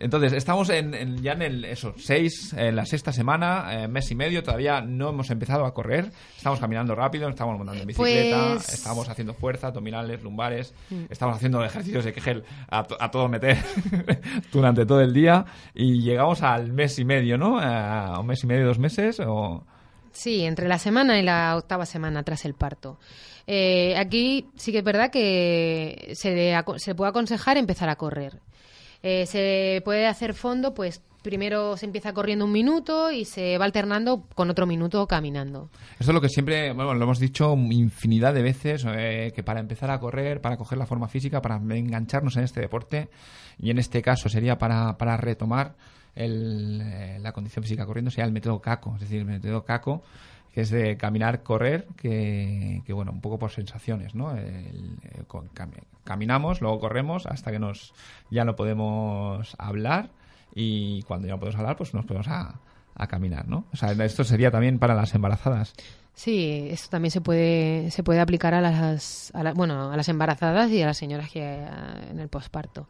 Entonces, 0.03 0.33
estamos 0.33 0.69
en, 0.69 0.93
en- 0.93 1.21
ya 1.23 1.31
en 1.31 1.41
el, 1.41 1.65
eso, 1.65 1.93
seis, 1.97 2.53
en 2.53 2.75
la 2.75 2.85
sexta 2.85 3.11
semana, 3.13 3.83
eh, 3.83 3.87
mes 3.87 4.11
y 4.11 4.15
medio, 4.15 4.43
todavía 4.43 4.81
no 4.81 5.09
hemos 5.09 5.29
empezado 5.31 5.65
a 5.65 5.73
correr, 5.73 6.11
estamos 6.37 6.59
caminando 6.59 6.93
rápido, 6.93 7.29
estamos 7.29 7.57
montando 7.57 7.81
en 7.81 7.87
bicicleta, 7.87 8.49
Pues- 8.55 8.69
estamos 8.73 9.07
haciendo 9.09 9.33
fuerza, 9.33 9.67
abdominales, 9.67 10.21
lumbares, 10.21 10.73
estamos 11.09 11.35
haciendo 11.37 11.63
ejercicios 11.63 12.03
de 12.05 12.13
Kegel 12.13 12.43
a, 12.69 12.83
to- 12.83 12.97
a 12.99 13.09
todo 13.11 13.27
meter 13.29 13.57
durante 14.51 14.85
todo 14.85 15.01
el 15.01 15.13
día 15.13 15.45
y 15.73 16.01
llegamos 16.01 16.41
al 16.41 16.71
mes 16.73 16.99
y 16.99 17.05
medio, 17.05 17.37
¿no? 17.37 17.59
A 17.59 18.19
un 18.19 18.27
mes 18.27 18.43
y 18.43 18.47
medio, 18.47 18.65
dos 18.67 18.79
meses, 18.79 19.19
o... 19.25 19.63
Sí, 20.11 20.43
entre 20.43 20.67
la 20.67 20.77
semana 20.77 21.17
y 21.19 21.23
la 21.23 21.55
octava 21.57 21.85
semana 21.87 22.21
tras 22.23 22.45
el 22.45 22.53
parto. 22.53 22.99
Eh, 23.47 23.95
aquí 23.97 24.45
sí 24.55 24.71
que 24.71 24.77
es 24.77 24.83
verdad 24.83 25.09
que 25.11 26.11
se, 26.15 26.33
le 26.35 26.55
se 26.77 26.93
puede 26.95 27.09
aconsejar 27.09 27.57
empezar 27.57 27.89
a 27.89 27.95
correr. 27.95 28.39
Eh, 29.03 29.25
se 29.25 29.81
puede 29.83 30.07
hacer 30.07 30.33
fondo, 30.33 30.73
pues 30.73 31.01
primero 31.23 31.75
se 31.77 31.85
empieza 31.85 32.13
corriendo 32.13 32.45
un 32.45 32.51
minuto 32.51 33.11
y 33.11 33.25
se 33.25 33.57
va 33.57 33.65
alternando 33.65 34.27
con 34.33 34.49
otro 34.49 34.65
minuto 34.65 35.05
caminando. 35.07 35.69
Esto 35.99 36.11
es 36.11 36.13
lo 36.13 36.21
que 36.21 36.29
siempre, 36.29 36.71
bueno, 36.73 36.93
lo 36.93 37.03
hemos 37.03 37.19
dicho 37.19 37.53
infinidad 37.53 38.33
de 38.33 38.41
veces, 38.41 38.85
eh, 38.87 39.31
que 39.35 39.43
para 39.43 39.59
empezar 39.59 39.91
a 39.91 39.99
correr, 39.99 40.41
para 40.41 40.57
coger 40.57 40.77
la 40.77 40.85
forma 40.85 41.07
física, 41.07 41.41
para 41.41 41.55
engancharnos 41.55 42.37
en 42.37 42.43
este 42.43 42.61
deporte, 42.61 43.09
y 43.57 43.71
en 43.71 43.77
este 43.77 44.01
caso 44.01 44.29
sería 44.29 44.57
para, 44.57 44.97
para 44.97 45.17
retomar 45.17 45.75
el, 46.15 46.81
eh, 46.81 47.17
la 47.19 47.31
condición 47.31 47.63
física 47.63 47.85
corriendo, 47.85 48.11
sería 48.11 48.25
el 48.25 48.31
método 48.31 48.61
CACO, 48.61 48.95
es 48.95 49.01
decir, 49.01 49.19
el 49.19 49.25
método 49.25 49.63
CACO, 49.63 50.03
que 50.53 50.61
es 50.61 50.69
de 50.69 50.97
caminar, 50.97 51.41
correr, 51.43 51.87
que, 51.97 52.81
que, 52.85 52.93
bueno, 52.93 53.11
un 53.11 53.21
poco 53.21 53.39
por 53.39 53.51
sensaciones, 53.51 54.13
¿no? 54.15 54.35
El- 54.37 54.97
caminamos, 56.03 56.61
luego 56.61 56.79
corremos 56.79 57.25
hasta 57.25 57.51
que 57.51 57.59
nos 57.59 57.93
ya 58.29 58.45
no 58.45 58.55
podemos 58.55 59.55
hablar 59.57 60.09
y 60.53 61.01
cuando 61.03 61.27
ya 61.27 61.33
no 61.33 61.39
podemos 61.39 61.59
hablar, 61.59 61.75
pues 61.77 61.93
nos 61.93 62.05
podemos 62.05 62.27
a, 62.27 62.55
a 62.95 63.07
caminar, 63.07 63.47
¿no? 63.47 63.65
O 63.73 63.77
sea, 63.77 63.91
esto 63.91 64.23
sería 64.23 64.51
también 64.51 64.79
para 64.79 64.93
las 64.95 65.13
embarazadas. 65.15 65.73
Sí, 66.15 66.67
esto 66.69 66.89
también 66.91 67.09
se 67.09 67.21
puede 67.21 67.89
se 67.89 68.03
puede 68.03 68.19
aplicar 68.19 68.53
a 68.53 68.61
las, 68.61 69.31
a 69.33 69.41
la- 69.41 69.53
bueno 69.53 69.91
a 69.91 69.97
las 69.97 70.09
embarazadas 70.09 70.69
y 70.69 70.81
a 70.81 70.85
las 70.85 70.97
señoras 70.97 71.31
que 71.31 71.41
en 72.11 72.19
el 72.19 72.27
posparto. 72.29 72.87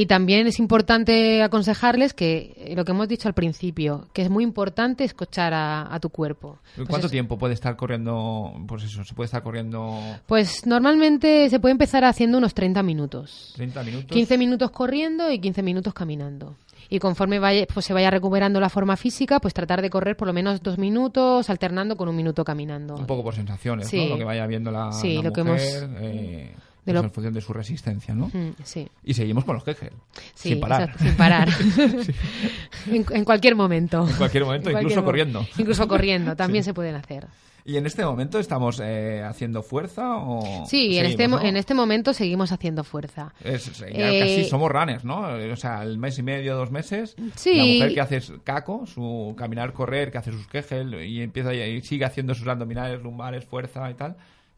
Y 0.00 0.06
también 0.06 0.46
es 0.46 0.60
importante 0.60 1.42
aconsejarles 1.42 2.14
que 2.14 2.54
eh, 2.56 2.74
lo 2.76 2.84
que 2.84 2.92
hemos 2.92 3.08
dicho 3.08 3.26
al 3.26 3.34
principio, 3.34 4.06
que 4.12 4.22
es 4.22 4.30
muy 4.30 4.44
importante 4.44 5.02
escuchar 5.02 5.52
a, 5.52 5.92
a 5.92 5.98
tu 5.98 6.10
cuerpo. 6.10 6.58
Pues 6.76 6.86
¿Cuánto 6.88 7.08
es- 7.08 7.10
tiempo 7.10 7.36
puede 7.36 7.54
estar 7.54 7.74
corriendo? 7.74 8.52
Pues 8.68 8.84
eso, 8.84 9.04
se 9.04 9.14
puede 9.14 9.24
estar 9.26 9.42
corriendo 9.42 9.98
Pues 10.26 10.66
normalmente 10.66 11.50
se 11.50 11.58
puede 11.58 11.72
empezar 11.72 12.04
haciendo 12.04 12.38
unos 12.38 12.54
30 12.54 12.80
minutos. 12.84 13.54
30 13.56 13.82
minutos. 13.82 14.06
15 14.12 14.38
minutos 14.38 14.70
corriendo 14.70 15.32
y 15.32 15.40
15 15.40 15.62
minutos 15.64 15.92
caminando. 15.92 16.54
Y 16.90 17.00
conforme 17.00 17.40
vaya, 17.40 17.66
pues 17.74 17.84
se 17.84 17.92
vaya 17.92 18.08
recuperando 18.10 18.60
la 18.60 18.68
forma 18.68 18.96
física, 18.96 19.40
pues 19.40 19.52
tratar 19.52 19.82
de 19.82 19.90
correr 19.90 20.16
por 20.16 20.28
lo 20.28 20.32
menos 20.32 20.62
dos 20.62 20.78
minutos, 20.78 21.50
alternando 21.50 21.96
con 21.96 22.08
un 22.08 22.14
minuto 22.14 22.44
caminando. 22.44 22.94
Un 22.94 23.04
poco 23.06 23.24
por 23.24 23.34
sensaciones, 23.34 23.88
Sí. 23.88 24.04
¿no? 24.04 24.10
Lo 24.10 24.16
que 24.18 24.24
vaya 24.24 24.46
viendo 24.46 24.70
la, 24.70 24.92
Sí, 24.92 25.16
la 25.16 25.22
lo 25.24 25.32
que 25.32 25.42
mujer, 25.42 25.82
hemos- 25.82 25.98
eh, 26.02 26.54
de 26.92 27.00
pues 27.00 27.02
lo- 27.02 27.08
en 27.08 27.12
función 27.14 27.34
de 27.34 27.40
su 27.40 27.52
resistencia, 27.52 28.14
¿no? 28.14 28.26
Mm, 28.32 28.50
sí. 28.64 28.88
Y 29.04 29.14
seguimos 29.14 29.44
con 29.44 29.54
los 29.54 29.64
Kegel. 29.64 29.92
Sí, 30.34 30.50
sin 30.50 30.60
parar. 30.60 30.82
exacto, 30.82 31.04
sin 31.04 31.14
parar. 31.16 31.48
en, 32.90 33.06
en 33.10 33.24
cualquier 33.24 33.54
momento. 33.54 34.06
En 34.08 34.16
cualquier 34.16 34.44
momento, 34.44 34.70
En 34.70 34.76
incluso 34.76 35.00
mo- 35.00 35.04
corriendo. 35.06 35.46
Incluso 35.58 35.88
corriendo, 35.88 36.36
también 36.36 36.64
se 36.64 36.74
pueden 36.74 36.94
hacer. 36.94 37.26
¿Y 37.64 37.76
en 37.76 37.84
este 37.84 38.02
momento 38.02 38.38
estamos 38.38 38.80
eh, 38.82 39.22
haciendo 39.28 39.62
fuerza 39.62 40.16
o...? 40.16 40.64
Sí, 40.66 40.96
en, 40.96 41.04
este, 41.04 41.28
¿no? 41.28 41.38
en 41.38 41.54
este 41.58 41.74
momento 41.74 42.14
seguimos 42.14 42.50
haciendo 42.50 42.82
fuerza. 42.82 43.34
Es- 43.44 43.78
ya 43.80 43.86
Eh, 44.10 44.20
casi 44.20 44.44
somos 44.48 44.70
runners, 44.72 45.04
¿no? 45.04 45.20
O 45.52 45.56
sea, 45.56 45.82
el 45.82 45.98
mes 45.98 46.18
y 46.18 46.22
medio, 46.22 46.56
dos 46.56 46.70
meses. 46.70 47.14
Sí. 47.36 47.54
La 47.56 47.64
mujer 47.64 47.94
que 47.94 48.00
hace 48.00 48.20
caco, 48.42 48.86
su 48.86 49.34
caminar, 49.36 49.74
correr, 49.74 50.10
que 50.10 50.16
hace 50.16 50.32
sus 50.32 50.46
Kegel 50.46 50.94
y 51.02 51.20
empieza 51.20 51.52
y 51.52 51.82
sigue 51.82 52.06
haciendo 52.06 52.34
sus 52.34 52.48
abdominales, 52.48 53.02
lumbares, 53.02 53.44
fuerza 53.44 53.90
y 53.90 53.94
tal. 53.94 54.16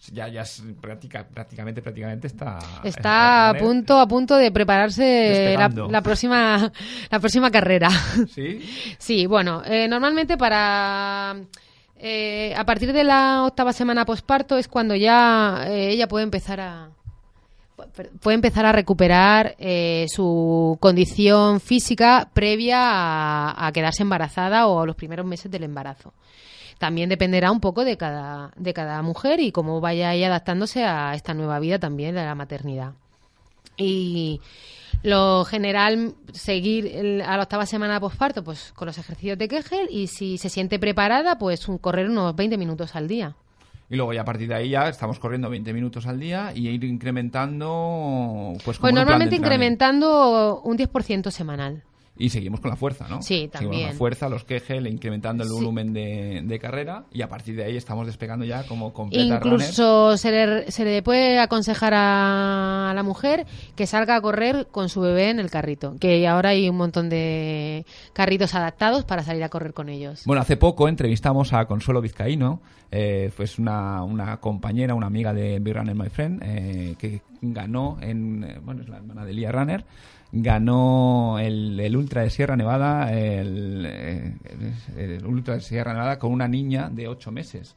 Ya, 0.09 0.29
ya 0.29 0.43
es 0.43 0.63
práctica, 0.81 1.27
prácticamente, 1.27 1.83
prácticamente 1.83 2.27
está. 2.27 2.59
Está 2.83 3.51
a 3.51 3.55
punto, 3.55 3.99
a 3.99 4.09
punto 4.09 4.37
de 4.37 4.51
prepararse 4.51 5.55
la 5.91 6.01
próxima, 6.03 6.73
la 7.11 7.21
próxima 7.21 7.51
carrera. 7.51 7.91
Sí. 8.35 8.61
Sí, 8.99 9.27
bueno, 9.27 9.63
eh, 9.65 9.89
normalmente 9.89 10.37
para 10.37 11.37
eh, 11.97 12.55
a 12.57 12.65
partir 12.65 12.93
de 12.93 13.05
la 13.05 13.45
octava 13.45 13.75
semana 13.75 14.07
posparto 14.07 14.57
es 14.57 14.69
cuando 14.69 14.95
ya 14.95 15.65
eh, 15.67 15.91
ella 15.91 16.09
puede 16.09 16.25
empezar 16.25 16.61
a 16.61 16.89
puede 18.23 18.35
empezar 18.35 18.65
a 18.67 18.73
recuperar 18.73 19.55
eh, 19.59 20.07
su 20.09 20.77
condición 20.81 21.61
física 21.61 22.29
previa 22.33 22.79
a, 22.81 23.67
a 23.67 23.73
quedarse 23.73 24.03
embarazada 24.03 24.67
o 24.67 24.81
a 24.81 24.87
los 24.87 24.97
primeros 24.97 25.27
meses 25.27 25.51
del 25.51 25.65
embarazo. 25.65 26.13
También 26.81 27.11
dependerá 27.11 27.53
un 27.53 27.61
poco 27.61 27.85
de 27.85 27.99
cada, 27.99 28.53
de 28.57 28.73
cada 28.73 29.03
mujer 29.03 29.39
y 29.39 29.53
cómo 29.53 29.83
vaya 29.83 30.15
ella 30.15 30.29
adaptándose 30.29 30.83
a 30.83 31.15
esta 31.15 31.35
nueva 31.35 31.59
vida 31.61 31.79
también 31.79 32.15
de 32.15 32.25
la 32.25 32.35
maternidad. 32.35 32.93
Y 33.77 34.41
lo 35.03 35.45
general, 35.45 36.15
seguir 36.33 36.87
el- 36.87 37.21
a 37.21 37.37
la 37.37 37.43
octava 37.43 37.67
semana 37.67 37.95
de 37.95 38.01
posparto, 38.01 38.43
pues 38.43 38.73
con 38.75 38.87
los 38.87 38.97
ejercicios 38.97 39.37
de 39.37 39.47
Kegel 39.49 39.89
y 39.91 40.07
si 40.07 40.39
se 40.39 40.49
siente 40.49 40.79
preparada, 40.79 41.37
pues 41.39 41.69
un- 41.69 41.77
correr 41.77 42.09
unos 42.09 42.35
20 42.35 42.57
minutos 42.57 42.97
al 42.97 43.09
día. 43.09 43.35
Y 43.91 43.97
luego 43.97 44.15
ya 44.15 44.23
a 44.23 44.25
partir 44.25 44.49
de 44.49 44.55
ahí 44.55 44.71
ya 44.71 44.89
estamos 44.89 45.19
corriendo 45.19 45.51
20 45.51 45.75
minutos 45.75 46.07
al 46.07 46.19
día 46.19 46.53
y 46.55 46.67
ir 46.69 46.83
incrementando. 46.85 48.53
Pues, 48.65 48.79
como 48.79 48.87
Pues 48.91 48.95
normalmente 48.95 49.37
incrementando 49.37 50.63
un 50.65 50.79
10% 50.79 51.31
semanal. 51.31 51.83
Y 52.21 52.29
seguimos 52.29 52.61
con 52.61 52.71
la 52.71 52.77
fuerza, 52.77 53.07
¿no? 53.09 53.23
Sí, 53.23 53.49
Seguimos 53.51 53.53
con 53.53 53.61
también. 53.71 53.87
la 53.89 53.93
fuerza, 53.95 54.29
los 54.29 54.45
Kegel, 54.45 54.87
incrementando 54.87 55.43
el 55.43 55.49
Sí. 55.49 55.55
volumen 55.55 55.93
de, 55.93 56.43
de 56.45 56.59
carrera 56.59 57.05
y 57.13 57.23
a 57.23 57.29
partir 57.29 57.57
de 57.57 57.65
ahí 57.65 57.77
estamos 57.77 58.07
despegando 58.07 58.45
ya 58.45 58.63
como 58.65 58.93
completa 58.93 59.41
runner. 59.41 59.61
Incluso 59.61 60.17
se 60.17 60.31
le, 60.31 60.71
se 60.71 60.85
le 60.85 61.03
puede 61.03 61.39
aconsejar 61.41 61.95
a, 61.95 62.91
a 62.91 62.95
la 62.95 63.03
mujer 63.03 63.47
que 63.75 63.87
salga 63.87 64.17
a 64.17 64.21
correr 64.21 64.69
con 64.71 64.89
su 64.89 65.01
bebé 65.01 65.31
en 65.31 65.41
el 65.41 65.51
carrito, 65.51 65.97
que 65.99 66.29
ahora 66.29 66.51
hay 66.51 66.69
un 66.69 66.77
montón 66.77 67.09
de 67.09 67.85
carritos 68.13 68.55
adaptados 68.55 69.05
para 69.05 69.23
salir 69.25 69.43
a 69.43 69.49
correr 69.49 69.73
con 69.73 69.89
ellos. 69.89 70.23
Bueno, 70.27 70.43
hace 70.43 70.57
poco 70.57 70.89
entrevistamos 70.89 71.53
a 71.53 71.65
Consuelo 71.65 72.01
Vizcaíno, 72.01 72.61
eh, 72.91 73.31
pues 73.37 73.59
una, 73.59 74.03
una 74.03 74.37
compañera, 74.39 74.95
una 74.95 75.07
amiga 75.07 75.33
de 75.33 75.59
Big 75.59 75.75
Runner 75.75 75.95
My 75.95 76.09
Friend, 76.11 76.43
eh, 76.45 76.95
que 76.99 77.23
ganó 77.41 77.97
en, 78.03 78.45
eh, 78.45 78.59
bueno, 78.63 78.83
es 78.83 78.89
la 78.89 78.97
hermana 78.99 79.25
de 79.25 79.33
Lía 79.33 79.53
Runner, 79.53 79.85
ganó 80.33 81.39
el, 81.39 81.79
el 81.81 81.97
Ultra 81.97 82.23
de 82.23 82.31
Sierra 82.31 82.57
Nevada, 82.57 83.13
el, 83.13 83.85
eh, 83.87 84.35
el- 84.97 85.27
Ultra 85.27 85.55
de 85.55 85.61
Sierra 85.61 85.93
Nevada 85.93 86.19
con 86.19 86.33
una 86.33 86.49
niña 86.49 86.89
de 86.91 87.09
ocho 87.09 87.31
meses. 87.31 87.77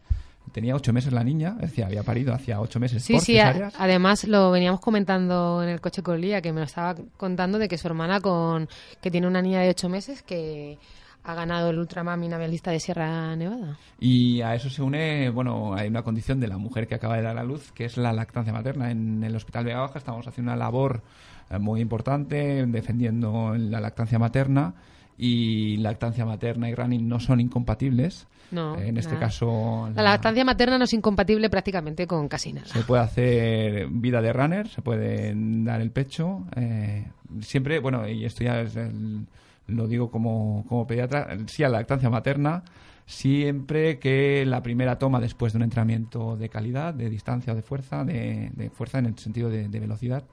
Tenía 0.51 0.75
ocho 0.75 0.93
meses 0.93 1.11
la 1.13 1.23
niña, 1.23 1.55
es 1.61 1.69
decir, 1.71 1.83
había 1.85 2.03
parido 2.03 2.31
hacía 2.33 2.59
ocho 2.59 2.79
meses 2.79 3.01
Sí, 3.03 3.13
por 3.13 3.21
sí, 3.23 3.39
a- 3.39 3.71
además 3.79 4.25
lo 4.25 4.51
veníamos 4.51 4.81
comentando 4.81 5.63
en 5.63 5.69
el 5.69 5.81
coche 5.81 6.03
con 6.03 6.19
Lía, 6.21 6.41
que 6.41 6.53
me 6.53 6.59
lo 6.59 6.65
estaba 6.65 6.95
contando 7.17 7.57
de 7.57 7.67
que 7.67 7.77
su 7.77 7.87
hermana, 7.87 8.19
con 8.21 8.67
que 9.01 9.09
tiene 9.09 9.25
una 9.27 9.41
niña 9.41 9.61
de 9.61 9.69
ocho 9.69 9.89
meses, 9.89 10.21
que 10.21 10.77
Ha 11.25 11.35
ganado 11.35 11.69
el 11.69 11.79
Ultraman 11.79 12.19
Navialista 12.29 12.69
de 12.71 12.81
Sierra 12.81 13.33
Nevada. 13.37 13.77
Y 13.97 14.41
a 14.41 14.55
eso 14.55 14.69
se 14.69 14.81
une, 14.81 15.29
bueno, 15.29 15.73
hay 15.73 15.87
una 15.87 16.01
condición 16.03 16.41
de 16.41 16.49
la 16.49 16.57
mujer 16.57 16.85
que 16.85 16.95
acaba 16.95 17.15
de 17.15 17.21
dar 17.21 17.37
a 17.37 17.43
luz, 17.45 17.71
que 17.71 17.85
es 17.85 17.95
la 17.95 18.11
lactancia 18.11 18.51
materna. 18.51 18.91
En 18.91 19.23
el 19.23 19.33
Hospital 19.33 19.63
Vega 19.63 19.79
Baja 19.79 19.99
estamos 19.99 20.27
haciendo 20.27 20.51
una 20.51 20.57
labor 20.59 21.01
muy 21.59 21.81
importante 21.81 22.65
defendiendo 22.67 23.55
la 23.57 23.79
lactancia 23.79 24.19
materna 24.19 24.73
y 25.17 25.77
lactancia 25.77 26.25
materna 26.25 26.69
y 26.69 26.75
running 26.75 27.07
no 27.07 27.19
son 27.19 27.39
incompatibles. 27.39 28.27
No, 28.51 28.77
en 28.77 28.97
este 28.97 29.13
nada. 29.13 29.27
caso, 29.27 29.89
La 29.95 30.03
lactancia 30.03 30.45
materna 30.45 30.77
no 30.77 30.83
es 30.83 30.93
incompatible 30.93 31.49
prácticamente 31.49 32.05
con 32.05 32.27
casi 32.27 32.53
nada. 32.53 32.67
se 32.67 32.81
puede 32.81 33.01
hacer 33.01 33.87
vida 33.89 34.21
de 34.21 34.31
runner, 34.33 34.67
se 34.67 34.81
puede 34.81 35.33
dar 35.63 35.81
el 35.81 35.89
pecho. 35.91 36.45
eh, 36.55 37.07
siempre, 37.41 37.79
bueno, 37.79 38.07
y 38.07 38.25
esto 38.25 38.43
ya 38.43 38.61
es 38.61 38.75
el- 38.75 39.25
lo 39.67 39.87
digo 39.87 40.11
como, 40.11 40.65
como 40.67 40.85
pediatra, 40.85 41.37
sí 41.47 41.63
a 41.63 41.69
la 41.69 41.77
lactancia 41.79 42.09
materna, 42.11 42.63
siempre 43.05 43.99
que 43.99 44.45
la 44.45 44.61
primera 44.61 44.97
toma 44.99 45.19
después 45.19 45.53
de 45.53 45.57
un 45.57 45.63
entrenamiento 45.63 46.35
de 46.37 46.49
calidad, 46.49 46.93
de 46.93 47.09
distancia 47.09 47.53
o 47.53 47.55
de 47.55 47.61
fuerza, 47.61 48.03
de, 48.03 48.51
de 48.53 48.69
fuerza 48.69 48.99
en 48.99 49.05
el 49.07 49.17
sentido 49.17 49.49
de, 49.49 49.67
de 49.69 49.79
velocidad, 49.79 50.23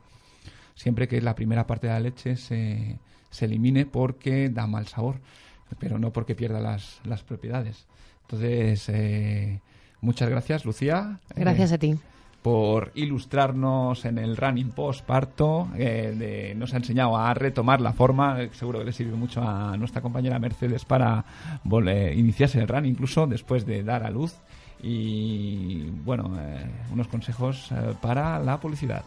siempre 0.81 1.07
que 1.09 1.21
la 1.21 1.35
primera 1.35 1.67
parte 1.67 1.87
de 1.89 1.93
la 1.93 2.01
leche 2.01 2.37
se, 2.37 2.99
se 3.31 3.45
elimine 3.45 3.85
porque 3.85 4.49
da 4.49 4.67
mal 4.67 4.87
sabor, 4.87 5.17
pero 5.79 5.99
no 5.99 6.11
porque 6.11 6.35
pierda 6.35 6.59
las, 6.61 7.01
las 7.05 7.23
propiedades. 7.23 7.87
Entonces, 8.23 8.89
eh, 8.89 9.61
muchas 10.01 10.31
gracias, 10.31 10.65
Lucía. 10.65 11.19
Gracias 11.37 11.73
Eh, 11.73 11.75
a 11.75 11.79
ti. 11.79 11.99
por 12.43 12.93
ilustrarnos 12.95 14.07
en 14.07 14.17
el 14.17 14.37
running 14.39 14.71
post 14.71 15.05
parto. 15.05 15.69
eh, 15.77 16.15
de- 16.17 16.55
nos 16.55 16.73
ha 16.73 16.79
enseñado 16.79 17.15
a 17.17 17.35
retomar 17.35 17.81
la 17.83 17.93
forma. 17.93 18.41
eh, 18.41 18.49
Seguro 18.55 18.79
que 18.79 18.87
le 18.87 18.93
sirve 18.93 19.15
mucho 19.17 19.43
a 19.43 19.77
nuestra 19.77 20.01
compañera 20.01 20.39
Mercedes 20.39 20.85
para 20.87 21.25
iniciarse 22.15 22.59
el 22.59 22.69
running, 22.69 22.93
incluso 22.93 23.27
después 23.27 23.67
de 23.67 23.83
dar 23.83 24.03
a 24.05 24.11
luz. 24.11 24.35
Y 24.83 25.83
bueno, 26.05 26.33
eh, 26.41 26.65
unos 26.93 27.07
consejos 27.09 27.69
para 28.01 28.39
la 28.39 28.59
publicidad. 28.59 29.05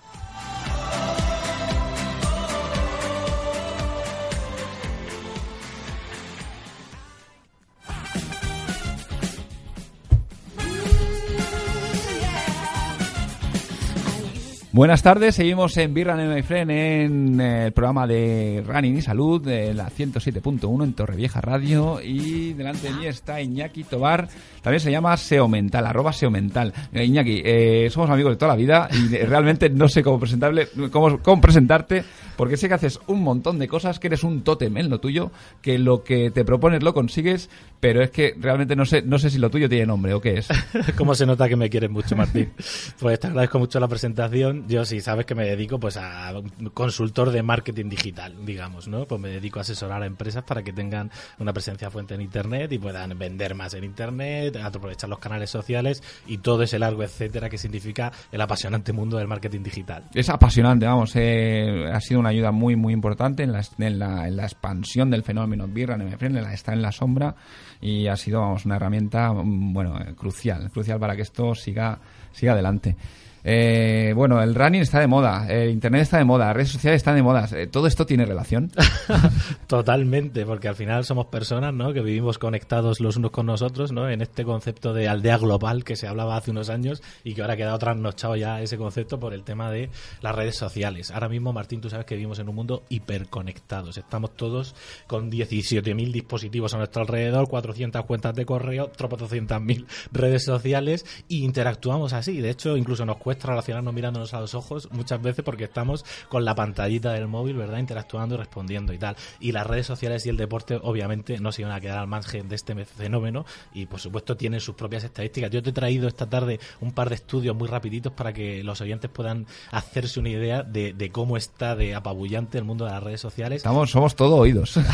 Buenas 14.74 15.04
tardes, 15.04 15.36
seguimos 15.36 15.78
en 15.78 15.94
Birra 15.94 16.16
My 16.16 16.42
Friend 16.42 16.72
en 16.72 17.40
eh, 17.40 17.66
el 17.68 17.74
programa 17.74 18.08
de 18.08 18.64
Running 18.66 18.98
y 18.98 19.02
Salud 19.04 19.40
de 19.40 19.72
la 19.72 19.88
107.1 19.92 20.84
en 20.84 20.94
Torrevieja 20.94 21.42
Radio 21.42 22.02
y 22.02 22.54
delante 22.54 22.88
de 22.88 22.96
mí 22.96 23.06
está 23.06 23.40
Iñaki 23.40 23.84
Tobar, 23.84 24.28
también 24.64 24.80
se 24.80 24.90
llama 24.90 25.16
SEO 25.16 25.48
Mental, 25.48 25.86
arroba 25.86 26.12
SEO 26.12 26.32
Mental. 26.32 26.74
Eh, 26.92 27.06
Iñaki, 27.06 27.44
eh, 27.46 27.88
somos 27.92 28.10
amigos 28.10 28.32
de 28.32 28.38
toda 28.38 28.54
la 28.54 28.58
vida 28.58 28.90
y 28.92 29.16
realmente 29.18 29.70
no 29.70 29.88
sé 29.88 30.02
cómo, 30.02 30.20
presentarle, 30.20 30.68
cómo, 30.92 31.20
cómo 31.20 31.40
presentarte 31.40 32.04
porque 32.36 32.58
sé 32.58 32.68
que 32.68 32.74
haces 32.76 33.00
un 33.08 33.22
montón 33.22 33.60
de 33.60 33.68
cosas, 33.68 34.00
que 34.00 34.08
eres 34.08 34.24
un 34.24 34.44
tótem 34.44 34.76
en 34.78 34.90
lo 34.90 35.00
tuyo, 35.00 35.32
que 35.62 35.78
lo 35.78 36.04
que 36.04 36.32
te 36.32 36.46
propones 36.46 36.84
lo 36.84 36.94
consigues, 36.94 37.50
pero 37.80 38.02
es 38.02 38.12
que 38.12 38.36
realmente 38.40 38.76
no 38.76 38.86
sé, 38.86 39.02
no 39.02 39.20
sé 39.20 39.30
si 39.30 39.38
lo 39.38 39.50
tuyo 39.50 39.70
tiene 39.70 39.86
nombre 39.86 40.14
o 40.14 40.22
qué 40.22 40.38
es. 40.38 40.48
¿Cómo 40.98 41.16
se 41.16 41.26
nota 41.26 41.50
que 41.50 41.56
me 41.56 41.70
quieres 41.70 41.90
mucho, 41.90 42.16
Martín? 42.16 42.52
Pues 43.00 43.20
te 43.20 43.28
agradezco 43.28 43.60
mucho 43.60 43.80
la 43.80 43.88
presentación. 43.88 44.66
Yo 44.68 44.86
sí 44.86 45.02
sabes 45.02 45.26
que 45.26 45.36
me 45.36 45.46
dedico 45.46 45.80
pues 45.80 45.98
a 45.98 46.34
consultor 46.74 47.32
de 47.32 47.44
marketing 47.44 47.90
digital, 47.90 48.34
digamos, 48.46 48.88
¿no? 48.88 49.06
Pues 49.06 49.20
me 49.20 49.30
dedico 49.30 49.60
a 49.60 49.64
asesorar 49.64 50.04
a 50.04 50.06
empresas 50.06 50.44
para 50.44 50.64
que 50.64 50.72
tengan 50.72 51.12
una 51.40 51.52
presencia 51.52 51.90
fuente 51.90 52.14
en 52.16 52.22
internet 52.22 52.72
y 52.72 52.78
puedan 52.78 53.18
vender 53.18 53.56
más 53.56 53.74
en 53.74 53.84
internet, 53.84 54.56
aprovechar 54.58 55.10
los 55.10 55.20
canales 55.20 55.50
sociales 55.50 56.02
y 56.28 56.38
todo 56.38 56.64
ese 56.64 56.80
largo 56.80 57.04
etcétera 57.04 57.50
que 57.50 57.58
significa 57.58 58.12
el 58.32 58.42
apasionante 58.42 58.94
mundo 58.94 59.18
del 59.18 59.28
marketing 59.28 59.64
digital. 59.64 60.04
Es 60.14 60.30
apasionante, 60.30 60.86
vamos. 60.86 61.12
eh, 61.16 61.90
ha 61.92 62.00
sido 62.00 62.20
una 62.24 62.30
ayuda 62.30 62.52
muy, 62.52 62.76
muy 62.76 62.94
importante 62.94 63.44
en 63.44 63.52
la, 63.52 63.62
en 63.78 64.00
la, 64.00 64.28
en 64.28 64.36
la 64.38 64.44
expansión 64.44 65.12
del 65.12 65.24
fenómeno 65.24 65.68
Birra 65.68 65.96
en 65.96 66.34
la- 66.34 66.54
está 66.54 66.74
en 66.74 66.82
la 66.82 66.92
sombra 66.92 67.36
y 67.82 68.08
ha 68.08 68.16
sido, 68.18 68.42
vamos, 68.42 68.66
una 68.66 68.78
herramienta, 68.78 69.32
mm, 69.32 69.74
bueno, 69.74 70.00
eh, 70.02 70.14
crucial, 70.16 70.72
crucial 70.72 71.00
para 71.00 71.16
que 71.16 71.22
esto 71.22 71.54
siga, 71.56 72.00
siga 72.32 72.54
adelante. 72.54 72.96
Eh, 73.44 74.14
bueno, 74.16 74.42
el 74.42 74.56
running 74.56 74.82
está 74.82 75.00
de 75.00 75.08
moda, 75.08 75.48
el 75.50 75.70
internet 75.70 76.04
está 76.04 76.18
de 76.18 76.24
moda, 76.24 76.46
las 76.48 76.56
redes 76.56 76.70
sociales 76.70 76.98
están 76.98 77.16
de 77.16 77.24
moda. 77.24 77.48
eh, 77.54 77.68
¿Todo 77.68 77.88
esto 77.88 78.06
tiene 78.06 78.26
relación? 78.26 78.72
Totalmente, 79.68 80.46
porque 80.46 80.70
al 80.70 80.76
final 80.76 81.04
somos 81.04 81.26
personas, 81.26 81.74
¿no? 81.74 81.92
Que 81.92 82.02
vivimos 82.02 82.38
conectados 82.38 83.02
los 83.02 83.18
unos 83.18 83.32
con 83.32 83.46
nosotros, 83.46 83.92
¿no? 83.92 84.10
En 84.10 84.22
este 84.22 84.46
concepto 84.46 84.94
de 84.94 85.10
aldea 85.10 85.38
global 85.38 85.84
que 85.84 85.96
se 85.98 86.08
hablaba 86.08 86.38
hace 86.38 86.52
unos 86.52 86.70
años 86.70 87.02
y 87.24 87.34
que 87.34 87.42
ahora 87.42 87.56
ha 87.56 87.58
quedado 87.58 87.78
trasnochado 87.80 88.36
ya 88.38 88.62
ese 88.62 88.78
concepto 88.78 89.20
por 89.20 89.34
el 89.34 89.44
tema 89.44 89.70
de 89.72 89.90
las 90.22 90.36
redes 90.36 90.56
sociales. 90.56 91.12
Ahora 91.12 91.28
mismo, 91.28 91.52
Martín, 91.52 91.82
tú 91.82 91.90
sabes 91.90 92.06
que 92.06 92.16
vivimos 92.16 92.40
en 92.40 92.48
un 92.48 92.56
mundo 92.56 92.84
hiperconectados. 92.90 93.98
Estamos 93.98 94.36
todos 94.38 94.74
con 95.08 95.30
17.000 95.30 96.12
dispositivos 96.12 96.74
a 96.74 96.78
nuestro 96.78 97.02
alrededor, 97.02 97.50
400 97.50 98.06
cuentas 98.06 98.36
de 98.36 98.46
correo, 98.46 98.90
400.000 98.92 99.86
redes 100.14 100.46
sociales 100.46 101.06
e 101.30 101.36
interactuamos 101.36 102.14
así. 102.14 102.40
De 102.40 102.50
hecho, 102.50 102.78
incluso 102.78 103.06
nos 103.06 103.18
cuesta 103.18 103.33
relacionarnos 103.42 103.94
mirándonos 103.94 104.34
a 104.34 104.40
los 104.40 104.54
ojos 104.56 104.90
muchas 104.92 105.22
veces 105.22 105.44
porque 105.44 105.66
estamos 105.66 106.06
con 106.30 106.46
la 106.46 106.56
pantallita 106.56 107.12
del 107.14 107.28
móvil, 107.28 107.58
¿verdad? 107.58 107.80
Interactuando 107.80 108.36
y 108.36 108.38
respondiendo 108.38 108.94
y 108.94 108.98
tal. 108.98 109.16
Y 109.40 109.52
las 109.52 109.68
redes 109.68 109.86
sociales 109.86 110.26
y 110.26 110.30
el 110.30 110.38
deporte, 110.38 110.80
obviamente, 110.82 111.40
no 111.40 111.52
se 111.52 111.62
iban 111.62 111.74
a 111.74 111.82
quedar 111.82 112.00
al 112.00 112.08
margen 112.08 112.50
de 112.50 112.56
este 112.56 112.74
fenómeno 112.86 113.46
y, 113.74 113.86
por 113.86 114.00
supuesto, 114.00 114.36
tienen 114.36 114.60
sus 114.60 114.76
propias 114.76 115.04
estadísticas. 115.04 115.52
Yo 115.52 115.62
te 115.62 115.72
he 115.72 115.74
traído 115.74 116.08
esta 116.08 116.30
tarde 116.30 116.60
un 116.82 116.92
par 116.92 117.10
de 117.10 117.16
estudios 117.16 117.56
muy 117.56 117.68
rapiditos 117.68 118.14
para 118.14 118.34
que 118.34 118.64
los 118.64 118.82
oyentes 118.82 119.10
puedan 119.10 119.46
hacerse 119.72 120.20
una 120.20 120.30
idea 120.30 120.64
de, 120.64 120.94
de 120.94 121.12
cómo 121.12 121.38
está 121.38 121.76
de 121.76 121.96
apabullante 121.96 122.58
el 122.58 122.64
mundo 122.64 122.86
de 122.86 122.92
las 122.92 123.04
redes 123.04 123.22
sociales. 123.22 123.58
Estamos, 123.58 123.92
somos 123.92 124.16
todo 124.16 124.38
oídos. 124.38 124.80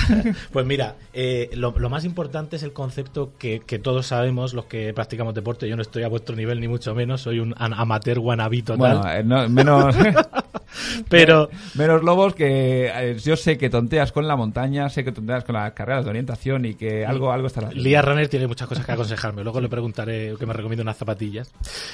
Pues 0.52 0.66
mira, 0.66 0.96
eh, 1.14 1.50
lo, 1.54 1.72
lo 1.78 1.90
más 1.90 2.06
importante 2.06 2.56
es 2.56 2.64
el 2.64 2.74
concepto 2.74 3.34
que, 3.38 3.62
que 3.62 3.80
todos 3.80 4.08
sabemos, 4.08 4.54
los 4.54 4.66
que 4.66 4.94
practicamos 4.94 5.34
deporte. 5.34 5.68
Yo 5.68 5.76
no 5.76 5.82
estoy 5.82 6.04
a 6.04 6.08
vuestro 6.08 6.36
nivel, 6.36 6.60
ni 6.60 6.68
mucho 6.68 6.94
menos. 6.96 7.22
Soy 7.22 7.40
un 7.40 7.54
amateur 7.58 8.20
total. 8.64 8.98
bueno, 8.98 9.12
eh, 9.12 9.24
no- 9.24 9.50
menos, 9.50 9.96
pero 11.10 11.50
menos 11.76 12.04
lobos 12.04 12.36
que 12.36 12.92
eh, 12.94 13.18
yo 13.20 13.36
sé 13.36 13.58
que 13.58 13.70
tonteas 13.70 14.12
con 14.12 14.28
la 14.28 14.36
montaña, 14.36 14.90
sé 14.90 15.04
que 15.04 15.12
tonteas 15.12 15.44
con 15.44 15.56
las 15.56 15.74
carreras 15.74 16.04
de 16.04 16.10
orientación 16.10 16.66
y 16.66 16.76
que 16.76 17.06
algo, 17.06 17.32
algo 17.32 17.48
estará. 17.48 17.72
Lía 17.72 18.02
Runner 18.02 18.28
tiene 18.28 18.48
muchas 18.48 18.68
cosas 18.68 18.86
que 18.86 18.92
aconsejarme. 18.92 19.44
Luego 19.44 19.62
le 19.62 19.70
preguntaré 19.70 20.36
que 20.38 20.46
me 20.46 20.54
recomiende 20.54 20.82
unas 20.82 20.98
zapatillas. 20.98 21.52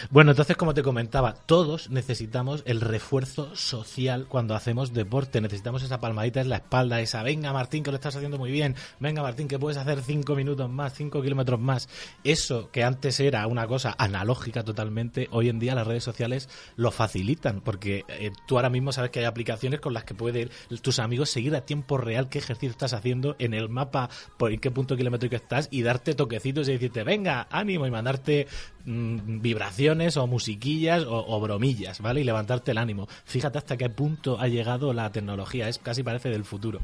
Bueno, 0.09 0.31
entonces, 0.31 0.57
como 0.57 0.73
te 0.73 0.83
comentaba, 0.83 1.33
todos 1.33 1.89
necesitamos 1.89 2.63
el 2.65 2.81
refuerzo 2.81 3.55
social 3.55 4.25
cuando 4.27 4.55
hacemos 4.55 4.93
deporte. 4.93 5.41
Necesitamos 5.41 5.83
esa 5.83 5.99
palmadita 5.99 6.41
en 6.41 6.49
la 6.49 6.57
espalda, 6.57 7.01
esa, 7.01 7.23
venga 7.23 7.53
Martín, 7.53 7.83
que 7.83 7.91
lo 7.91 7.95
estás 7.95 8.15
haciendo 8.15 8.37
muy 8.37 8.51
bien. 8.51 8.75
Venga 8.99 9.21
Martín, 9.21 9.47
que 9.47 9.59
puedes 9.59 9.77
hacer 9.77 10.01
cinco 10.01 10.35
minutos 10.35 10.69
más, 10.69 10.93
cinco 10.93 11.21
kilómetros 11.21 11.59
más. 11.59 11.89
Eso 12.23 12.69
que 12.71 12.83
antes 12.83 13.19
era 13.19 13.45
una 13.47 13.67
cosa 13.67 13.95
analógica 13.97 14.63
totalmente, 14.63 15.27
hoy 15.31 15.49
en 15.49 15.59
día 15.59 15.75
las 15.75 15.87
redes 15.87 16.03
sociales 16.03 16.49
lo 16.75 16.91
facilitan. 16.91 17.61
Porque 17.61 18.03
eh, 18.07 18.31
tú 18.47 18.57
ahora 18.57 18.64
mismo 18.69 18.91
sabes 18.91 19.11
que 19.11 19.19
hay 19.19 19.25
aplicaciones 19.25 19.79
con 19.79 19.93
las 19.93 20.03
que 20.03 20.13
pueden 20.13 20.49
tus 20.81 20.99
amigos 20.99 21.29
seguir 21.29 21.55
a 21.55 21.65
tiempo 21.65 21.97
real 21.97 22.29
qué 22.29 22.39
ejercicio 22.39 22.71
estás 22.71 22.93
haciendo 22.93 23.35
en 23.39 23.53
el 23.53 23.69
mapa, 23.69 24.09
por 24.37 24.51
en 24.51 24.59
qué 24.59 24.71
punto 24.71 24.95
kilométrico 24.95 25.35
estás 25.35 25.67
y 25.71 25.81
darte 25.81 26.13
toquecitos 26.13 26.67
y 26.67 26.73
decirte, 26.73 27.03
venga, 27.03 27.47
ánimo 27.51 27.85
y 27.87 27.91
mandarte 27.91 28.47
mm, 28.85 29.41
vibraciones 29.41 30.17
o 30.17 30.27
musiquillas 30.27 31.03
o 31.07 31.39
bromillas, 31.39 32.01
¿vale? 32.01 32.21
Y 32.21 32.23
levantarte 32.23 32.71
el 32.71 32.77
ánimo. 32.77 33.07
Fíjate 33.25 33.57
hasta 33.57 33.77
qué 33.77 33.89
punto 33.89 34.39
ha 34.39 34.47
llegado 34.47 34.93
la 34.93 35.11
tecnología, 35.11 35.69
es 35.69 35.79
casi 35.79 36.03
parece 36.03 36.29
del 36.29 36.45
futuro. 36.45 36.81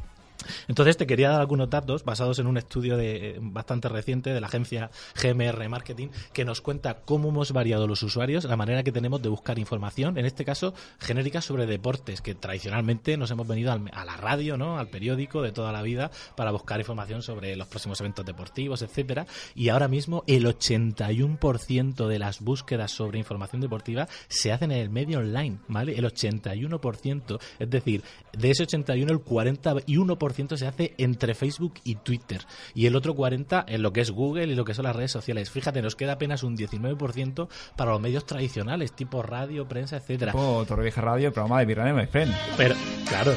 Entonces 0.67 0.97
te 0.97 1.07
quería 1.07 1.29
dar 1.29 1.41
algunos 1.41 1.69
datos 1.69 2.03
basados 2.03 2.39
en 2.39 2.47
un 2.47 2.57
estudio 2.57 2.97
de, 2.97 3.31
eh, 3.31 3.37
bastante 3.41 3.89
reciente 3.89 4.33
de 4.33 4.41
la 4.41 4.47
agencia 4.47 4.91
GMR 5.21 5.67
Marketing 5.69 6.09
que 6.33 6.45
nos 6.45 6.61
cuenta 6.61 7.01
cómo 7.05 7.29
hemos 7.29 7.51
variado 7.51 7.87
los 7.87 8.03
usuarios, 8.03 8.45
la 8.45 8.57
manera 8.57 8.83
que 8.83 8.91
tenemos 8.91 9.21
de 9.21 9.29
buscar 9.29 9.59
información, 9.59 10.17
en 10.17 10.25
este 10.25 10.45
caso 10.45 10.73
genérica 10.99 11.41
sobre 11.41 11.65
deportes, 11.65 12.21
que 12.21 12.35
tradicionalmente 12.35 13.17
nos 13.17 13.31
hemos 13.31 13.47
venido 13.47 13.71
al- 13.71 13.89
a 13.93 14.05
la 14.05 14.17
radio, 14.17 14.57
¿no? 14.57 14.77
al 14.77 14.87
periódico 14.89 15.41
de 15.41 15.51
toda 15.51 15.71
la 15.71 15.81
vida 15.81 16.11
para 16.35 16.51
buscar 16.51 16.79
información 16.79 17.21
sobre 17.21 17.55
los 17.55 17.67
próximos 17.67 17.99
eventos 18.01 18.25
deportivos, 18.25 18.81
etcétera, 18.81 19.25
y 19.55 19.69
ahora 19.69 19.87
mismo 19.87 20.23
el 20.27 20.45
81% 20.45 22.07
de 22.07 22.19
las 22.19 22.41
búsquedas 22.41 22.91
sobre 22.91 23.19
información 23.19 23.61
deportiva 23.61 24.07
se 24.27 24.51
hacen 24.51 24.71
en 24.71 24.79
el 24.79 24.89
medio 24.89 25.19
online, 25.19 25.59
¿vale? 25.67 25.97
El 25.97 26.05
81%, 26.05 27.39
es 27.59 27.69
decir, 27.69 28.03
de 28.33 28.51
ese 28.51 28.63
81 28.63 29.11
el 29.11 29.19
41% 29.19 30.17
se 30.57 30.67
hace 30.67 30.93
entre 30.97 31.35
Facebook 31.35 31.75
y 31.83 31.95
Twitter 31.95 32.41
y 32.73 32.85
el 32.85 32.95
otro 32.95 33.15
40 33.15 33.65
en 33.67 33.81
lo 33.81 33.93
que 33.93 34.01
es 34.01 34.11
Google 34.11 34.47
y 34.47 34.55
lo 34.55 34.65
que 34.65 34.73
son 34.73 34.85
las 34.85 34.95
redes 34.95 35.11
sociales. 35.11 35.51
Fíjate, 35.51 35.81
nos 35.81 35.95
queda 35.95 36.13
apenas 36.13 36.43
un 36.43 36.57
19% 36.57 37.47
para 37.75 37.91
los 37.91 38.01
medios 38.01 38.25
tradicionales, 38.25 38.93
tipo 38.93 39.21
radio, 39.21 39.67
prensa, 39.67 39.97
etcétera. 39.97 40.31
Tipo 40.31 40.65
Torrevieja 40.65 41.01
Radio, 41.01 41.31
programa 41.31 41.59
de 41.59 41.65
Birra 41.65 41.93
My 41.93 42.07
Friend. 42.07 42.33
Pero 42.57 42.75
claro, 43.07 43.33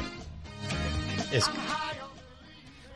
es 1.33 1.51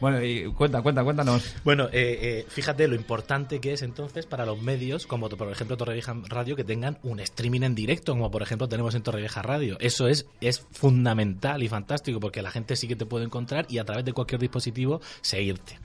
Bueno, 0.01 0.23
y 0.23 0.45
cuenta, 0.53 0.83
cuenta, 0.83 1.03
cuéntanos. 1.03 1.55
Bueno, 1.65 1.87
eh, 1.87 2.19
eh, 2.23 2.47
fíjate 2.49 2.87
lo 2.87 2.95
importante 2.95 3.61
que 3.61 3.73
es 3.73 3.83
entonces 3.83 4.27
para 4.27 4.47
los 4.47 4.61
medios, 4.63 5.07
como 5.07 5.29
por 5.29 5.51
ejemplo 5.51 5.77
Torrevieja 5.77 6.15
Radio, 6.29 6.57
que 6.57 6.65
tengan 6.65 6.99
un 7.03 7.21
streaming 7.21 7.63
en 7.63 7.75
directo, 7.75 8.13
como 8.13 8.31
por 8.31 8.43
ejemplo 8.43 8.69
tenemos 8.69 8.95
en 8.95 9.03
Torrevieja 9.03 9.43
Radio. 9.43 9.77
Eso 9.81 10.09
es, 10.09 10.27
es 10.41 10.65
fundamental 10.71 11.63
y 11.63 11.69
fantástico, 11.69 12.21
porque 12.21 12.43
la 12.43 12.51
gente 12.51 12.77
sí 12.77 12.87
que 12.87 12.97
te 12.97 13.07
puede 13.07 13.25
encontrar 13.25 13.67
y 13.69 13.79
a 13.79 13.85
través 13.85 14.05
de 14.05 14.13
cualquier 14.13 14.41
dispositivo 14.41 15.01
seguirte. 15.21 15.79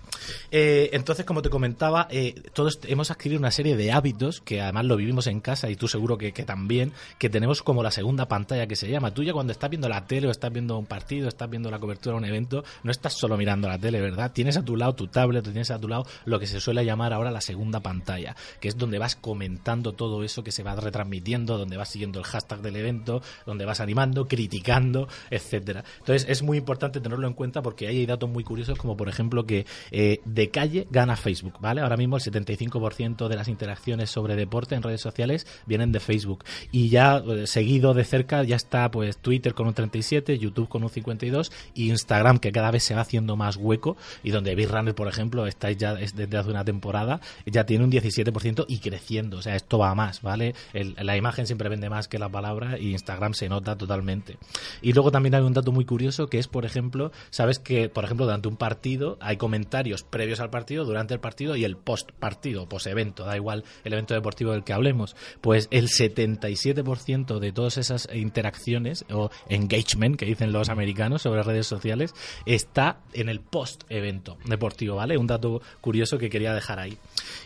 Eh, 0.51 0.89
entonces, 0.93 1.26
como 1.26 1.41
te 1.41 1.49
comentaba, 1.49 2.07
eh, 2.09 2.36
todos 2.53 2.80
hemos 2.84 3.11
adquirido 3.11 3.39
una 3.39 3.51
serie 3.51 3.76
de 3.76 3.91
hábitos 3.91 4.41
que 4.41 4.61
además 4.61 4.86
lo 4.86 4.95
vivimos 4.95 5.28
en 5.28 5.39
casa 5.39 5.70
y 5.70 5.76
tú 5.76 5.88
seguro 5.88 6.18
que, 6.18 6.32
que 6.32 6.43
también, 6.43 6.93
que 7.18 7.30
tenemos 7.30 7.61
como 7.64 7.84
la 7.84 7.91
segunda 7.91 8.28
pantalla 8.28 8.68
que 8.68 8.76
se 8.76 8.89
llama. 8.89 9.14
Tú 9.14 9.24
ya 9.24 9.34
cuando 9.34 9.51
estás 9.51 9.70
viendo 9.70 9.89
la 9.89 10.05
tele 10.05 10.28
o 10.28 10.32
estás 10.32 10.51
viendo 10.51 10.78
un 10.78 10.86
partido, 10.86 11.28
estás 11.28 11.49
viendo 11.49 11.72
la 11.72 11.80
cobertura 11.80 12.14
de 12.14 12.20
un 12.20 12.26
evento, 12.26 12.64
no 12.84 12.91
estás 12.91 13.14
solo 13.14 13.38
mirando 13.38 13.68
la 13.68 13.78
tele, 13.78 14.01
¿verdad? 14.04 14.32
Tienes 14.32 14.58
a 14.58 14.64
tu 14.64 14.76
lado 14.76 14.93
tu 14.93 15.08
tablet, 15.08 15.43
tienes 15.43 15.72
a 15.72 15.80
tu 15.80 15.88
lado 15.88 16.06
lo 16.26 16.39
que 16.39 16.47
se 16.47 16.60
suele 16.60 16.86
llamar 16.86 17.14
ahora 17.14 17.32
la 17.32 17.41
segunda 17.41 17.80
pantalla, 17.80 18.36
que 18.60 18.68
es 18.68 18.78
donde 18.78 18.99
vas 18.99 19.16
comentando 19.16 19.93
todo 19.93 20.24
eso 20.24 20.43
que 20.43 20.51
se 20.51 20.64
va 20.64 20.76
retransmitiendo, 20.76 21.58
donde 21.58 21.78
vas 21.78 21.89
siguiendo 21.89 22.20
el 22.20 22.26
hashtag 22.26 22.62
del 22.62 22.76
evento, 22.76 23.22
donde 23.45 23.66
vas 23.66 23.80
animando, 23.80 24.28
criticando, 24.28 25.08
etcétera. 25.30 25.84
Entonces 25.99 26.28
es 26.30 26.43
muy 26.43 26.58
importante 26.58 27.01
tenerlo 27.01 27.28
en 27.28 27.34
cuenta 27.34 27.62
porque 27.62 27.88
ahí 27.88 27.99
hay 27.99 28.06
datos 28.06 28.30
muy 28.30 28.43
curiosos 28.43 28.78
como 28.78 28.97
por 28.97 29.10
ejemplo 29.10 29.45
que 29.45 29.66
eh, 29.91 30.20
de 30.26 30.49
calle 30.49 30.88
gana 30.91 31.16
Facebook, 31.16 31.56
¿vale? 31.60 31.82
Ahora 31.82 31.97
mismo 31.97 32.18
el 32.18 32.24
75% 32.24 33.28
de 33.28 33.36
las 33.36 33.47
interacciones 33.47 34.10
sobre 34.10 34.36
deporte 34.36 34.76
en 34.76 34.84
redes 34.84 35.01
sociales 35.01 35.47
vienen 35.66 35.91
de 35.91 35.99
Facebook 35.99 36.43
y 36.72 36.89
ya 36.89 37.18
eh, 37.18 37.47
seguido 37.47 37.93
de 37.93 38.04
cerca 38.04 38.43
ya 38.43 38.56
está 38.56 38.89
pues 38.91 39.18
Twitter 39.18 39.54
con 39.54 39.68
un 39.68 39.74
37, 39.74 40.38
YouTube 40.38 40.70
con 40.70 40.84
un 40.84 40.89
52 40.89 41.51
y 41.74 41.89
Instagram 41.89 42.39
que 42.39 42.51
cada 42.51 42.72
vez 42.72 42.84
se 42.84 42.95
va 42.95 43.01
haciendo 43.01 43.36
más 43.36 43.58
hueco 43.58 43.93
y 44.24 44.32
donde 44.32 44.56
Big 44.56 44.70
Runner, 44.70 44.94
por 44.96 45.08
ejemplo, 45.08 45.48
estáis 45.48 45.78
ya 45.78 45.94
es- 45.94 46.16
desde 46.16 46.38
hace 46.38 46.50
una 46.50 46.64
temporada, 46.66 47.20
ya 47.46 47.66
tiene 47.66 47.84
un 47.84 47.89
17% 47.91 48.66
y 48.68 48.80
creciendo, 48.80 49.38
o 49.38 49.41
sea, 49.41 49.56
esto 49.56 49.78
va 49.78 49.94
más, 49.96 50.22
¿vale? 50.22 50.56
La 50.74 51.18
imagen 51.18 51.46
siempre 51.48 51.70
vende 51.70 51.89
más 51.89 52.08
que 52.08 52.20
la 52.20 52.30
palabra 52.30 52.78
y 52.80 52.91
Instagram 52.91 53.34
se 53.34 53.50
nota 53.50 53.78
totalmente. 53.78 54.38
Y 54.82 54.94
luego 54.94 55.12
también 55.12 55.36
hay 55.36 55.41
un 55.41 55.54
dato 55.54 55.72
muy 55.72 55.86
curioso 55.86 56.28
que 56.28 56.39
es, 56.39 56.48
por 56.48 56.66
ejemplo, 56.66 57.12
sabes 57.30 57.60
que, 57.60 57.89
por 57.89 58.04
ejemplo, 58.04 58.26
durante 58.26 58.48
un 58.48 58.58
partido 58.58 59.18
hay 59.22 59.38
comentarios 59.38 60.04
previos 60.04 60.39
al 60.39 60.50
partido, 60.50 60.86
durante 60.86 61.14
el 61.14 61.20
partido 61.20 61.56
y 61.56 61.64
el 61.64 61.78
post 61.78 62.12
partido, 62.12 62.68
post 62.68 62.88
evento, 62.88 63.26
da 63.26 63.36
igual 63.36 63.64
el 63.84 63.94
evento 63.94 64.14
deportivo 64.14 64.52
del 64.52 64.64
que 64.64 64.74
hablemos. 64.74 65.16
Pues 65.41 65.68
el 65.72 65.89
77% 65.89 67.39
de 67.39 67.52
todas 67.52 67.78
esas 67.78 68.08
interacciones 68.14 69.06
o 69.12 69.30
engagement 69.50 70.18
que 70.18 70.26
dicen 70.26 70.52
los 70.52 70.70
americanos 70.70 71.22
sobre 71.22 71.44
redes 71.44 71.68
sociales 71.68 72.14
está 72.46 72.98
en 73.14 73.30
el 73.30 73.39
post 73.39 73.83
evento 73.90 74.38
deportivo, 74.46 74.96
¿vale? 74.98 75.18
Un 75.18 75.28
dato 75.28 75.62
curioso 75.82 76.18
que 76.18 76.30
quería 76.30 76.54
dejar 76.54 76.80
ahí. 76.80 76.98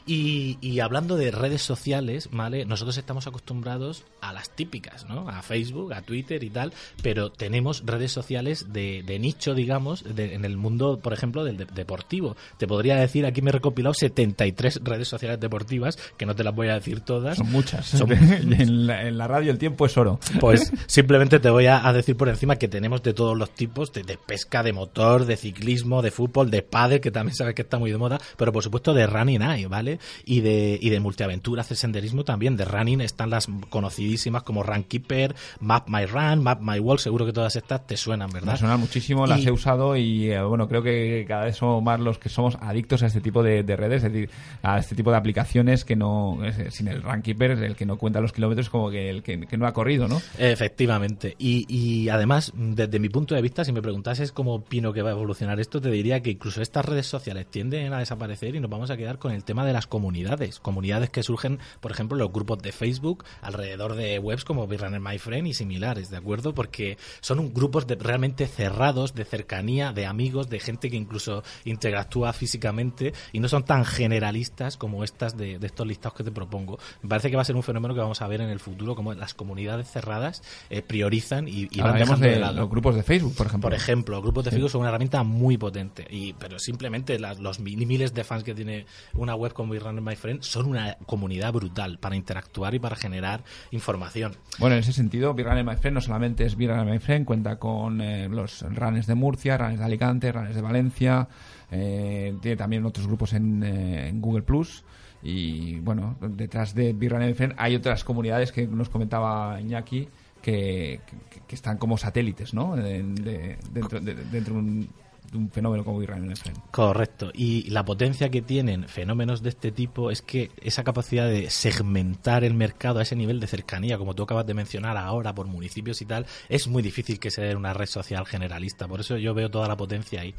Y, 0.06 0.58
y 0.62 0.80
hablando 0.80 1.18
de 1.18 1.32
redes 1.32 1.62
sociales, 1.62 2.30
¿vale? 2.32 2.66
Nosotros 2.66 2.98
estamos 2.98 3.28
acostumbrados 3.28 4.04
a 4.22 4.34
las 4.34 4.50
típicas, 4.50 5.06
¿no? 5.08 5.30
A 5.30 5.42
Facebook, 5.42 5.94
a 5.94 6.02
Twitter 6.02 6.44
y 6.44 6.50
tal, 6.50 6.74
pero 7.02 7.32
tenemos 7.32 7.84
redes 7.86 8.12
sociales 8.12 8.68
de, 8.74 9.04
de 9.06 9.20
nicho, 9.20 9.54
digamos, 9.54 10.04
de- 10.16 10.34
en 10.34 10.46
el 10.46 10.58
mundo, 10.58 11.00
por 11.02 11.14
ejemplo, 11.14 11.44
del 11.44 11.58
de- 11.58 11.66
deportivo. 11.66 12.36
Te 12.58 12.68
podría 12.68 12.96
decir, 12.96 13.26
aquí 13.26 13.42
me 13.42 13.50
he 13.50 13.54
recopilado 13.54 13.94
73 13.94 14.82
redes 14.84 15.08
sociales 15.08 15.40
deportivas, 15.40 15.98
que 16.18 16.26
no 16.26 16.36
te 16.36 16.44
las 16.44 16.56
voy 16.56 16.70
a 16.70 16.76
decir 16.76 17.02
todas. 17.02 17.38
Son 17.38 17.52
muchas. 17.52 17.86
Son- 17.88 18.12
en, 18.12 18.88
la, 18.88 19.08
en 19.08 19.18
la 19.18 19.28
radio 19.28 19.52
el 19.52 19.58
tiempo 19.58 19.86
es 19.86 19.98
oro. 19.98 20.20
Pues 20.40 20.72
simplemente 20.88 21.40
te 21.40 21.50
voy 21.50 21.66
a, 21.66 21.88
a 21.88 21.94
decir 21.94 22.16
por 22.16 22.30
encima 22.30 22.56
que 22.58 22.68
tenemos 22.68 23.04
de 23.04 23.14
todos 23.14 23.38
los 23.38 23.50
tipos, 23.52 23.92
de, 23.94 24.04
de 24.04 24.18
pesca, 24.18 24.64
de 24.64 24.74
motor, 24.74 25.26
de 25.26 25.38
ciclismo, 25.38 26.02
de 26.02 26.12
fútbol, 26.12 26.27
de 26.50 26.62
pádel, 26.62 27.02
que 27.02 27.12
también 27.12 27.36
sabes 27.36 27.56
que 27.56 27.62
está 27.64 27.78
muy 27.80 27.92
de 27.92 27.98
moda, 27.98 28.20
pero 28.38 28.52
por 28.52 28.64
supuesto 28.64 28.94
de 28.94 29.08
running 29.08 29.42
hay, 29.42 29.66
¿vale? 29.66 30.00
Y 30.26 30.42
de, 30.42 30.78
y 30.82 30.90
de 30.90 31.00
multiaventuras, 31.00 31.70
de 31.70 31.76
senderismo 31.76 32.24
también. 32.24 32.58
De 32.58 32.66
running 32.66 33.02
están 33.02 33.30
las 33.30 33.48
conocidísimas 33.70 34.44
como 34.44 34.64
Runkeeper, 34.64 35.36
Map 35.60 35.88
My 35.90 36.06
Run, 36.06 36.44
Map 36.44 36.62
My 36.62 36.80
Walk, 36.80 37.00
seguro 37.00 37.26
que 37.26 37.34
todas 37.34 37.56
estas 37.56 37.86
te 37.88 37.98
suenan, 37.98 38.30
¿verdad? 38.32 38.54
Me 38.54 38.58
suenan 38.60 38.80
muchísimo, 38.80 39.28
las 39.28 39.46
he 39.46 39.52
usado 39.52 39.96
y 39.96 40.32
eh, 40.32 40.42
bueno, 40.42 40.68
creo 40.68 40.82
que 40.84 41.26
cada 41.28 41.46
vez 41.46 41.56
somos 41.58 41.84
más 41.84 42.00
los 42.00 42.18
que 42.20 42.30
somos 42.30 42.58
adictos 42.62 43.04
a 43.04 43.08
este 43.08 43.22
tipo 43.22 43.44
de, 43.44 43.64
de 43.64 43.76
redes, 43.76 44.04
es 44.04 44.12
decir, 44.12 44.30
a 44.64 44.80
este 44.80 44.96
tipo 44.96 45.12
de 45.12 45.18
aplicaciones 45.18 45.86
que 45.86 45.96
no, 45.96 46.40
es- 46.44 46.74
sin 46.74 46.88
el 46.88 47.02
Runkeeper, 47.04 47.52
el 47.52 47.76
que 47.76 47.86
no 47.86 47.98
cuenta 47.98 48.20
los 48.22 48.34
kilómetros, 48.34 48.70
como 48.70 48.90
que 48.90 49.10
el 49.10 49.24
que, 49.24 49.40
que 49.42 49.58
no 49.58 49.68
ha 49.68 49.74
corrido, 49.74 50.08
¿no? 50.08 50.22
Efectivamente. 50.38 51.36
Y, 51.38 51.66
y 51.74 52.10
además, 52.10 52.52
desde 52.56 53.00
mi 53.00 53.10
punto 53.10 53.36
de 53.36 53.42
vista, 53.42 53.64
si 53.64 53.72
me 53.72 53.82
preguntases 53.82 54.32
cómo 54.32 54.56
opino 54.56 54.92
que 54.94 55.02
va 55.02 55.10
a 55.10 55.14
evolucionar 55.14 55.60
esto, 55.60 55.80
te 55.82 55.90
diría 55.92 56.17
que 56.22 56.32
incluso 56.32 56.62
estas 56.62 56.86
redes 56.86 57.08
sociales 57.08 57.48
tienden 57.50 57.94
a 57.94 58.00
desaparecer 58.00 58.56
y 58.56 58.60
nos 58.60 58.70
vamos 58.70 58.90
a 58.92 58.98
quedar 58.98 59.20
con 59.20 59.32
el 59.32 59.44
tema 59.44 59.66
de 59.66 59.74
las 59.74 59.88
comunidades. 59.88 60.60
Comunidades 60.60 61.10
que 61.10 61.24
surgen, 61.24 61.60
por 61.80 61.92
ejemplo, 61.92 62.18
los 62.18 62.32
grupos 62.32 62.60
de 62.60 62.72
Facebook 62.72 63.24
alrededor 63.42 63.96
de 63.96 64.20
webs 64.20 64.44
como 64.46 64.68
Big 64.68 64.82
Runner 64.82 65.00
My 65.00 65.18
Friend 65.18 65.48
y 65.48 65.54
similares, 65.54 66.10
¿de 66.10 66.18
acuerdo? 66.18 66.54
Porque 66.54 66.98
son 67.22 67.40
un- 67.40 67.54
grupos 67.54 67.88
de, 67.88 67.96
realmente 67.96 68.48
cerrados, 68.48 69.14
de 69.16 69.26
cercanía, 69.26 69.92
de 69.94 70.06
amigos, 70.06 70.50
de 70.50 70.60
gente 70.60 70.90
que 70.90 70.96
incluso 70.98 71.44
interactúa 71.66 72.34
físicamente 72.34 73.14
y 73.32 73.40
no 73.40 73.48
son 73.50 73.64
tan 73.64 73.86
generalistas 73.86 74.78
como 74.78 75.04
estas 75.04 75.38
de, 75.38 75.60
de 75.60 75.68
estos 75.68 75.86
listados 75.86 76.18
que 76.18 76.24
te 76.24 76.32
propongo. 76.32 76.80
Me 77.02 77.10
parece 77.10 77.30
que 77.30 77.36
va 77.36 77.42
a 77.42 77.46
ser 77.46 77.56
un 77.56 77.64
fenómeno 77.64 77.94
que 77.94 78.00
vamos 78.00 78.22
a 78.22 78.28
ver 78.28 78.42
en 78.42 78.50
el 78.50 78.60
futuro, 78.60 78.96
como 78.96 79.14
las 79.14 79.34
comunidades 79.34 79.90
cerradas 79.92 80.42
eh, 80.70 80.82
priorizan 80.82 81.48
y, 81.48 81.68
y 81.72 81.82
van 81.82 81.98
dejando 81.98 82.26
de 82.26 82.34
de 82.34 82.40
lado. 82.40 82.56
los 82.62 82.70
grupos 82.70 82.96
de 82.96 83.04
Facebook, 83.04 83.36
por 83.36 83.48
ejemplo. 83.48 83.70
Por 83.70 83.74
ejemplo, 83.78 84.16
los 84.16 84.24
grupos 84.24 84.46
de 84.46 84.52
Facebook 84.52 84.72
son 84.72 84.82
una 84.82 84.90
herramienta 84.90 85.24
muy 85.24 85.58
potente, 85.58 86.07
y, 86.10 86.34
pero 86.34 86.60
simplemente 86.60 87.20
las- 87.20 87.40
los 87.40 87.60
mil- 87.60 87.86
miles 87.86 88.14
de 88.14 88.24
fans 88.24 88.44
que 88.44 88.54
tiene 88.54 88.86
una 89.14 89.36
web 89.36 89.54
como 89.54 89.74
Big 89.74 89.82
Runner 89.84 90.02
My 90.02 90.16
Friend 90.16 90.42
son 90.42 90.68
una 90.68 90.98
comunidad 91.06 91.54
brutal 91.54 92.00
para 92.00 92.16
interactuar 92.16 92.74
y 92.76 92.80
para 92.80 92.96
generar 92.96 93.44
información. 93.72 94.36
Bueno, 94.60 94.76
en 94.76 94.80
ese 94.82 94.94
sentido, 94.94 95.34
Big 95.34 95.46
Runner 95.46 95.64
My 95.64 95.76
Friend 95.76 95.96
no 95.96 96.02
solamente 96.02 96.46
es 96.46 96.56
Big 96.56 96.70
Runner 96.70 96.86
My 96.86 97.00
Friend, 97.00 97.26
cuenta 97.26 97.58
con 97.60 98.02
eh, 98.02 98.28
los 98.30 98.62
runners 98.62 99.08
de 99.08 99.16
Murcia, 99.16 99.58
runners 99.58 99.80
de 99.80 99.86
Alicante, 99.86 100.32
runners 100.32 100.56
de 100.56 100.62
Valencia, 100.62 101.28
eh, 101.72 102.36
tiene 102.42 102.58
también 102.58 102.86
otros 102.86 103.08
grupos 103.08 103.34
en, 103.34 103.64
eh, 103.64 104.12
Google 104.16 104.44
Plus. 104.44 104.84
Y 105.24 105.80
bueno, 105.80 106.16
detrás 106.22 106.76
de 106.76 106.94
Big 106.94 107.10
Runner 107.12 107.28
My 107.28 107.34
Friend 107.34 107.54
hay 107.58 107.76
otras 107.76 108.04
comunidades 108.04 108.52
que 108.52 108.68
nos 108.68 108.90
comentaba 108.90 109.60
Iñaki 109.60 110.08
que, 110.42 111.02
están 111.50 111.78
como 111.78 111.98
satélites, 111.98 112.54
¿no? 112.54 112.76
De- 112.76 113.04
de- 113.04 113.58
dentro, 113.72 114.00
de, 114.00 114.52
un, 114.52 114.88
un 115.34 115.50
fenómeno 115.52 115.84
como 115.84 116.00
My 116.00 116.06
Friend. 116.06 116.60
Correcto. 116.72 117.32
Y 117.34 117.70
la 117.70 117.84
potencia 117.86 118.30
que 118.30 118.42
tienen 118.42 118.88
fenómenos 118.88 119.42
de 119.44 119.50
este 119.50 119.72
tipo 119.72 120.12
es 120.12 120.22
que 120.22 120.52
esa 120.62 120.84
capacidad 120.84 121.28
de 121.28 121.50
segmentar 121.50 122.44
el 122.44 122.54
mercado 122.54 123.00
a 123.00 123.04
ese 123.04 123.16
nivel 123.16 123.40
de 123.40 123.48
cercanía, 123.48 123.98
como 123.98 124.14
tú 124.16 124.24
acabas 124.24 124.46
de 124.46 124.54
mencionar 124.54 124.98
ahora, 124.98 125.34
por 125.34 125.48
municipios 125.48 126.02
y 126.02 126.06
tal, 126.06 126.26
es 126.50 126.68
muy 126.68 126.82
difícil 126.84 127.20
que 127.20 127.32
sea 127.32 127.56
una 127.58 127.74
red 127.74 127.88
social 127.88 128.26
generalista. 128.26 128.88
Por 128.88 129.00
eso 129.02 129.18
yo 129.18 129.34
veo 129.34 129.50
toda 129.50 129.68
la 129.68 129.78
potencia 129.78 130.22
ahí. 130.22 130.34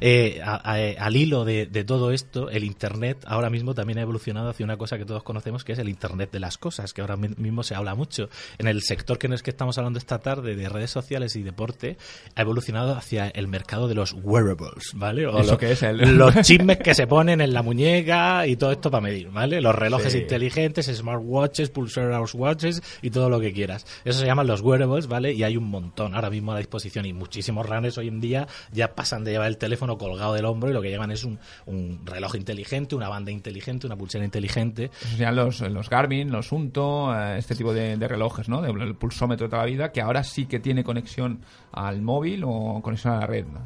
Eh, 0.00 0.40
a- 0.44 0.56
al 0.98 1.16
hilo 1.16 1.44
de, 1.44 1.66
de 1.66 1.84
todo 1.84 2.12
esto, 2.12 2.48
el 2.50 2.64
Internet 2.64 3.24
ahora 3.26 3.50
mismo 3.50 3.74
también 3.74 3.98
ha 3.98 4.02
evolucionado 4.02 4.48
hacia 4.50 4.64
una 4.64 4.76
cosa 4.76 4.98
que 4.98 5.04
todos 5.04 5.22
conocemos, 5.22 5.64
que 5.64 5.72
es 5.72 5.78
el 5.78 5.88
Internet 5.88 6.30
de 6.32 6.40
las 6.40 6.58
cosas, 6.58 6.92
que 6.92 7.00
ahora 7.00 7.16
mi- 7.16 7.28
mismo 7.36 7.62
se 7.62 7.74
habla 7.74 7.94
mucho. 7.94 8.28
En 8.58 8.66
el 8.68 8.82
sector 8.82 9.18
que 9.18 9.26
en 9.26 9.34
el 9.34 9.42
que 9.42 9.50
estamos 9.50 9.78
hablando 9.78 9.98
esta 9.98 10.18
tarde, 10.18 10.56
de 10.56 10.68
redes 10.68 10.90
sociales 10.90 11.36
y 11.36 11.42
deporte, 11.42 11.96
ha 12.34 12.40
evolucionado 12.42 12.94
hacia 12.96 13.28
el 13.28 13.48
mercado 13.48 13.88
de 13.88 13.94
los 13.94 14.12
wearables, 14.24 14.92
¿vale? 14.94 15.26
O 15.26 15.38
¿Eso 15.38 15.52
lo- 15.52 15.58
qué 15.58 15.72
es? 15.72 15.82
El- 15.82 15.98
Los 16.18 16.34
chismes 16.42 16.78
que 16.84 16.94
se 16.94 17.06
ponen 17.06 17.40
en 17.40 17.52
la 17.52 17.62
muñeca 17.62 18.46
y 18.46 18.56
todo 18.56 18.72
esto 18.72 18.90
para 18.90 19.02
medir, 19.02 19.30
¿vale? 19.30 19.60
Los 19.60 19.74
relojes 19.74 20.12
Sí. 20.12 20.18
inteligentes, 20.18 20.86
smartwatches, 20.86 21.70
pulsar 21.70 22.12
hours 22.12 22.34
watches 22.34 22.82
y 23.02 23.10
todo 23.10 23.28
lo 23.30 23.40
que 23.40 23.52
quieras. 23.52 23.86
Eso 24.04 24.20
se 24.20 24.26
llaman 24.26 24.46
los 24.46 24.60
wearables, 24.60 25.06
¿vale? 25.06 25.32
Y 25.32 25.42
hay 25.42 25.56
un 25.56 25.68
montón 25.70 26.14
ahora 26.14 26.30
mismo 26.30 26.52
a 26.52 26.54
la 26.54 26.58
disposición 26.58 27.06
y 27.06 27.12
muchísimos 27.12 27.68
runners 27.68 27.98
hoy 27.98 28.08
en 28.08 28.20
día 28.20 28.46
ya 28.72 28.94
pasan 28.94 29.24
de 29.24 29.32
llevar 29.32 29.48
el 29.48 29.58
teléfono 29.58 29.98
colgado 29.98 30.34
del 30.34 30.44
hombro 30.44 30.70
y 30.70 30.72
lo 30.72 30.82
que 30.82 30.90
llevan 30.90 31.10
es 31.10 31.24
un, 31.24 31.38
un 31.66 32.00
reloj 32.04 32.34
inteligente, 32.36 32.94
una 32.94 33.08
banda 33.08 33.30
inteligente, 33.30 33.86
una 33.86 33.96
pulsera 33.96 34.24
inteligente. 34.24 34.90
Eso 35.00 35.08
serían 35.10 35.36
los, 35.36 35.60
los 35.60 35.88
Garmin, 35.90 36.30
los 36.30 36.52
Unto, 36.52 37.14
eh, 37.16 37.38
este 37.38 37.54
tipo 37.54 37.72
de, 37.72 37.96
de 37.96 38.08
relojes, 38.08 38.48
¿no? 38.48 38.64
El 38.64 38.94
pulsómetro 38.94 39.46
de 39.46 39.50
toda 39.50 39.62
la 39.62 39.70
vida, 39.70 39.92
que 39.92 40.00
ahora 40.00 40.22
sí 40.24 40.46
que 40.46 40.60
tiene 40.60 40.84
conexión 40.84 41.40
al 41.72 42.02
móvil 42.02 42.42
o 42.44 42.80
conexión 42.82 43.14
a 43.14 43.20
la 43.20 43.26
red. 43.26 43.46
¿no? 43.46 43.60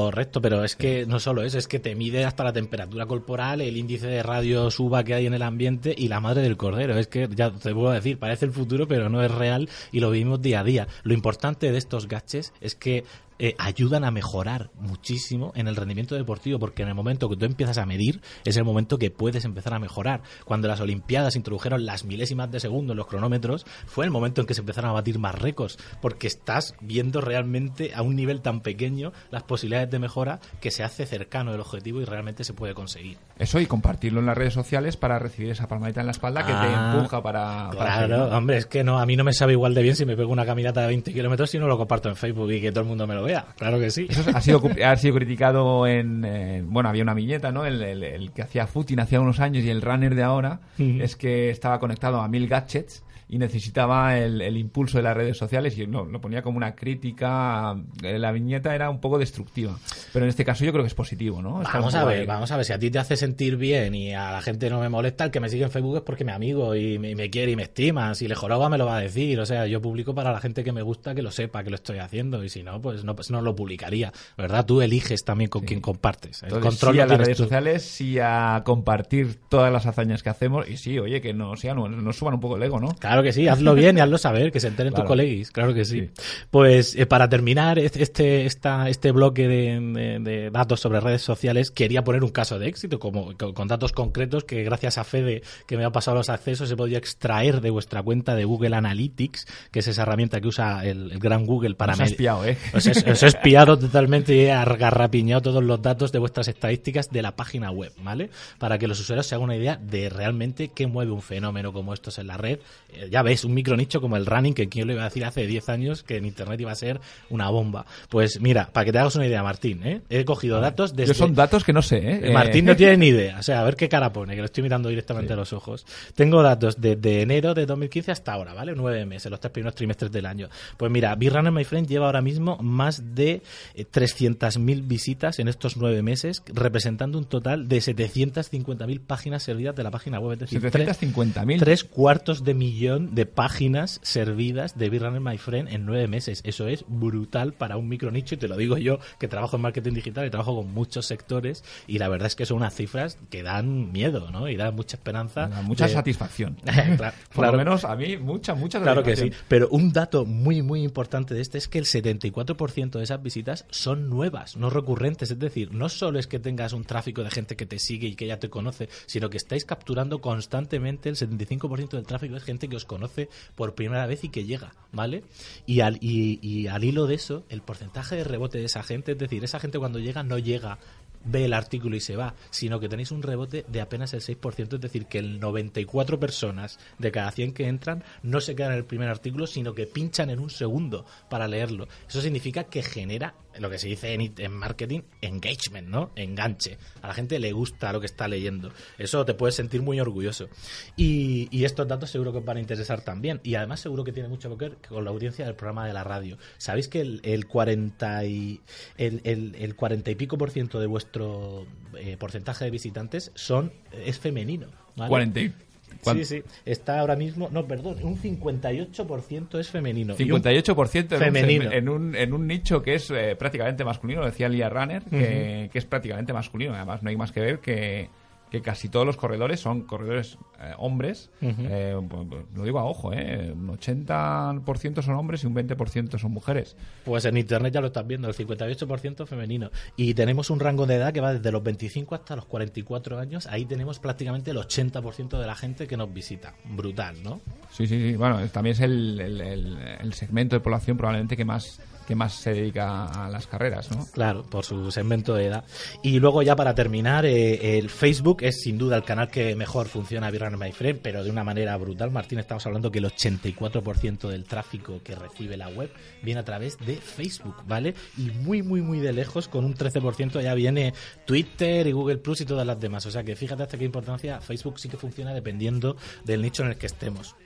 Correcto, 0.00 0.40
pero 0.40 0.64
es 0.64 0.76
que 0.76 1.04
no 1.04 1.20
solo 1.20 1.42
eso, 1.42 1.58
es 1.58 1.68
que 1.68 1.78
te 1.78 1.94
mide 1.94 2.24
hasta 2.24 2.42
la 2.42 2.54
temperatura 2.54 3.04
corporal, 3.04 3.60
el 3.60 3.76
índice 3.76 4.06
de 4.06 4.22
radio 4.22 4.70
suba 4.70 5.04
que 5.04 5.12
hay 5.12 5.26
en 5.26 5.34
el 5.34 5.42
ambiente 5.42 5.94
y 5.96 6.08
la 6.08 6.20
madre 6.20 6.40
del 6.40 6.56
cordero. 6.56 6.98
Es 6.98 7.06
que 7.06 7.28
ya 7.34 7.50
te 7.50 7.74
puedo 7.74 7.90
decir, 7.90 8.18
parece 8.18 8.46
el 8.46 8.52
futuro, 8.52 8.88
pero 8.88 9.10
no 9.10 9.22
es 9.22 9.30
real 9.30 9.68
y 9.92 10.00
lo 10.00 10.10
vivimos 10.10 10.40
día 10.40 10.60
a 10.60 10.64
día. 10.64 10.88
Lo 11.02 11.12
importante 11.12 11.70
de 11.70 11.76
estos 11.76 12.08
gadgets 12.08 12.54
es 12.62 12.74
que 12.74 13.04
eh, 13.42 13.54
ayudan 13.56 14.04
a 14.04 14.10
mejorar 14.10 14.70
muchísimo 14.74 15.52
en 15.54 15.66
el 15.66 15.76
rendimiento 15.76 16.14
deportivo, 16.14 16.58
porque 16.58 16.82
en 16.82 16.88
el 16.88 16.94
momento 16.94 17.26
que 17.30 17.36
tú 17.36 17.46
empiezas 17.46 17.78
a 17.78 17.86
medir 17.86 18.20
es 18.44 18.58
el 18.58 18.64
momento 18.64 18.98
que 18.98 19.10
puedes 19.10 19.46
empezar 19.46 19.72
a 19.72 19.78
mejorar. 19.78 20.20
Cuando 20.44 20.68
las 20.68 20.80
Olimpiadas 20.80 21.36
introdujeron 21.36 21.86
las 21.86 22.04
milésimas 22.04 22.50
de 22.50 22.60
segundo 22.60 22.92
en 22.92 22.98
los 22.98 23.06
cronómetros, 23.06 23.64
fue 23.86 24.04
el 24.04 24.10
momento 24.10 24.42
en 24.42 24.46
que 24.46 24.52
se 24.52 24.60
empezaron 24.60 24.90
a 24.90 24.92
batir 24.94 25.18
más 25.18 25.34
récords, 25.34 25.78
porque 26.02 26.26
estás 26.26 26.74
viendo 26.82 27.22
realmente 27.22 27.92
a 27.94 28.02
un 28.02 28.14
nivel 28.14 28.42
tan 28.42 28.60
pequeño 28.60 29.12
las 29.30 29.42
posibilidades 29.44 29.90
de 29.90 29.98
mejora 29.98 30.40
que 30.60 30.70
se 30.70 30.84
hace 30.84 31.06
cercano 31.06 31.54
el 31.54 31.60
objetivo 31.60 32.02
y 32.02 32.04
realmente 32.04 32.44
se 32.44 32.52
puede 32.52 32.74
conseguir. 32.74 33.16
Eso 33.38 33.58
y 33.58 33.64
compartirlo 33.64 34.20
en 34.20 34.26
las 34.26 34.36
redes 34.36 34.52
sociales 34.52 34.98
para 34.98 35.18
recibir 35.18 35.50
esa 35.50 35.66
palmadita 35.66 36.00
en 36.00 36.06
la 36.06 36.12
espalda 36.12 36.44
que 36.44 36.52
te 36.52 36.58
Ah, 36.58 36.92
empuja 36.94 37.22
para... 37.22 37.70
Claro, 37.70 38.36
hombre, 38.36 38.58
es 38.58 38.66
que 38.66 38.84
no, 38.84 38.98
a 38.98 39.06
mí 39.06 39.16
no 39.16 39.24
me 39.24 39.32
sabe 39.32 39.52
igual 39.52 39.72
de 39.72 39.82
bien 39.82 39.96
si 39.96 40.04
me 40.04 40.14
pego 40.14 40.30
una 40.30 40.44
caminata 40.44 40.82
de 40.82 40.88
20 40.88 41.12
kilómetros 41.12 41.54
y 41.54 41.58
no 41.58 41.66
lo 41.66 41.78
comparto 41.78 42.10
en 42.10 42.16
Facebook 42.16 42.52
y 42.52 42.60
que 42.60 42.70
todo 42.70 42.82
el 42.82 42.88
mundo 42.88 43.06
me 43.06 43.14
lo 43.14 43.24
vea. 43.30 43.46
Claro 43.56 43.78
que 43.78 43.90
sí. 43.90 44.06
Eso 44.08 44.22
ha 44.34 44.40
sido, 44.40 44.60
ha 44.84 44.96
sido 44.96 45.14
criticado 45.14 45.86
en... 45.86 46.24
eh, 46.24 46.62
bueno, 46.66 46.88
había 46.88 47.02
una 47.02 47.14
viñeta, 47.14 47.52
¿no? 47.52 47.64
El, 47.66 47.82
el- 47.82 48.02
el 48.02 48.32
que 48.32 48.42
hacía 48.42 48.66
footing 48.66 49.00
hace 49.00 49.18
unos 49.18 49.40
años 49.40 49.64
y 49.64 49.70
el 49.70 49.82
runner 49.82 50.14
de 50.14 50.22
ahora 50.22 50.60
es 51.00 51.16
que 51.16 51.50
estaba 51.50 51.78
conectado 51.78 52.20
a 52.20 52.28
mil 52.28 52.48
gadgets 52.48 53.02
y 53.30 53.38
necesitaba 53.38 54.18
el, 54.18 54.40
el 54.42 54.56
impulso 54.56 54.98
de 54.98 55.04
las 55.04 55.16
redes 55.16 55.38
sociales 55.38 55.78
y 55.78 55.86
no, 55.86 56.04
lo 56.04 56.20
ponía 56.20 56.42
como 56.42 56.56
una 56.56 56.74
crítica. 56.74 57.76
eh, 58.02 58.18
La 58.18 58.32
viñeta 58.32 58.74
era 58.74 58.90
un 58.90 59.00
poco 59.00 59.18
destructiva. 59.18 59.78
Pero 60.12 60.24
en 60.24 60.30
este 60.30 60.44
caso 60.44 60.64
yo 60.64 60.72
creo 60.72 60.82
que 60.84 60.88
es 60.88 60.94
positivo, 60.94 61.40
¿no? 61.40 61.62
Está 61.62 61.78
Vamos 61.78 61.94
a 61.94 62.04
ver, 62.04 62.20
ahí. 62.20 62.26
vamos 62.26 62.50
a 62.50 62.56
ver, 62.56 62.64
si 62.66 62.72
a 62.72 62.78
ti 62.78 62.90
te 62.90 62.98
hace 62.98 63.16
sentir 63.16 63.56
bien 63.56 63.94
y 63.94 64.12
a 64.14 64.32
la 64.32 64.42
gente 64.42 64.68
no 64.68 64.80
me 64.80 64.88
molesta, 64.88 65.24
el 65.24 65.30
que 65.30 65.40
me 65.40 65.48
sigue 65.48 65.64
en 65.64 65.70
Facebook 65.70 65.96
es 65.98 66.02
porque 66.02 66.24
me 66.24 66.32
amigo 66.32 66.74
y 66.74 66.98
me, 66.98 67.14
me 67.14 67.30
quiere 67.30 67.52
y 67.52 67.56
me 67.56 67.62
estima. 67.62 68.14
Si 68.14 68.26
le 68.28 68.34
joroba 68.34 68.68
me 68.68 68.78
lo 68.78 68.86
va 68.86 68.96
a 68.96 69.00
decir. 69.00 69.38
O 69.40 69.46
sea, 69.46 69.66
yo 69.66 69.80
publico 69.80 70.14
para 70.14 70.32
la 70.32 70.40
gente 70.40 70.64
que 70.64 70.72
me 70.72 70.82
gusta 70.82 71.14
que 71.14 71.22
lo 71.22 71.30
sepa, 71.30 71.62
que 71.62 71.70
lo 71.70 71.76
estoy 71.76 71.98
haciendo. 71.98 72.42
Y 72.42 72.48
si 72.48 72.62
no, 72.62 72.80
pues 72.80 73.04
no, 73.04 73.14
pues 73.14 73.30
no 73.30 73.40
lo 73.42 73.54
publicaría. 73.54 74.12
¿Verdad? 74.36 74.66
Tú 74.66 74.82
eliges 74.82 75.24
también 75.24 75.50
con 75.50 75.64
quién 75.64 75.80
compartes. 75.80 76.42
El 76.42 76.48
Entonces, 76.48 76.70
control 76.70 76.94
sí 76.94 77.00
a 77.00 77.06
las 77.06 77.18
redes 77.18 77.36
tú. 77.36 77.42
sociales, 77.44 77.82
sí 77.84 78.18
a 78.18 78.62
compartir 78.64 79.38
todas 79.48 79.72
las 79.72 79.86
hazañas 79.86 80.22
que 80.22 80.30
hacemos 80.30 80.68
y 80.68 80.76
sí, 80.76 80.98
oye, 80.98 81.20
que 81.20 81.32
no 81.32 81.54
sean, 81.56 81.76
nos 82.04 82.16
suban 82.16 82.34
un 82.34 82.40
poco 82.40 82.56
el 82.56 82.62
ego, 82.64 82.80
¿no? 82.80 82.88
Claro 82.96 83.19
que 83.22 83.32
sí, 83.32 83.48
hazlo 83.48 83.74
bien 83.74 83.98
y 83.98 84.00
hazlo 84.00 84.18
saber, 84.18 84.52
que 84.52 84.60
se 84.60 84.68
enteren 84.68 84.92
Claro. 84.92 85.04
tus 85.04 85.08
colegis, 85.08 85.50
claro 85.50 85.74
que 85.74 85.84
sí. 85.84 86.00
Sí. 86.00 86.10
Pues 86.50 86.94
eh, 86.96 87.06
para 87.06 87.28
terminar 87.28 87.78
este, 87.78 88.46
esta, 88.46 88.88
este 88.88 89.12
bloque 89.12 89.48
de, 89.48 89.80
de- 89.80 90.18
de 90.20 90.50
datos 90.50 90.80
sobre 90.80 91.00
redes 91.00 91.22
sociales, 91.22 91.70
quería 91.70 92.02
poner 92.04 92.22
un 92.24 92.30
caso 92.30 92.58
de 92.58 92.68
éxito, 92.68 92.98
como 92.98 93.36
con, 93.36 93.68
datos 93.68 93.92
concretos 93.92 94.44
que 94.44 94.62
gracias 94.64 94.98
a 94.98 95.04
Fede, 95.04 95.42
que 95.66 95.76
me 95.76 95.84
ha 95.84 95.90
pasado 95.90 96.16
los 96.16 96.28
accesos, 96.30 96.70
he 96.70 96.76
podido 96.76 96.98
extraer 96.98 97.60
de 97.60 97.70
vuestra 97.70 98.02
cuenta 98.02 98.34
de 98.34 98.44
Google 98.44 98.76
Analytics, 98.76 99.46
que 99.70 99.80
es 99.80 99.88
esa 99.88 100.02
herramienta 100.02 100.40
que 100.40 100.48
usa 100.48 100.84
el, 100.86 101.12
el 101.12 101.18
gran 101.18 101.44
Google 101.46 101.74
para 101.74 101.92
Nos 101.92 102.00
ha 102.00 102.04
medir- 102.04 102.10
espiado, 102.12 102.44
¿eh? 102.46 102.56
os 102.74 102.86
he, 102.86 103.10
os 103.10 103.22
he 103.22 103.26
espiado 103.26 103.78
totalmente 103.78 104.34
y 104.34 104.40
he 104.40 104.52
agarrapiñado 104.52 105.42
todos 105.42 105.62
los 105.62 105.80
datos 105.82 106.12
de 106.12 106.18
vuestras 106.18 106.48
estadísticas 106.48 107.10
de 107.10 107.22
la 107.22 107.36
página 107.36 107.70
web, 107.70 107.92
¿vale? 108.02 108.30
Para 108.58 108.78
que 108.78 108.86
los 108.88 108.98
usuarios 109.00 109.26
se 109.26 109.34
hagan 109.34 109.44
una 109.44 109.56
idea 109.56 109.76
de 109.76 110.08
realmente 110.08 110.68
qué 110.74 110.86
mueve 110.86 111.12
un 111.12 111.22
fenómeno 111.22 111.72
como 111.72 111.92
estos 111.94 112.18
en 112.18 112.26
la 112.26 112.36
red. 112.36 112.58
Eh, 112.92 113.08
ya 113.10 113.22
ves, 113.22 113.44
un 113.44 113.52
micronicho 113.54 114.00
como 114.00 114.16
el 114.16 114.24
running, 114.26 114.54
que 114.54 114.68
quien 114.68 114.86
lo 114.86 114.92
iba 114.94 115.02
a 115.02 115.06
decir 115.06 115.24
hace 115.24 115.46
10 115.46 115.68
años 115.68 116.02
que 116.02 116.16
en 116.16 116.24
Internet 116.24 116.60
iba 116.60 116.72
a 116.72 116.74
ser 116.76 117.00
una 117.28 117.50
bomba. 117.50 117.84
Pues 118.08 118.40
mira, 118.40 118.70
para 118.72 118.84
que 118.84 118.92
te 118.92 118.98
hagas 118.98 119.16
una 119.16 119.26
idea, 119.26 119.42
Martín, 119.42 119.82
¿eh? 119.84 120.00
he 120.08 120.24
cogido 120.24 120.60
datos 120.60 120.94
desde... 120.96 121.12
Yo 121.12 121.18
son 121.18 121.34
datos 121.34 121.64
que 121.64 121.72
no 121.72 121.82
sé, 121.82 121.98
¿eh? 121.98 122.20
Eh, 122.24 122.32
Martín 122.32 122.64
no 122.66 122.76
tiene 122.76 122.96
ni 122.96 123.08
idea. 123.08 123.38
O 123.38 123.42
sea, 123.42 123.60
a 123.60 123.64
ver 123.64 123.76
qué 123.76 123.88
cara 123.88 124.12
pone, 124.12 124.34
que 124.34 124.40
lo 124.40 124.46
estoy 124.46 124.62
mirando 124.62 124.88
directamente 124.88 125.32
a 125.32 125.36
los 125.36 125.52
ojos. 125.52 125.84
Tengo 126.14 126.42
datos 126.42 126.80
desde 126.80 127.22
enero 127.22 127.54
de 127.54 127.66
2015 127.66 128.12
hasta 128.12 128.32
ahora, 128.32 128.54
¿vale? 128.54 128.74
Nueve 128.76 129.04
meses, 129.06 129.30
los 129.30 129.40
tres 129.40 129.52
primeros 129.52 129.74
trimestres 129.74 130.12
del 130.12 130.26
año. 130.26 130.48
Pues 130.76 130.90
mira, 130.92 131.16
Runner 131.20 131.52
My 131.52 131.64
Friend 131.64 131.86
lleva 131.88 132.06
ahora 132.06 132.20
mismo 132.20 132.56
más 132.58 133.14
de 133.14 133.42
eh, 133.74 133.84
300.000 133.92 134.86
visitas 134.86 135.38
en 135.38 135.48
estos 135.48 135.76
nueve 135.76 136.02
meses, 136.02 136.42
representando 136.52 137.18
un 137.18 137.24
total 137.24 137.68
de 137.68 137.78
750.000 137.78 139.00
páginas 139.00 139.42
servidas 139.42 139.74
de 139.76 139.82
la 139.82 139.90
página 139.90 140.18
web. 140.20 140.32
Es 140.34 140.50
decir, 140.50 140.60
tres- 140.70 141.00
750.000. 141.00 141.58
Tres 141.58 141.84
cuartos 141.84 142.44
de 142.44 142.54
millón 142.54 142.99
de 143.14 143.26
páginas 143.26 144.00
servidas 144.02 144.76
de 144.78 144.90
Big 144.90 145.00
Runner 145.02 145.20
My 145.20 145.38
Friend 145.38 145.68
en 145.68 145.86
nueve 145.86 146.06
meses. 146.08 146.40
Eso 146.44 146.68
es 146.68 146.84
brutal 146.88 147.52
para 147.54 147.76
un 147.76 147.88
micronicho 147.88 148.34
y 148.34 148.38
te 148.38 148.48
lo 148.48 148.56
digo 148.56 148.76
yo 148.78 148.98
que 149.18 149.28
trabajo 149.28 149.56
en 149.56 149.62
marketing 149.62 149.94
digital 149.94 150.26
y 150.26 150.30
trabajo 150.30 150.56
con 150.56 150.72
muchos 150.72 151.06
sectores 151.06 151.64
y 151.86 151.98
la 151.98 152.08
verdad 152.08 152.26
es 152.26 152.36
que 152.36 152.46
son 152.46 152.58
unas 152.58 152.74
cifras 152.74 153.18
que 153.30 153.42
dan 153.42 153.92
miedo, 153.92 154.30
¿no? 154.30 154.48
Y 154.48 154.56
dan 154.56 154.74
mucha 154.74 154.96
esperanza. 154.96 155.48
Da 155.48 155.62
Mucha 155.62 155.86
de- 155.86 155.92
satisfacción. 155.94 156.56
Claro, 157.00 157.14
Por 157.34 157.46
lo 157.46 157.52
menos 157.56 157.84
a 157.84 157.96
mí, 157.96 158.16
mucha, 158.16 158.54
mucha 158.54 158.80
Claro 158.80 159.02
que 159.02 159.16
sí. 159.16 159.30
Pero 159.48 159.68
un 159.70 159.92
dato 159.92 160.24
muy, 160.24 160.62
muy 160.62 160.82
importante 160.82 161.34
de 161.34 161.40
este 161.40 161.58
es 161.58 161.68
que 161.68 161.78
el 161.78 161.84
74% 161.84 162.90
de 162.98 163.02
esas 163.04 163.22
visitas 163.22 163.64
son 163.70 164.08
nuevas, 164.08 164.56
no 164.56 164.70
recurrentes. 164.70 165.30
Es 165.30 165.38
decir, 165.38 165.72
no 165.72 165.88
solo 165.88 166.18
es 166.18 166.26
que 166.26 166.38
tengas 166.38 166.72
un 166.72 166.84
tráfico 166.84 167.22
de 167.22 167.30
gente 167.30 167.56
que 167.56 167.66
te 167.66 167.78
sigue 167.78 168.08
y 168.08 168.14
que 168.14 168.26
ya 168.26 168.38
te 168.38 168.50
conoce, 168.50 168.88
sino 169.06 169.30
que 169.30 169.36
estáis 169.36 169.64
capturando 169.64 170.20
constantemente 170.20 171.08
el 171.08 171.16
75% 171.16 171.90
del 171.90 172.06
tráfico 172.06 172.36
es 172.36 172.42
gente 172.44 172.68
que 172.68 172.76
os 172.76 172.84
conoce 172.90 173.28
por 173.54 173.76
primera 173.76 174.04
vez 174.08 174.24
y 174.24 174.30
que 174.30 174.44
llega, 174.44 174.74
¿vale? 174.90 175.22
Y 175.64 175.78
al, 175.78 175.98
y, 176.00 176.66
al 176.66 176.82
hilo 176.82 177.06
de 177.06 177.14
eso, 177.14 177.44
el 177.48 177.62
porcentaje 177.62 178.16
de 178.16 178.24
rebote 178.24 178.58
de 178.58 178.64
esa 178.64 178.82
gente, 178.82 179.12
es 179.12 179.18
decir, 179.18 179.44
esa 179.44 179.60
gente 179.60 179.78
cuando 179.78 180.00
llega 180.00 180.24
no 180.24 180.38
llega 180.38 180.80
ve 181.24 181.44
el 181.44 181.52
artículo 181.52 181.94
y 181.94 182.00
se 182.00 182.16
va, 182.16 182.34
sino 182.50 182.80
que 182.80 182.88
tenéis 182.88 183.12
un 183.12 183.22
rebote 183.22 183.64
de 183.68 183.80
apenas 183.80 184.12
el 184.14 184.22
6%, 184.22 184.74
es 184.74 184.80
decir, 184.80 185.06
que 185.06 185.18
el 185.18 185.38
94 185.38 186.18
personas 186.18 186.80
de 186.98 187.12
cada 187.12 187.30
100 187.30 187.52
que 187.52 187.68
entran 187.68 188.02
no 188.22 188.40
se 188.40 188.56
quedan 188.56 188.72
en 188.72 188.78
el 188.78 188.84
primer 188.86 189.08
artículo, 189.08 189.46
sino 189.46 189.72
que 189.74 189.86
pinchan 189.86 190.30
en 190.30 190.40
un 190.40 190.50
segundo 190.50 191.04
para 191.28 191.46
leerlo. 191.46 191.86
Eso 192.08 192.20
significa 192.20 192.64
que 192.64 192.82
genera 192.82 193.34
lo 193.58 193.70
que 193.70 193.78
se 193.78 193.88
dice 193.88 194.14
en, 194.14 194.52
marketing, 194.52 195.00
engagement, 195.20 195.88
¿no? 195.88 196.10
Enganche. 196.16 196.78
A 197.02 197.08
la 197.08 197.14
gente 197.14 197.38
le 197.38 197.52
gusta 197.52 197.92
lo 197.92 198.00
que 198.00 198.06
está 198.06 198.28
leyendo. 198.28 198.72
Eso 198.98 199.24
te 199.24 199.34
puedes 199.34 199.54
sentir 199.54 199.82
muy 199.82 200.00
orgulloso. 200.00 200.48
Y, 200.96 201.48
y 201.50 201.64
estos 201.64 201.88
datos 201.88 202.10
seguro 202.10 202.32
que 202.32 202.38
os 202.38 202.44
van 202.44 202.58
a 202.58 202.60
interesar 202.60 203.02
también. 203.02 203.40
Y 203.42 203.54
además 203.54 203.80
seguro 203.80 204.04
que 204.04 204.12
tiene 204.12 204.28
mucho 204.28 204.56
que 204.56 204.68
ver 204.68 204.76
con 204.88 205.04
la 205.04 205.10
audiencia 205.10 205.44
del 205.44 205.54
programa 205.54 205.86
de 205.86 205.92
la 205.92 206.04
radio. 206.04 206.38
Sabéis 206.58 206.88
que 206.88 207.00
el, 207.00 207.20
el 207.24 207.46
40 207.46 208.24
y 208.24 208.60
el, 208.96 209.20
el, 209.24 209.54
el 209.58 209.74
40 209.74 210.10
y 210.10 210.14
pico 210.14 210.38
por 210.38 210.50
ciento 210.50 210.80
de 210.80 210.86
vuestro 210.86 211.66
eh, 211.98 212.16
porcentaje 212.18 212.64
de 212.64 212.70
visitantes 212.70 213.32
son 213.34 213.72
es 213.92 214.18
femenino. 214.18 214.68
¿vale? 214.96 215.08
40 215.08 215.69
Sí, 216.02 216.24
sí. 216.24 216.42
Está 216.64 217.00
ahora 217.00 217.16
mismo, 217.16 217.48
no, 217.52 217.66
perdón, 217.66 217.96
un 218.02 218.16
58% 218.16 219.58
es 219.58 219.68
femenino. 219.70 220.14
Y 220.18 220.30
un- 220.30 220.42
58% 220.42 221.12
en 221.14 221.18
Femenino. 221.20 221.66
Un, 221.68 221.72
en, 221.72 221.88
un, 221.88 222.14
en 222.14 222.32
un 222.32 222.46
nicho 222.46 222.82
que 222.82 222.94
es 222.94 223.10
eh, 223.10 223.36
prácticamente 223.38 223.84
masculino, 223.84 224.24
decía 224.24 224.48
Lia 224.48 224.68
Runner, 224.68 225.02
que, 225.02 225.68
que 225.72 225.78
es 225.78 225.84
prácticamente 225.84 226.32
masculino. 226.32 226.74
Además, 226.74 227.02
no 227.02 227.10
hay 227.10 227.16
más 227.16 227.32
que 227.32 227.40
ver 227.40 227.58
que, 227.60 228.08
que 228.50 228.60
casi 228.62 228.88
todos 228.88 229.06
los 229.06 229.16
corredores 229.16 229.60
son 229.60 229.82
corredores 229.82 230.36
eh, 230.60 230.72
hombres. 230.78 231.30
Eh, 231.40 231.96
pues, 232.08 232.26
pues, 232.28 232.42
lo 232.54 232.64
digo 232.64 232.78
a 232.80 232.84
ojo, 232.84 233.12
eh, 233.12 233.52
un 233.54 233.68
80% 233.68 235.02
son 235.02 235.14
hombres 235.14 235.44
y 235.44 235.46
un 235.46 235.54
20% 235.54 236.18
son 236.18 236.32
mujeres. 236.32 236.76
Pues 237.04 237.24
en 237.24 237.36
internet 237.36 237.72
ya 237.74 237.80
lo 237.80 237.88
estás 237.88 238.06
viendo, 238.06 238.28
el 238.28 238.34
58% 238.34 239.26
femenino. 239.26 239.70
Y 239.96 240.14
tenemos 240.14 240.50
un 240.50 240.60
rango 240.60 240.86
de 240.86 240.96
edad 240.96 241.12
que 241.12 241.20
va 241.20 241.32
desde 241.34 241.52
los 241.52 241.62
25 241.62 242.14
hasta 242.14 242.36
los 242.36 242.44
44 242.46 243.18
años. 243.18 243.46
Ahí 243.46 243.64
tenemos 243.64 243.98
prácticamente 243.98 244.50
el 244.50 244.56
80% 244.58 245.38
de 245.38 245.46
la 245.46 245.54
gente 245.54 245.86
que 245.86 245.96
nos 245.96 246.12
visita. 246.12 246.54
Brutal, 246.64 247.22
¿no? 247.22 247.40
Sí, 247.70 247.86
sí, 247.86 248.10
sí. 248.10 248.16
Bueno, 248.16 248.40
también 248.48 248.74
es 248.74 248.80
el, 248.80 249.20
el- 249.20 249.40
el- 249.40 249.78
el 250.00 250.12
segmento 250.14 250.56
de 250.56 250.60
población 250.60 250.96
probablemente 250.96 251.36
que 251.36 251.44
más, 251.44 251.80
que 252.10 252.16
más 252.16 252.34
se 252.34 252.52
dedica 252.52 253.04
a 253.04 253.30
las 253.30 253.46
carreras, 253.46 253.88
¿no? 253.92 254.04
Claro, 254.12 254.42
por 254.42 254.64
su 254.64 254.90
segmento 254.90 255.32
de 255.32 255.46
edad. 255.46 255.64
Y 256.02 256.18
luego 256.18 256.42
ya 256.42 256.56
para 256.56 256.74
terminar, 256.74 257.24
eh, 257.24 257.78
el 257.78 257.88
Facebook 257.88 258.38
es 258.40 258.62
sin 258.62 258.78
duda 258.78 258.96
el 258.96 259.04
canal 259.04 259.30
que 259.30 259.54
mejor 259.54 259.86
funciona 259.86 260.28
Virrunner 260.28 260.58
My 260.58 260.72
Friend, 260.72 260.98
pero 261.00 261.22
de 261.22 261.30
una 261.30 261.44
manera 261.44 261.76
brutal. 261.76 262.10
Martín, 262.10 262.40
estamos 262.40 262.66
hablando 262.66 262.90
que 262.90 262.98
el 262.98 263.04
84% 263.04 264.28
del 264.28 264.44
tráfico 264.44 265.00
que 265.04 265.14
recibe 265.14 265.56
la 265.56 265.68
web 265.68 265.88
viene 266.20 266.40
a 266.40 266.44
través 266.44 266.78
de 266.78 266.96
Facebook, 266.96 267.62
¿vale? 267.68 267.94
Y 268.18 268.30
muy, 268.30 268.64
muy, 268.64 268.82
muy 268.82 268.98
de 268.98 269.12
lejos, 269.12 269.46
con 269.46 269.64
un 269.64 269.76
13% 269.76 270.42
ya 270.42 270.54
viene 270.54 270.92
Twitter 271.26 271.86
y 271.86 271.92
Google 271.92 272.16
Plus 272.16 272.40
y 272.40 272.44
todas 272.44 272.66
las 272.66 272.80
demás. 272.80 273.06
O 273.06 273.12
sea 273.12 273.22
que 273.22 273.36
fíjate 273.36 273.62
hasta 273.62 273.78
qué 273.78 273.84
importancia 273.84 274.40
Facebook 274.40 274.80
sí 274.80 274.88
que 274.88 274.96
funciona 274.96 275.32
dependiendo 275.32 275.96
del 276.24 276.42
nicho 276.42 276.64
en 276.64 276.70
el 276.70 276.76
que 276.76 276.86
estemos. 276.86 277.36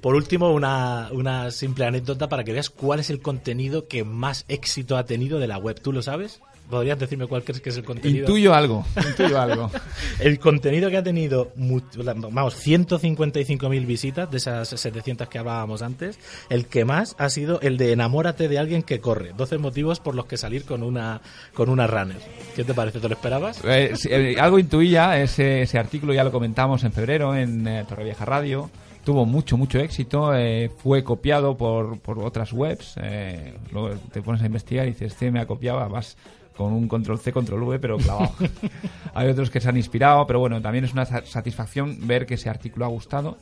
Por 0.00 0.14
último, 0.14 0.52
una, 0.52 1.08
una 1.10 1.50
simple 1.50 1.86
anécdota 1.86 2.28
para 2.28 2.44
que 2.44 2.52
veas 2.52 2.70
cuál 2.70 3.00
es 3.00 3.10
el 3.10 3.20
contenido 3.20 3.88
que 3.88 4.11
más 4.12 4.44
éxito 4.48 4.96
ha 4.96 5.04
tenido 5.04 5.38
de 5.38 5.46
la 5.46 5.58
web. 5.58 5.80
¿Tú 5.80 5.92
lo 5.92 6.02
sabes? 6.02 6.40
¿Podrías 6.72 6.98
decirme 6.98 7.26
cuál 7.26 7.44
crees 7.44 7.60
que 7.60 7.68
es 7.68 7.76
el 7.76 7.84
contenido? 7.84 8.20
Intuyo 8.20 8.54
algo, 8.54 8.86
intuyo 9.06 9.38
algo. 9.38 9.70
El 10.20 10.38
contenido 10.38 10.88
que 10.88 10.96
ha 10.96 11.02
tenido, 11.02 11.52
vamos, 11.56 12.66
155.000 12.66 13.86
visitas 13.86 14.30
de 14.30 14.38
esas 14.38 14.68
700 14.68 15.28
que 15.28 15.38
hablábamos 15.38 15.82
antes, 15.82 16.18
el 16.48 16.66
que 16.66 16.84
más 16.84 17.14
ha 17.18 17.28
sido 17.28 17.60
el 17.60 17.76
de 17.76 17.92
enamórate 17.92 18.48
de 18.48 18.58
alguien 18.58 18.82
que 18.82 19.00
corre. 19.00 19.32
12 19.36 19.58
motivos 19.58 20.00
por 20.00 20.14
los 20.14 20.26
que 20.26 20.36
salir 20.36 20.64
con 20.64 20.82
una, 20.82 21.20
con 21.52 21.68
una 21.68 21.86
runner. 21.86 22.20
¿Qué 22.54 22.64
te 22.64 22.72
parece? 22.72 23.00
¿Te 23.00 23.08
lo 23.08 23.14
esperabas? 23.16 23.60
Eh, 23.64 23.92
sí, 23.96 24.08
eh, 24.10 24.36
algo 24.38 24.58
intuía, 24.58 25.20
ese, 25.20 25.62
ese 25.62 25.78
artículo 25.78 26.14
ya 26.14 26.24
lo 26.24 26.32
comentamos 26.32 26.84
en 26.84 26.92
febrero 26.92 27.34
en 27.34 27.66
eh, 27.66 27.84
Torrevieja 27.88 28.24
Radio, 28.24 28.70
tuvo 29.04 29.24
mucho, 29.26 29.56
mucho 29.56 29.78
éxito, 29.78 30.34
eh, 30.34 30.70
fue 30.82 31.02
copiado 31.02 31.56
por, 31.56 31.98
por 32.00 32.18
otras 32.24 32.52
webs, 32.52 32.94
eh, 33.02 33.54
luego 33.72 33.90
te 34.12 34.22
pones 34.22 34.42
a 34.42 34.46
investigar 34.46 34.86
y 34.86 34.90
dices, 34.90 35.12
este 35.12 35.30
me 35.30 35.40
ha 35.40 35.46
copiado, 35.46 35.88
vas 35.88 36.16
con 36.56 36.72
un 36.72 36.86
control 36.86 37.18
C, 37.18 37.32
control 37.32 37.62
V, 37.64 37.78
pero 37.78 37.96
clavado. 37.98 38.32
Hay 39.14 39.28
otros 39.28 39.50
que 39.50 39.60
se 39.60 39.68
han 39.68 39.76
inspirado, 39.76 40.26
pero 40.26 40.38
bueno, 40.38 40.60
también 40.60 40.84
es 40.84 40.92
una 40.92 41.06
sa- 41.06 41.24
satisfacción 41.24 42.06
ver 42.06 42.26
que 42.26 42.34
ese 42.34 42.50
artículo 42.50 42.84
ha 42.84 42.88
gustado. 42.88 43.38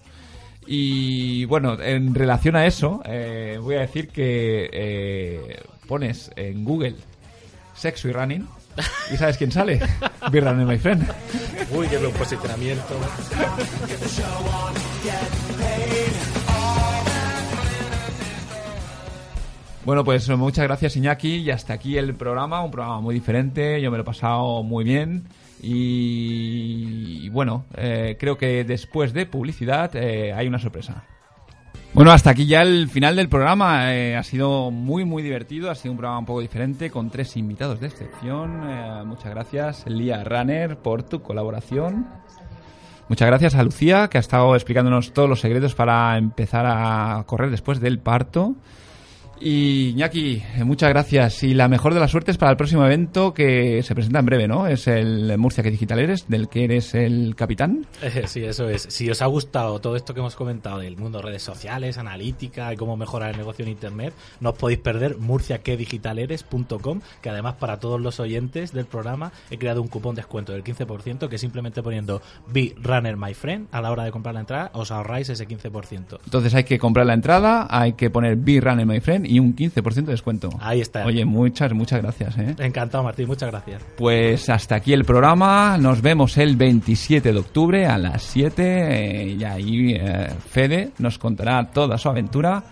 Y 0.67 1.45
bueno, 1.47 1.81
en 1.81 2.15
relación 2.15 2.55
a 2.55 2.67
eso, 2.67 3.03
eh, 3.05 3.59
voy 3.61 3.75
a 3.75 3.81
decir 3.81 4.09
que 4.09 5.59
pones 5.89 6.31
en 6.37 6.65
Google 6.65 6.95
sexo 7.75 8.09
y 8.09 8.13
running 8.13 8.47
y 9.13 9.17
¿sabes 9.17 9.37
quién 9.37 9.53
sale? 9.53 9.81
Running, 10.33 10.67
my 10.67 10.79
friend. 10.79 11.07
Uy, 11.73 11.87
qué 11.89 11.99
buen 11.99 12.13
posicionamiento. 12.13 12.95
Bueno, 19.85 20.05
pues 20.05 20.29
muchas 20.29 20.65
gracias 20.65 20.97
Iñaki 20.97 21.37
y 21.37 21.51
hasta 21.51 21.73
aquí 21.73 21.97
el 21.97 22.15
programa, 22.15 22.63
un 22.63 22.71
programa 22.71 23.01
muy 23.01 23.15
diferente, 23.15 23.81
yo 23.81 23.91
me 23.91 23.97
lo 23.97 24.03
he 24.03 24.07
pasado 24.07 24.63
muy 24.63 24.85
bien 24.85 25.25
y, 25.63 27.25
y 27.25 27.29
bueno, 27.31 27.65
eh, 27.77 28.17
creo 28.21 28.37
que 28.37 28.63
después 28.65 29.13
de 29.13 29.27
publicidad 29.27 29.95
eh, 29.97 30.33
hay 30.33 30.47
una 30.47 30.59
sorpresa. 30.59 31.05
Bueno, 31.93 32.13
hasta 32.13 32.31
aquí 32.31 32.47
ya 32.47 32.63
el 32.63 32.89
final 32.89 33.17
del 33.17 33.29
programa. 33.29 33.93
eh, 33.95 34.17
ha 34.17 34.23
sido 34.23 34.71
muy, 34.71 35.05
muy 35.05 35.23
divertido. 35.23 35.71
Ha 35.71 35.75
sido 35.75 35.93
un 35.93 35.99
programa 35.99 36.21
un 36.21 36.27
poco 36.27 36.41
diferente 36.41 36.89
con 36.89 37.11
tres 37.11 37.37
invitados 37.37 37.81
de 37.81 37.89
excepción. 37.89 38.63
Eh, 38.69 39.03
muchas 39.05 39.31
gracias, 39.31 39.85
Lía 39.87 40.23
Runner, 40.23 40.77
por 40.77 41.03
tu 41.03 41.21
colaboración. 41.21 42.07
Muchas 43.09 43.27
gracias 43.27 43.57
a 43.57 43.65
Lucía, 43.65 44.07
que 44.09 44.19
ha 44.19 44.21
estado 44.21 44.55
explicándonos 44.55 45.13
todos 45.13 45.29
los 45.29 45.41
secretos 45.41 45.75
para 45.75 46.17
empezar 46.17 46.65
a 46.65 47.25
correr 47.27 47.51
después 47.51 47.81
del 47.81 47.99
parto. 47.99 48.55
Y 49.41 49.89
Iñaki, 49.91 50.43
muchas 50.65 50.91
gracias. 50.91 51.43
Y 51.43 51.55
la 51.55 51.67
mejor 51.67 51.95
de 51.95 52.01
las 52.01 52.11
suertes 52.11 52.37
para 52.37 52.51
el 52.51 52.59
próximo 52.59 52.85
evento 52.85 53.33
que 53.33 53.83
se 53.83 53.95
presenta 53.95 54.19
en 54.19 54.27
breve, 54.27 54.47
¿no? 54.47 54.67
Es 54.67 54.87
el 54.87 55.37
Murcia 55.39 55.63
que 55.63 55.71
Digital 55.71 55.99
Eres, 55.99 56.29
del 56.29 56.49
que 56.49 56.65
eres 56.65 56.95
el 56.95 57.35
capitán. 57.37 57.87
Eh, 58.03 58.25
Sí, 58.27 58.45
eso 58.45 58.69
es. 58.69 58.83
Si 58.83 59.09
os 59.11 59.23
ha 59.23 59.27
gustado 59.27 59.81
todo 59.81 59.97
esto 59.97 60.13
que 60.13 60.21
hemos 60.21 60.37
comentado 60.37 60.79
del 60.81 60.97
mundo 60.99 61.19
de 61.19 61.25
redes 61.25 61.43
sociales, 61.43 61.97
analítica 61.97 62.73
y 62.73 62.77
cómo 62.77 62.97
mejorar 62.99 63.31
el 63.31 63.39
negocio 63.39 63.65
en 63.65 63.71
Internet, 63.71 64.13
no 64.41 64.51
os 64.51 64.57
podéis 64.57 64.81
perder 64.81 65.17
murciaquedigitaleres.com, 65.17 67.01
que 67.23 67.31
además 67.31 67.55
para 67.55 67.79
todos 67.79 68.01
los 68.01 68.21
oyentes 68.21 68.73
del 68.73 68.85
programa 68.85 69.33
he 69.51 69.59
creado 69.59 69.81
un 69.81 69.89
cupón 69.89 70.15
de 70.15 70.21
descuento 70.21 70.53
del 70.53 70.63
15% 70.63 71.29
que 71.29 71.39
simplemente 71.39 71.83
poniendo 71.83 72.21
Be 72.47 72.75
Runner 72.83 73.17
My 73.17 73.33
Friend 73.33 73.69
a 73.73 73.81
la 73.81 73.91
hora 73.91 74.05
de 74.05 74.13
comprar 74.13 74.35
la 74.35 74.41
entrada 74.41 74.71
os 74.75 74.91
ahorráis 74.91 75.31
ese 75.31 75.49
15%. 75.49 76.19
Entonces 76.25 76.55
hay 76.55 76.65
que 76.65 76.79
comprar 76.79 77.07
la 77.07 77.15
entrada, 77.15 77.67
hay 77.71 77.95
que 77.95 78.11
poner 78.11 78.37
Be 78.37 78.61
Runner 78.61 78.85
My 78.85 79.01
Friend 79.01 79.30
y 79.31 79.39
un 79.39 79.55
15% 79.55 80.05
de 80.07 80.13
descuento. 80.13 80.51
Ahí 80.61 80.81
está. 80.81 81.05
Oye, 81.07 81.25
muchas, 81.25 81.73
muchas 81.73 82.03
gracias, 82.03 82.37
¿eh? 82.39 82.55
Encantado, 82.59 83.05
Martín. 83.05 83.27
Muchas 83.27 83.51
gracias. 83.51 83.83
Pues 83.97 84.49
hasta 84.49 84.75
aquí 84.77 84.93
el 84.93 85.05
programa. 85.05 85.79
Nos 85.79 86.03
vemos 86.03 86.37
el 86.37 86.57
27 86.57 87.33
de 87.33 87.39
octubre 87.39 87.87
a 87.87 87.97
las 87.99 88.23
7. 88.23 88.63
eh, 88.63 89.37
y 89.39 89.45
ahí 89.45 89.93
eh, 89.95 90.29
Fede 90.51 90.91
nos 90.99 91.19
contará 91.19 91.71
toda 91.71 91.97
su 91.97 92.09
aventura. 92.09 92.63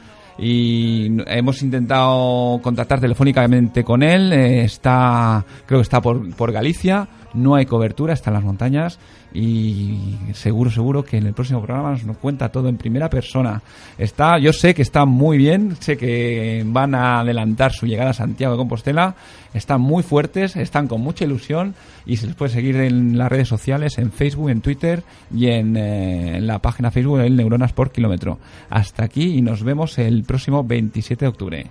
Y 0.41 1.09
hemos 1.27 1.63
intentado 1.63 2.61
contactar 2.63 3.01
telefónicamente 3.01 3.83
con 3.83 4.03
él. 4.03 4.33
eh, 4.33 4.65
está, 4.65 5.45
creo 5.67 5.81
que 5.81 5.83
está 5.83 6.01
por, 6.01 6.35
por 6.37 6.53
Galicia. 6.53 7.09
No 7.35 7.55
hay 7.57 7.67
cobertura, 7.67 8.15
está 8.15 8.31
en 8.31 8.35
las 8.35 8.45
montañas. 8.45 8.99
Y 9.33 10.17
seguro, 10.33 10.71
seguro 10.71 11.05
que 11.05 11.19
en 11.19 11.27
el 11.27 11.35
próximo 11.35 11.63
programa 11.63 11.97
nos, 12.05 12.17
cuenta 12.17 12.49
todo 12.49 12.69
en 12.69 12.77
primera 12.77 13.11
persona. 13.11 13.63
Está, 13.99 14.39
yo 14.39 14.53
sé 14.53 14.75
que 14.75 14.83
está 14.83 15.05
muy 15.05 15.37
bien. 15.37 15.77
Sé 15.81 15.97
que 15.97 16.63
van 16.67 16.95
a 16.95 17.21
adelantar 17.21 17.73
su 17.73 17.87
llegada 17.87 18.11
a 18.11 18.15
Santiago 18.15 18.55
de 18.55 18.59
Compostela. 18.59 19.15
Están 19.53 19.81
muy 19.81 20.03
fuertes, 20.03 20.57
están 20.57 20.89
con 20.89 21.01
mucha 21.01 21.25
ilusión 21.25 21.75
y 22.07 22.17
se 22.17 22.27
les 22.27 22.35
puede 22.35 22.53
seguir 22.53 22.77
en 22.77 23.19
las 23.19 23.29
redes 23.31 23.49
sociales, 23.49 23.99
en 23.99 24.13
Facebook, 24.13 24.51
en 24.51 24.61
Twitter 24.61 25.03
y 25.35 25.49
en, 25.49 25.77
eh, 25.77 26.41
la 26.41 26.61
página 26.61 26.91
Facebook 26.91 27.19
del 27.19 27.37
Neuronas 27.37 27.73
por 27.73 27.91
Kilómetro. 27.91 28.39
Hasta 28.71 29.05
aquí 29.05 29.39
y 29.39 29.43
nos 29.43 29.63
vemos 29.63 29.99
el 29.99 30.25
próximo 30.25 30.65
27 30.65 31.25
de 31.25 31.29
octubre. 31.29 31.67